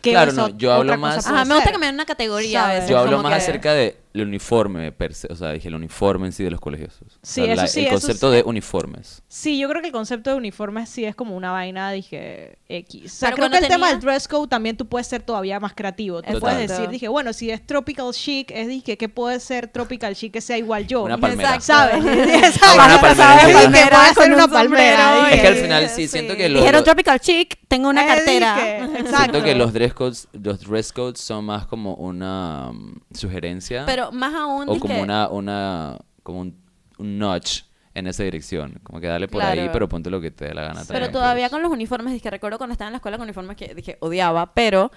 qué 0.01 0.11
Claro, 0.11 0.31
esa 0.31 0.41
no, 0.49 0.57
yo 0.57 0.71
hablo 0.71 0.93
otra 0.93 0.97
más- 0.97 1.27
Ajá, 1.27 1.43
me 1.45 1.55
gusta 1.55 1.71
que 1.71 1.77
me 1.77 1.85
den 1.87 1.95
una 1.95 2.05
categoría 2.05 2.67
a. 2.67 2.85
Yo 2.87 2.97
hablo 2.99 3.17
como 3.17 3.23
más 3.29 3.33
que- 3.33 3.37
acerca 3.49 3.73
del 4.17 4.27
uniforme, 4.27 4.91
per 4.91 5.13
se, 5.13 5.27
o 5.31 5.35
sea, 5.35 5.51
dije 5.51 5.67
el 5.67 5.75
uniforme 5.75 6.27
en 6.27 6.31
sí 6.33 6.43
de 6.43 6.51
los 6.51 6.59
colegios. 6.59 7.01
O 7.01 7.05
Sí, 7.21 7.41
sea, 7.41 7.45
eso 7.53 7.61
la- 7.61 7.67
sí, 7.67 7.79
El 7.81 7.85
eso 7.87 7.93
concepto 7.95 8.29
sí. 8.31 8.37
de 8.37 8.43
uniformes. 8.43 9.21
Sí, 9.27 9.57
yo 9.59 9.67
creo 9.69 9.81
que 9.81 9.87
el 9.87 9.93
concepto 9.93 10.29
de 10.31 10.35
uniformes 10.37 10.89
sí 10.89 11.05
es 11.05 11.15
como 11.15 11.35
una 11.35 11.51
vaina, 11.51 11.91
dije, 11.91 12.57
X. 12.69 13.05
O 13.05 13.09
sea, 13.09 13.29
Pero 13.29 13.35
creo 13.37 13.49
que 13.51 13.57
el 13.57 13.67
tema 13.67 13.87
tenía- 13.87 13.91
del 13.91 13.99
dress 14.01 14.27
code 14.27 14.47
también 14.47 14.77
tú 14.77 14.87
puedes 14.87 15.07
ser 15.07 15.21
todavía 15.21 15.59
más 15.59 15.73
creativo. 15.73 16.21
Tú 16.21 16.33
Total. 16.33 16.39
puedes 16.41 16.69
decir, 16.69 16.89
dije, 16.89 17.07
bueno, 17.07 17.33
si 17.33 17.51
es 17.51 17.65
tropical 17.65 18.11
chic, 18.13 18.51
es 18.51 18.67
dije, 18.67 18.97
¿qué 18.97 19.09
puede 19.09 19.39
ser 19.39 19.67
tropical 19.67 20.15
chic 20.15 20.33
que 20.33 20.41
sea 20.41 20.57
igual 20.57 20.87
yo? 20.87 21.03
Una 21.03 21.17
palmera. 21.17 21.55
Exacto. 21.55 22.01
¿Sabes? 22.01 22.59
Una 22.75 23.01
palmera 23.01 23.99
con 24.15 24.31
una 24.33 24.45
un 24.45 24.51
palmera. 24.51 25.29
Es 25.31 25.41
que 25.41 25.47
al 25.47 25.55
final 25.55 25.89
sí, 25.89 26.07
siento 26.07 26.35
que 26.35 26.49
lo- 26.49 26.59
Dijeron 26.59 26.83
Tropical 26.83 27.19
Chic, 27.19 27.57
tengo 27.67 27.89
una 27.89 28.03
Eh, 28.03 28.07
cartera. 28.07 28.55
dije, 28.55 28.99
exacto. 29.01 29.15
Siento 29.25 29.43
que 29.43 29.55
los 29.55 29.73
dress 29.73 29.93
codes, 29.93 30.27
los 30.33 30.59
dress 30.61 30.91
codes 30.93 31.19
son 31.19 31.45
más 31.45 31.65
como 31.67 31.93
una 31.95 32.71
mm, 32.71 33.01
sugerencia 33.13 33.83
Pero 33.85 34.04
más 34.11 34.33
aún, 34.33 34.69
o 34.69 34.73
dije- 34.73 34.79
como 34.81 35.01
una, 35.01 35.29
una, 35.29 35.97
como 36.23 36.39
un, 36.41 36.57
un 36.97 37.17
notch 37.17 37.63
en 37.93 38.07
esa 38.07 38.23
dirección. 38.23 38.79
Como 38.83 38.99
que 38.99 39.07
dale 39.07 39.27
por 39.27 39.41
ahí, 39.41 39.69
pero 39.71 39.87
ponte 39.87 40.09
lo 40.09 40.19
que 40.21 40.31
te 40.31 40.45
dé 40.45 40.53
la 40.53 40.63
gana. 40.63 40.81
Pero 40.87 40.87
también, 41.05 41.11
todavía 41.11 41.45
pues. 41.45 41.51
con 41.51 41.61
los 41.63 41.71
uniformes, 41.71 42.13
dije, 42.13 42.29
recuerdo 42.29 42.57
cuando 42.57 42.73
estaba 42.73 42.89
en 42.89 42.93
la 42.93 42.97
escuela 42.97 43.17
con 43.17 43.23
uniformes 43.23 43.55
que 43.55 43.73
dije 43.73 43.97
odiaba, 44.01 44.53
pero 44.53 44.91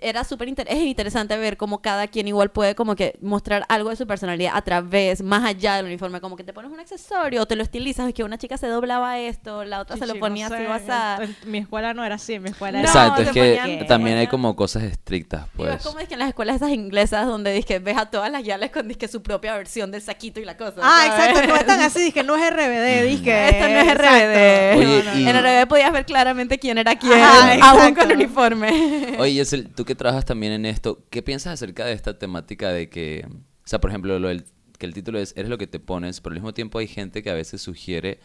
era 0.00 0.24
súper 0.24 0.48
inter- 0.48 0.66
es 0.70 0.78
interesante 0.78 1.36
ver 1.36 1.58
cómo 1.58 1.82
cada 1.82 2.06
quien 2.06 2.26
igual 2.26 2.50
puede 2.50 2.74
como 2.74 2.96
que 2.96 3.18
mostrar 3.20 3.66
algo 3.68 3.90
de 3.90 3.96
su 3.96 4.06
personalidad 4.06 4.52
a 4.56 4.62
través, 4.62 5.22
más 5.22 5.44
allá 5.44 5.76
del 5.76 5.84
uniforme, 5.84 6.22
como 6.22 6.36
que 6.36 6.42
te 6.44 6.54
pones 6.54 6.70
un 6.72 6.80
accesorio 6.80 7.42
o 7.42 7.46
te 7.46 7.54
lo 7.54 7.62
estilizas, 7.62 8.08
es 8.08 8.14
que 8.14 8.24
una 8.24 8.38
chica 8.38 8.56
se 8.56 8.66
doblaba 8.66 9.18
esto, 9.18 9.62
la 9.64 9.80
otra 9.80 9.98
se 9.98 10.06
lo 10.06 10.18
ponía 10.18 10.48
no 10.48 10.54
así 10.54 10.64
sé, 10.64 10.68
basada. 10.70 11.22
en- 11.24 11.36
en 11.42 11.50
Mi 11.50 11.58
escuela 11.58 11.92
no 11.92 12.02
era 12.02 12.14
así, 12.14 12.38
mi 12.38 12.48
escuela 12.48 12.78
era... 12.80 12.88
Exacto, 12.88 13.20
es 13.22 13.30
que 13.32 13.58
ponían- 13.60 13.86
también 13.86 14.16
hay 14.16 14.26
como 14.26 14.56
cosas 14.56 14.84
estrictas, 14.84 15.46
Digo, 15.52 15.64
es 15.68 15.74
pues. 15.74 15.82
como 15.84 15.98
es 16.00 16.08
que 16.08 16.14
en 16.14 16.20
las 16.20 16.28
escuelas 16.30 16.56
esas 16.56 16.70
inglesas 16.70 17.26
donde 17.26 17.52
dizque 17.52 17.78
ves 17.78 17.98
a 17.98 18.06
todas 18.06 18.30
las 18.32 18.42
yales 18.42 18.70
con 18.70 18.88
dizque 18.88 19.06
su 19.06 19.22
propia 19.22 19.54
versión 19.54 19.90
del 19.90 20.00
saquito 20.00 20.40
y 20.40 20.46
la 20.46 20.56
cosa. 20.56 20.76
Ah, 20.82 21.04
¿sabes? 21.08 21.28
exacto, 21.28 21.48
no 21.52 21.56
están 21.60 21.80
así, 21.80 22.00
dije, 22.00 22.22
no 22.22 22.36
es 22.36 22.50
RBD, 22.50 23.02
dije. 23.06 23.48
Esto 23.50 23.68
no 23.68 23.76
es 23.80 23.88
exacto. 23.88 24.08
RBD. 24.08 24.76
Oye, 24.78 25.02
No, 25.04 25.12
no, 25.12 25.20
y- 25.20 25.28
En 25.28 25.36
RBD 25.36 25.66
podías 25.68 25.92
ver 25.92 26.06
claramente 26.06 26.58
quién 26.58 26.78
era 26.78 26.96
quién, 26.96 27.12
Ajá, 27.22 27.54
aún 27.70 27.94
con 27.94 28.10
uniforme. 28.12 29.16
Oye, 29.18 29.34
Yesel, 29.34 29.73
tú 29.74 29.84
que 29.84 29.94
trabajas 29.94 30.24
también 30.24 30.52
en 30.52 30.66
esto, 30.66 31.04
¿qué 31.10 31.22
piensas 31.22 31.54
acerca 31.54 31.84
de 31.84 31.92
esta 31.92 32.18
temática 32.18 32.70
de 32.70 32.88
que, 32.88 33.26
o 33.28 33.66
sea, 33.66 33.80
por 33.80 33.90
ejemplo, 33.90 34.18
lo 34.18 34.28
del, 34.28 34.44
que 34.78 34.86
el 34.86 34.94
título 34.94 35.18
es 35.18 35.34
Eres 35.36 35.50
lo 35.50 35.58
que 35.58 35.66
te 35.66 35.80
pones, 35.80 36.20
pero 36.20 36.32
al 36.32 36.40
mismo 36.40 36.54
tiempo 36.54 36.78
hay 36.78 36.86
gente 36.86 37.22
que 37.22 37.30
a 37.30 37.34
veces 37.34 37.62
sugiere 37.62 38.20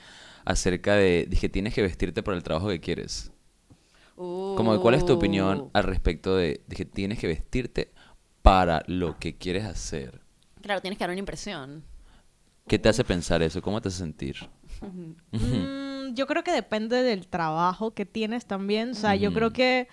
acerca 0.46 0.96
de, 0.96 1.30
que 1.40 1.50
tienes 1.50 1.74
que 1.74 1.82
vestirte 1.82 2.24
para 2.24 2.38
el 2.38 2.44
trabajo 2.44 2.68
que 2.70 2.80
quieres? 2.80 3.32
Como, 4.16 4.82
¿cuál 4.82 4.96
es 4.96 5.06
tu 5.06 5.14
opinión 5.14 5.62
Uh. 5.62 5.70
al 5.74 5.84
respecto 5.84 6.36
de, 6.36 6.62
que 6.76 6.84
tienes 6.84 7.20
que 7.20 7.28
vestirte 7.28 7.94
para 8.42 8.84
lo 8.88 9.18
que 9.18 9.38
quieres 9.38 9.64
hacer? 9.64 10.22
Claro, 10.62 10.82
tienes 10.82 10.98
que 10.98 11.04
dar 11.04 11.12
una 11.12 11.20
impresión. 11.20 11.84
¿Qué 12.68 12.78
te 12.78 12.90
hace 12.90 13.04
pensar 13.06 13.42
eso? 13.42 13.62
¿Cómo 13.62 13.82
te 13.82 13.88
hace 13.88 14.00
sentir? 14.00 14.36
Mm, 15.32 16.14
yo 16.14 16.28
creo 16.28 16.44
que 16.44 16.52
depende 16.52 17.02
del 17.02 17.28
trabajo 17.28 17.92
que 17.92 18.06
tienes 18.06 18.46
también. 18.46 18.92
O 18.92 18.94
sea, 18.94 19.16
yo 19.16 19.34
creo 19.34 19.52
que, 19.52 19.88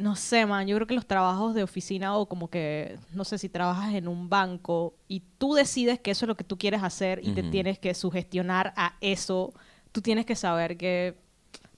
no 0.00 0.16
sé, 0.16 0.46
man, 0.46 0.66
yo 0.66 0.76
creo 0.76 0.86
que 0.86 0.94
los 0.94 1.06
trabajos 1.06 1.54
de 1.54 1.62
oficina 1.62 2.16
o 2.16 2.26
como 2.26 2.48
que, 2.48 2.98
no 3.12 3.24
sé, 3.24 3.38
si 3.38 3.48
trabajas 3.48 3.94
en 3.94 4.08
un 4.08 4.28
banco 4.28 4.94
y 5.08 5.22
tú 5.38 5.54
decides 5.54 6.00
que 6.00 6.10
eso 6.10 6.24
es 6.24 6.28
lo 6.28 6.36
que 6.36 6.44
tú 6.44 6.56
quieres 6.56 6.82
hacer 6.82 7.20
y 7.22 7.32
te 7.32 7.42
tienes 7.42 7.78
que 7.78 7.94
sugestionar 7.94 8.72
a 8.76 8.96
eso, 9.00 9.52
tú 9.92 10.00
tienes 10.00 10.24
que 10.24 10.36
saber 10.36 10.76
que 10.76 11.16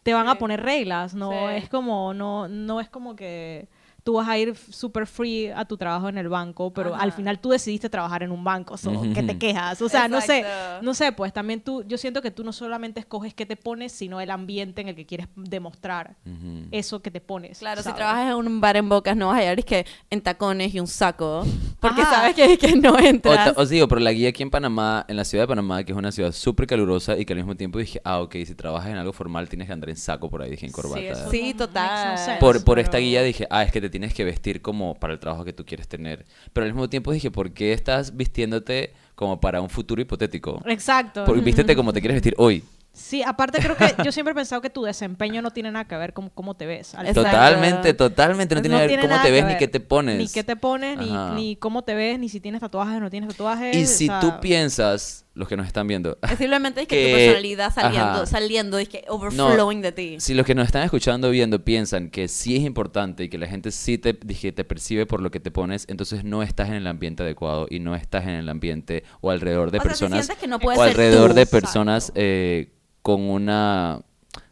te 0.03 0.15
van 0.15 0.29
a 0.29 0.37
poner 0.37 0.63
reglas, 0.63 1.15
¿no? 1.15 1.31
Sí. 1.31 1.57
Es 1.57 1.69
como, 1.69 2.15
no, 2.15 2.49
no 2.49 2.81
es 2.81 2.89
como 2.89 3.17
que 3.17 3.69
tú 4.05 4.15
vas 4.15 4.29
a 4.29 4.37
ir 4.37 4.57
super 4.57 5.07
free 5.07 5.49
a 5.49 5.65
tu 5.65 5.77
trabajo 5.77 6.09
en 6.09 6.19
el 6.19 6.29
banco, 6.29 6.73
pero 6.73 6.95
Ajá. 6.95 7.05
al 7.05 7.13
final 7.13 7.39
tú 7.39 7.51
decidiste 7.51 7.89
trabajar 7.89 8.23
en 8.25 8.33
un 8.33 8.43
banco, 8.43 8.77
so, 8.77 8.91
¿qué 9.15 9.23
te 9.23 9.39
quejas? 9.39 9.81
O 9.81 9.89
sea, 9.89 10.09
no 10.09 10.21
sé, 10.21 10.39
Exacto. 10.41 10.83
no 10.85 10.95
sé, 10.95 11.13
pues 11.13 11.33
también 11.33 11.61
tú, 11.61 11.85
yo 11.87 11.97
siento 11.99 12.21
que 12.21 12.31
tú 12.33 12.43
no 12.43 12.53
solamente 12.53 12.99
escoges 13.01 13.33
qué 13.33 13.47
te 13.47 13.57
pones, 13.57 13.93
sino 13.93 14.21
el 14.21 14.31
ambiente 14.31 14.81
en 14.81 14.89
el 14.89 14.97
que 14.97 15.07
quieres 15.07 15.29
demostrar 15.37 16.17
Ujú. 16.27 16.67
eso 16.73 17.01
que 17.01 17.11
te 17.11 17.21
pones. 17.21 17.61
Claro, 17.61 17.81
si 17.81 17.85
¿sabes? 17.85 17.97
trabajas 17.97 18.31
en 18.31 18.35
un 18.35 18.61
bar 18.61 18.77
en 18.77 18.89
Bocas, 18.89 19.17
no 19.17 19.29
vas 19.29 19.39
a 19.41 19.53
ir 19.53 19.65
que 19.65 19.87
en 20.11 20.21
tacones 20.21 20.75
y 20.75 20.81
un 20.81 20.87
saco, 20.89 21.45
porque 21.81 22.03
Ajá. 22.03 22.11
sabes 22.11 22.35
que, 22.35 22.59
que 22.59 22.75
no 22.75 22.95
O 22.95 22.99
entras. 22.99 23.55
ta- 23.55 23.61
os 23.61 23.69
digo, 23.69 23.87
pero 23.87 24.01
la 24.01 24.13
guía 24.13 24.31
aquí 24.31 24.43
en 24.43 24.51
Panamá, 24.51 25.05
en 25.09 25.17
la 25.17 25.25
ciudad 25.25 25.45
de 25.45 25.49
Panamá, 25.49 25.85
que 25.85 25.93
es 25.93 25.99
una 25.99 26.11
ciudad 26.11 26.33
súper 26.33 26.67
calurosa 26.67 27.17
y 27.17 27.25
que 27.25 27.35
al 27.35 27.39
mismo 27.39 27.55
tiempo 27.55 27.79
dije, 27.79 28.01
ah, 28.05 28.21
ok, 28.21 28.35
si 28.47 28.55
trabajas 28.57 28.91
en 28.91 28.97
algo 28.97 29.13
formal 29.13 29.49
tienes 29.49 29.69
que 29.69 29.73
andar 29.73 29.91
en 29.91 29.97
saco 29.97 30.29
por 30.29 30.43
ahí, 30.43 30.51
dije 30.51 30.67
en 30.67 30.73
corbata. 30.73 31.01
eso 31.01 31.31
Sí, 31.31 31.41
no 31.41 31.47
makes 31.47 31.59
no 31.59 31.67
total. 31.67 32.19
sense, 32.19 32.37
por, 32.41 32.65
por 32.65 32.79
esta 32.81 32.99
guía 32.99 33.23
dije, 33.23 33.47
ah, 33.49 33.63
es 33.63 33.71
que 33.71 33.81
te 33.81 33.91
tienes 33.93 34.13
que 34.13 34.25
vestir 34.25 34.61
como 34.61 34.97
para 34.99 35.13
el 35.13 35.21
trabajo 35.21 35.45
que 35.45 35.53
tú 35.53 35.65
quieres 35.65 35.87
tener. 35.87 36.27
Pero 36.53 36.65
al 36.67 36.73
mismo 36.73 36.89
tiempo 36.89 37.13
dije, 37.13 37.31
¿por 37.31 37.53
qué 37.53 37.73
estás 37.73 38.17
vistiéndote 38.17 38.93
como 39.15 39.41
para 39.41 39.61
un 39.61 39.71
futuro 39.71 40.03
hipotético? 40.03 40.61
Exacto. 40.67 41.25
Porque 41.25 41.43
vístete 41.43 41.77
como 41.77 41.93
te 41.93 42.01
quieres 42.01 42.17
vestir 42.17 42.35
hoy. 42.39 42.65
Sí, 42.93 43.23
aparte 43.23 43.59
creo 43.59 43.75
que 43.75 43.95
yo 44.05 44.13
siempre 44.13 44.33
he 44.33 44.35
pensado 44.35 44.61
que 44.61 44.69
tu 44.69 44.83
desempeño 44.83 45.41
no 45.41 45.51
tiene 45.51 45.71
nada 45.71 45.87
que 45.87 45.97
ver 45.97 46.13
con 46.13 46.29
cómo 46.29 46.55
te 46.55 46.67
ves. 46.67 46.93
Exacto. 46.93 47.23
Totalmente, 47.23 47.95
totalmente. 47.95 48.55
No 48.55 48.61
tiene 48.61 48.81
que 48.81 48.87
ver 48.87 49.01
cómo 49.01 49.09
nada 49.09 49.23
te 49.23 49.31
ves 49.31 49.45
ni 49.47 49.57
qué 49.57 49.69
te 49.69 49.81
pones. 49.81 50.19
Ni 50.19 50.29
qué 50.29 50.45
te 50.45 50.57
pones, 50.57 50.99
ni, 51.35 51.57
cómo 51.57 51.83
te 51.83 51.95
ves, 51.95 52.19
ni 52.19 52.29
si 52.29 52.41
tienes 52.41 52.61
tatuajes 52.61 52.97
o 52.97 53.01
no 53.01 53.09
tienes 53.09 53.31
tatuajes. 53.31 53.77
Y 53.77 53.85
o 53.85 53.87
si 53.87 54.07
sea, 54.09 54.21
tú 54.21 54.41
piensas, 54.41 55.25
los 55.35 55.49
que 55.49 55.57
nos 55.57 55.67
están 55.67 55.87
viendo, 55.89 56.19
Es 56.23 56.37
simplemente 56.39 56.83
es 56.83 56.89
que, 56.89 56.97
que- 56.97 57.07
tu 57.11 57.17
personalidad 57.17 57.73
saliendo, 57.75 58.07
ajá. 58.11 58.27
saliendo, 58.27 58.79
es 58.79 58.89
que 58.89 59.05
overflowing 59.09 59.81
de 59.81 59.93
ti. 59.93 60.17
Si 60.21 60.35
los 60.35 60.45
que 60.45 60.55
nos 60.55 60.67
están 60.67 60.83
escuchando 60.83 61.31
viendo 61.31 61.65
piensan 61.65 62.11
que 62.11 62.29
sí 62.29 62.57
es 62.57 62.63
importante 62.65 63.25
y 63.25 63.29
que 63.31 63.39
la 63.39 63.47
gente 63.47 63.71
sí 63.71 63.97
te, 63.97 64.13
dije, 64.13 64.53
te 64.53 64.65
percibe 64.65 65.07
por 65.07 65.23
lo 65.23 65.31
que 65.31 65.41
te 65.41 65.51
pones, 65.51 65.87
entonces 65.89 66.23
no 66.25 66.43
estás 66.43 66.69
en 66.69 66.75
el 66.75 66.87
ambiente 66.87 67.23
adecuado 67.23 67.67
y 67.71 67.79
no 67.81 67.95
estás 67.95 68.25
en 68.25 68.31
el 68.35 68.49
ambiente 68.49 69.05
o 69.23 69.31
alrededor 69.31 69.71
de 69.71 69.79
O 69.79 69.81
sea, 69.81 69.89
personas 69.91 70.27
sientes 70.27 70.39
que 70.43 70.49
no 70.49 70.59
puedes 70.59 70.79
o 70.79 70.83
alrededor 70.83 71.31
tú. 71.31 71.37
de 71.37 71.47
personas 71.47 72.13
eh, 72.15 72.73
con 73.01 73.23
una 73.23 74.03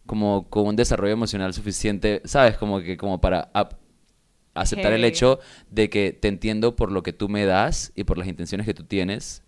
como 0.06 0.48
con 0.48 0.66
un 0.66 0.76
desarrollo 0.76 1.12
emocional 1.12 1.52
suficiente, 1.54 2.20
sabes, 2.24 2.56
como 2.56 2.80
que 2.80 2.96
como 2.96 3.20
para 3.20 3.50
aceptar 4.54 4.92
el 4.92 5.04
hecho 5.04 5.38
de 5.70 5.88
que 5.90 6.12
te 6.12 6.28
entiendo 6.28 6.74
por 6.74 6.90
lo 6.90 7.02
que 7.02 7.12
tú 7.12 7.28
me 7.28 7.44
das 7.44 7.92
y 7.94 8.04
por 8.04 8.18
las 8.18 8.26
intenciones 8.28 8.66
que 8.66 8.74
tú 8.74 8.84
tienes 8.84 9.42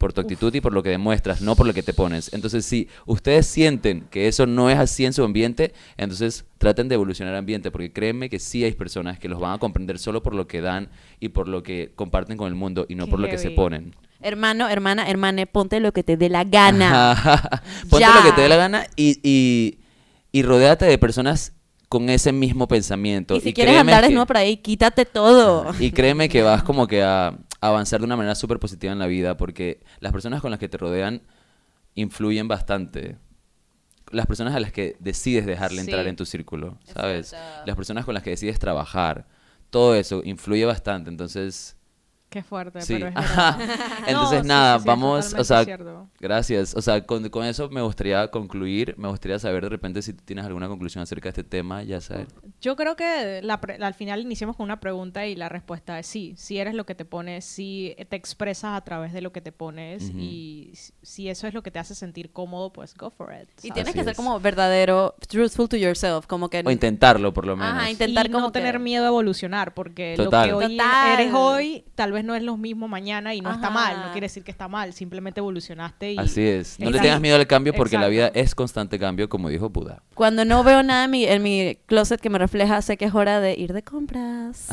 por 0.00 0.14
tu 0.14 0.22
actitud 0.22 0.52
y 0.54 0.62
por 0.62 0.72
lo 0.72 0.82
que 0.82 0.88
demuestras, 0.88 1.42
no 1.42 1.54
por 1.54 1.66
lo 1.66 1.74
que 1.74 1.82
te 1.82 1.92
pones. 1.92 2.32
Entonces, 2.32 2.64
si 2.64 2.88
ustedes 3.04 3.46
sienten 3.46 4.06
que 4.10 4.28
eso 4.28 4.46
no 4.46 4.70
es 4.70 4.78
así 4.78 5.04
en 5.04 5.12
su 5.12 5.22
ambiente, 5.22 5.74
entonces 5.98 6.46
traten 6.56 6.88
de 6.88 6.94
evolucionar 6.94 7.34
el 7.34 7.38
ambiente, 7.38 7.70
porque 7.70 7.92
créanme 7.92 8.30
que 8.30 8.38
sí 8.38 8.64
hay 8.64 8.72
personas 8.72 9.18
que 9.18 9.28
los 9.28 9.38
van 9.38 9.52
a 9.52 9.58
comprender 9.58 9.98
solo 9.98 10.22
por 10.22 10.34
lo 10.34 10.46
que 10.48 10.62
dan 10.62 10.88
y 11.20 11.28
por 11.28 11.48
lo 11.48 11.62
que 11.62 11.92
comparten 11.94 12.38
con 12.38 12.48
el 12.48 12.54
mundo 12.54 12.86
y 12.88 12.94
no 12.94 13.04
Qué 13.04 13.10
por 13.10 13.20
lo 13.20 13.28
que 13.28 13.36
se 13.36 13.50
ponen. 13.50 13.94
Hermano, 14.22 14.70
hermana, 14.70 15.06
hermane, 15.06 15.46
ponte 15.46 15.80
lo 15.80 15.92
que 15.92 16.02
te 16.02 16.16
dé 16.16 16.30
la 16.30 16.44
gana. 16.44 17.60
Ponte 17.90 18.00
Ya. 18.00 18.14
lo 18.16 18.22
que 18.22 18.32
te 18.32 18.40
dé 18.40 18.48
la 18.48 18.56
gana 18.56 18.86
y, 18.96 19.18
y, 19.22 19.80
y 20.32 20.42
rodéate 20.42 20.86
de 20.86 20.96
personas 20.96 21.52
con 21.90 22.08
ese 22.08 22.32
mismo 22.32 22.68
pensamiento. 22.68 23.36
Y 23.36 23.40
si 23.40 23.52
quieres 23.52 23.74
créeme 23.74 23.92
andar 23.92 24.04
desnudo 24.04 24.24
por 24.24 24.38
ahí, 24.38 24.56
quítate 24.56 25.04
todo. 25.04 25.74
y 25.78 25.90
créeme 25.90 26.30
que 26.30 26.40
vas 26.40 26.62
como 26.62 26.86
que 26.86 27.02
a 27.02 27.34
avanzar 27.60 28.00
de 28.00 28.06
una 28.06 28.16
manera 28.16 28.34
súper 28.34 28.58
positiva 28.58 28.92
en 28.92 28.98
la 28.98 29.06
vida 29.06 29.36
porque 29.36 29.80
las 30.00 30.12
personas 30.12 30.40
con 30.40 30.50
las 30.50 30.60
que 30.60 30.68
te 30.68 30.78
rodean 30.78 31.22
influyen 31.94 32.48
bastante. 32.48 33.18
Las 34.10 34.26
personas 34.26 34.54
a 34.54 34.60
las 34.60 34.72
que 34.72 34.96
decides 34.98 35.46
dejarle 35.46 35.76
Sí. 35.82 35.90
entrar 35.90 36.06
en 36.06 36.16
tu 36.16 36.24
círculo, 36.26 36.78
Es 36.86 36.92
¿sabes? 36.94 37.34
Las 37.64 37.76
personas 37.76 38.04
con 38.04 38.14
las 38.14 38.22
que 38.22 38.30
decides 38.30 38.58
trabajar, 38.58 39.26
todo 39.70 39.94
eso 39.94 40.22
influye 40.24 40.64
bastante. 40.64 41.10
Entonces, 41.10 41.76
Qué 42.30 42.42
fuerte, 42.44 42.80
sí. 42.80 42.94
pero 42.94 43.08
es 43.08 43.14
verdad. 43.14 43.58
Entonces, 44.06 44.42
No, 44.44 44.48
nada, 44.48 44.78
sí, 44.78 44.82
sí, 44.82 44.86
vamos, 44.88 45.34
o 45.34 45.44
sea, 45.44 45.64
cierto. 45.64 46.08
gracias. 46.20 46.74
O 46.76 46.80
sea, 46.80 47.04
con, 47.04 47.28
con 47.28 47.44
eso 47.44 47.68
me 47.70 47.82
gustaría 47.82 48.28
concluir. 48.28 48.94
Me 48.96 49.08
gustaría 49.08 49.38
saber 49.40 49.64
de 49.64 49.68
repente 49.68 50.00
si 50.00 50.12
tú 50.12 50.22
tienes 50.24 50.44
alguna 50.44 50.68
conclusión 50.68 51.02
acerca 51.02 51.24
de 51.24 51.30
este 51.30 51.44
tema, 51.44 51.82
ya 51.82 52.00
sabes. 52.00 52.28
Yo 52.60 52.76
creo 52.76 52.94
que 52.94 53.40
la 53.42 53.60
pre- 53.60 53.76
al 53.82 53.94
final 53.94 54.20
iniciamos 54.20 54.56
con 54.56 54.64
una 54.64 54.78
pregunta 54.80 55.26
y 55.26 55.34
la 55.34 55.48
respuesta 55.48 55.98
es 55.98 56.06
sí. 56.06 56.34
Si 56.36 56.58
eres 56.58 56.74
lo 56.74 56.86
que 56.86 56.94
te 56.94 57.04
pones, 57.04 57.44
si 57.44 57.96
te 58.08 58.14
expresas 58.16 58.76
a 58.76 58.80
través 58.82 59.12
de 59.12 59.20
lo 59.22 59.32
que 59.32 59.40
te 59.40 59.50
pones 59.50 60.04
Ujú. 60.10 60.18
y 60.18 60.72
si- 61.02 61.28
eso 61.28 61.48
es 61.48 61.54
lo 61.54 61.62
que 61.64 61.72
te 61.72 61.80
hace 61.80 61.96
sentir 61.96 62.30
cómodo, 62.32 62.72
pues 62.72 62.94
go 62.94 63.10
for 63.10 63.32
it. 63.34 63.48
Y 63.64 63.68
¿sabes? 63.68 63.74
tienes 63.74 63.88
Así 63.88 63.92
que 63.98 64.04
ser 64.04 64.12
es. 64.12 64.16
como 64.16 64.38
verdadero, 64.38 65.16
truthful 65.28 65.68
to 65.68 65.76
yourself, 65.76 66.26
como 66.26 66.48
que... 66.48 66.62
O 66.64 66.70
intentarlo, 66.70 67.32
por 67.34 67.44
lo 67.44 67.56
menos. 67.56 67.72
Ajá, 67.74 67.90
intentar 67.90 68.26
y 68.26 68.30
como 68.30 68.46
no 68.46 68.52
que- 68.52 68.60
tener 68.60 68.78
miedo 68.78 69.04
a 69.04 69.08
evolucionar 69.08 69.74
porque 69.74 70.14
Total. 70.16 70.48
lo 70.50 70.58
que 70.60 70.64
hoy 70.66 70.76
Total. 70.76 71.20
eres 71.20 71.34
hoy 71.34 71.84
tal 71.96 72.12
vez 72.12 72.19
vez 72.20 72.26
no 72.26 72.34
es 72.34 72.42
lo 72.42 72.56
mismo 72.56 72.88
mañana 72.88 73.34
y 73.34 73.40
no 73.40 73.50
está 73.52 73.70
mal, 73.70 73.96
no 73.96 74.02
Ajá. 74.04 74.12
quiere 74.12 74.26
decir 74.26 74.44
que 74.44 74.50
está 74.50 74.68
mal, 74.68 74.92
simplemente 74.92 75.40
evolucionaste 75.40 76.12
y... 76.12 76.18
Así 76.18 76.42
es. 76.46 76.78
No 76.78 76.84
le 76.86 76.90
Exacto. 76.90 77.02
tengas 77.06 77.20
miedo 77.20 77.36
al 77.36 77.46
cambio 77.46 77.72
porque 77.74 77.98
la 77.98 78.08
vida 78.08 78.26
Exacto. 78.26 78.40
es 78.40 78.54
constante 78.54 78.98
cambio, 78.98 79.28
como 79.28 79.48
dijo 79.48 79.68
Buda. 79.70 80.02
Cuando 80.14 80.44
no 80.44 80.62
veo 80.64 80.82
nada 80.82 81.04
en 81.04 81.10
mi, 81.10 81.24
en 81.24 81.42
mi 81.42 81.78
closet 81.86 82.20
que 82.20 82.30
me 82.30 82.38
refleja, 82.38 82.80
sé 82.82 82.96
que 82.96 83.06
es 83.06 83.14
hora 83.14 83.40
de 83.40 83.54
ir 83.58 83.72
de 83.72 83.82
compras. 83.82 84.68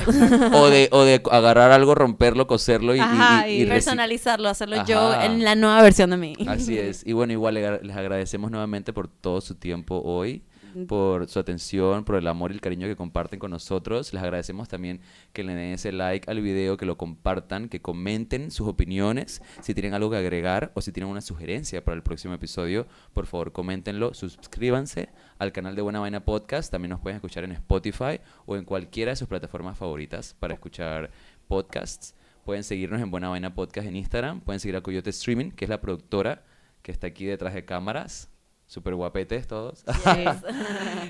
O 0.53 0.67
de, 0.69 0.89
o 0.91 1.03
de 1.03 1.21
agarrar 1.31 1.71
algo, 1.71 1.95
romperlo, 1.95 2.47
coserlo 2.47 2.95
y, 2.95 2.99
Ajá, 2.99 3.47
y- 3.47 3.59
y 3.59 3.61
y 3.63 3.65
Personalizarlo, 3.65 4.49
hacerlo 4.49 4.85
yo 4.85 4.99
Ajá. 5.11 5.25
en 5.25 5.43
la 5.43 5.55
nueva 5.55 5.81
versión 5.81 6.09
de 6.09 6.17
mí. 6.17 6.35
Así 6.47 6.77
es. 6.77 7.05
Y 7.05 7.13
bueno, 7.13 7.33
igual 7.33 7.53
les 7.55 7.95
agradecemos 7.95 8.51
nuevamente 8.51 8.93
por 8.93 9.07
todo 9.07 9.41
su 9.41 9.55
tiempo 9.55 10.01
hoy, 10.03 10.43
por 10.85 11.27
su 11.27 11.39
atención, 11.39 12.03
por 12.03 12.15
el 12.15 12.27
amor 12.27 12.51
y 12.51 12.55
el 12.55 12.61
cariño 12.61 12.87
que 12.87 12.95
comparten 12.95 13.39
con 13.39 13.51
nosotros. 13.51 14.13
Les 14.13 14.21
agradecemos 14.21 14.67
también 14.67 14.99
que 15.33 15.43
le 15.43 15.55
den 15.55 15.73
ese 15.73 15.91
like 15.91 16.29
al 16.29 16.41
video, 16.41 16.77
que 16.77 16.85
lo 16.85 16.97
compartan, 16.97 17.69
que 17.69 17.81
comenten 17.81 18.51
sus 18.51 18.67
opiniones. 18.67 19.41
Si 19.61 19.73
tienen 19.73 19.93
algo 19.93 20.09
que 20.09 20.17
agregar 20.17 20.71
o 20.75 20.81
si 20.81 20.91
tienen 20.91 21.09
una 21.09 21.21
sugerencia 21.21 21.83
para 21.83 21.95
el 21.95 22.03
próximo 22.03 22.33
episodio, 22.33 22.85
por 23.13 23.25
favor, 23.25 23.51
coméntenlo. 23.51 24.13
Suscríbanse 24.13 25.09
al 25.39 25.51
canal 25.51 25.75
de 25.75 25.81
Buena 25.81 25.99
Vaina 25.99 26.23
Podcast. 26.23 26.71
También 26.71 26.91
nos 26.91 26.99
pueden 26.99 27.15
escuchar 27.15 27.43
en 27.43 27.53
Spotify 27.53 28.19
o 28.45 28.55
en 28.55 28.65
cualquiera 28.65 29.11
de 29.11 29.15
sus 29.15 29.27
plataformas 29.27 29.77
favoritas 29.77 30.35
para 30.39 30.53
escuchar 30.53 31.09
podcasts. 31.47 32.15
Pueden 32.45 32.63
seguirnos 32.63 33.01
en 33.01 33.11
Buena 33.11 33.29
Vaina 33.29 33.53
Podcast 33.53 33.87
en 33.87 33.95
Instagram. 33.95 34.41
Pueden 34.41 34.59
seguir 34.59 34.75
a 34.75 34.81
Coyote 34.81 35.09
Streaming, 35.09 35.51
que 35.51 35.65
es 35.65 35.69
la 35.69 35.81
productora 35.81 36.43
que 36.81 36.91
está 36.91 37.07
aquí 37.07 37.25
detrás 37.25 37.53
de 37.53 37.65
cámaras. 37.65 38.29
Súper 38.67 38.95
guapetes 38.95 39.47
todos. 39.47 39.83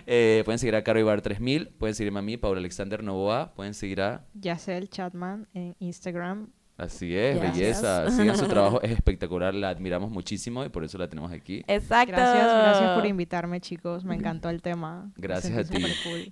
Eh, 0.09 0.43
pueden 0.45 0.57
seguir 0.59 0.75
a 0.75 0.83
Caro 0.83 0.99
Ibar 0.99 1.21
3000. 1.21 1.69
Pueden 1.77 1.93
seguirme 1.93 2.19
a 2.19 2.21
mí, 2.21 2.37
Paula 2.37 2.59
Alexander 2.59 3.03
Novoa. 3.03 3.53
Pueden 3.55 3.73
seguir 3.73 3.99
a... 3.99 4.25
Yacel 4.35 4.89
Chatman 4.89 5.47
en 5.53 5.75
Instagram. 5.79 6.47
Así 6.77 7.17
es, 7.17 7.35
Gracias. 7.37 7.57
belleza. 7.57 8.11
Sigan 8.11 8.37
su 8.37 8.47
trabajo, 8.47 8.81
es 8.83 8.91
espectacular. 8.91 9.53
La 9.53 9.69
admiramos 9.69 10.11
muchísimo 10.11 10.63
y 10.63 10.69
por 10.69 10.83
eso 10.83 10.97
la 10.99 11.09
tenemos 11.09 11.31
aquí. 11.31 11.63
Exacto. 11.67 12.13
Gracias, 12.15 12.45
gracias 12.45 12.91
por 12.95 13.05
invitarme, 13.07 13.59
chicos. 13.59 14.05
Me 14.05 14.15
encantó 14.15 14.49
el 14.49 14.61
tema. 14.61 15.11
Gracias 15.17 15.57
a 15.57 15.63
ti. 15.63 15.83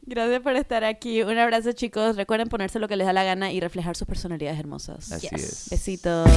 Gracias 0.03 0.41
por 0.41 0.55
estar 0.55 0.83
aquí. 0.83 1.23
Un 1.23 1.37
abrazo, 1.37 1.71
chicos. 1.73 2.15
Recuerden 2.15 2.47
ponerse 2.47 2.79
lo 2.79 2.87
que 2.87 2.95
les 2.95 3.07
da 3.07 3.13
la 3.13 3.23
gana 3.23 3.51
y 3.51 3.59
reflejar 3.59 3.97
sus 3.97 4.07
personalidades 4.07 4.59
hermosas. 4.59 5.11
Así 5.11 5.27
es. 5.31 5.67
Besitos. 5.69 6.29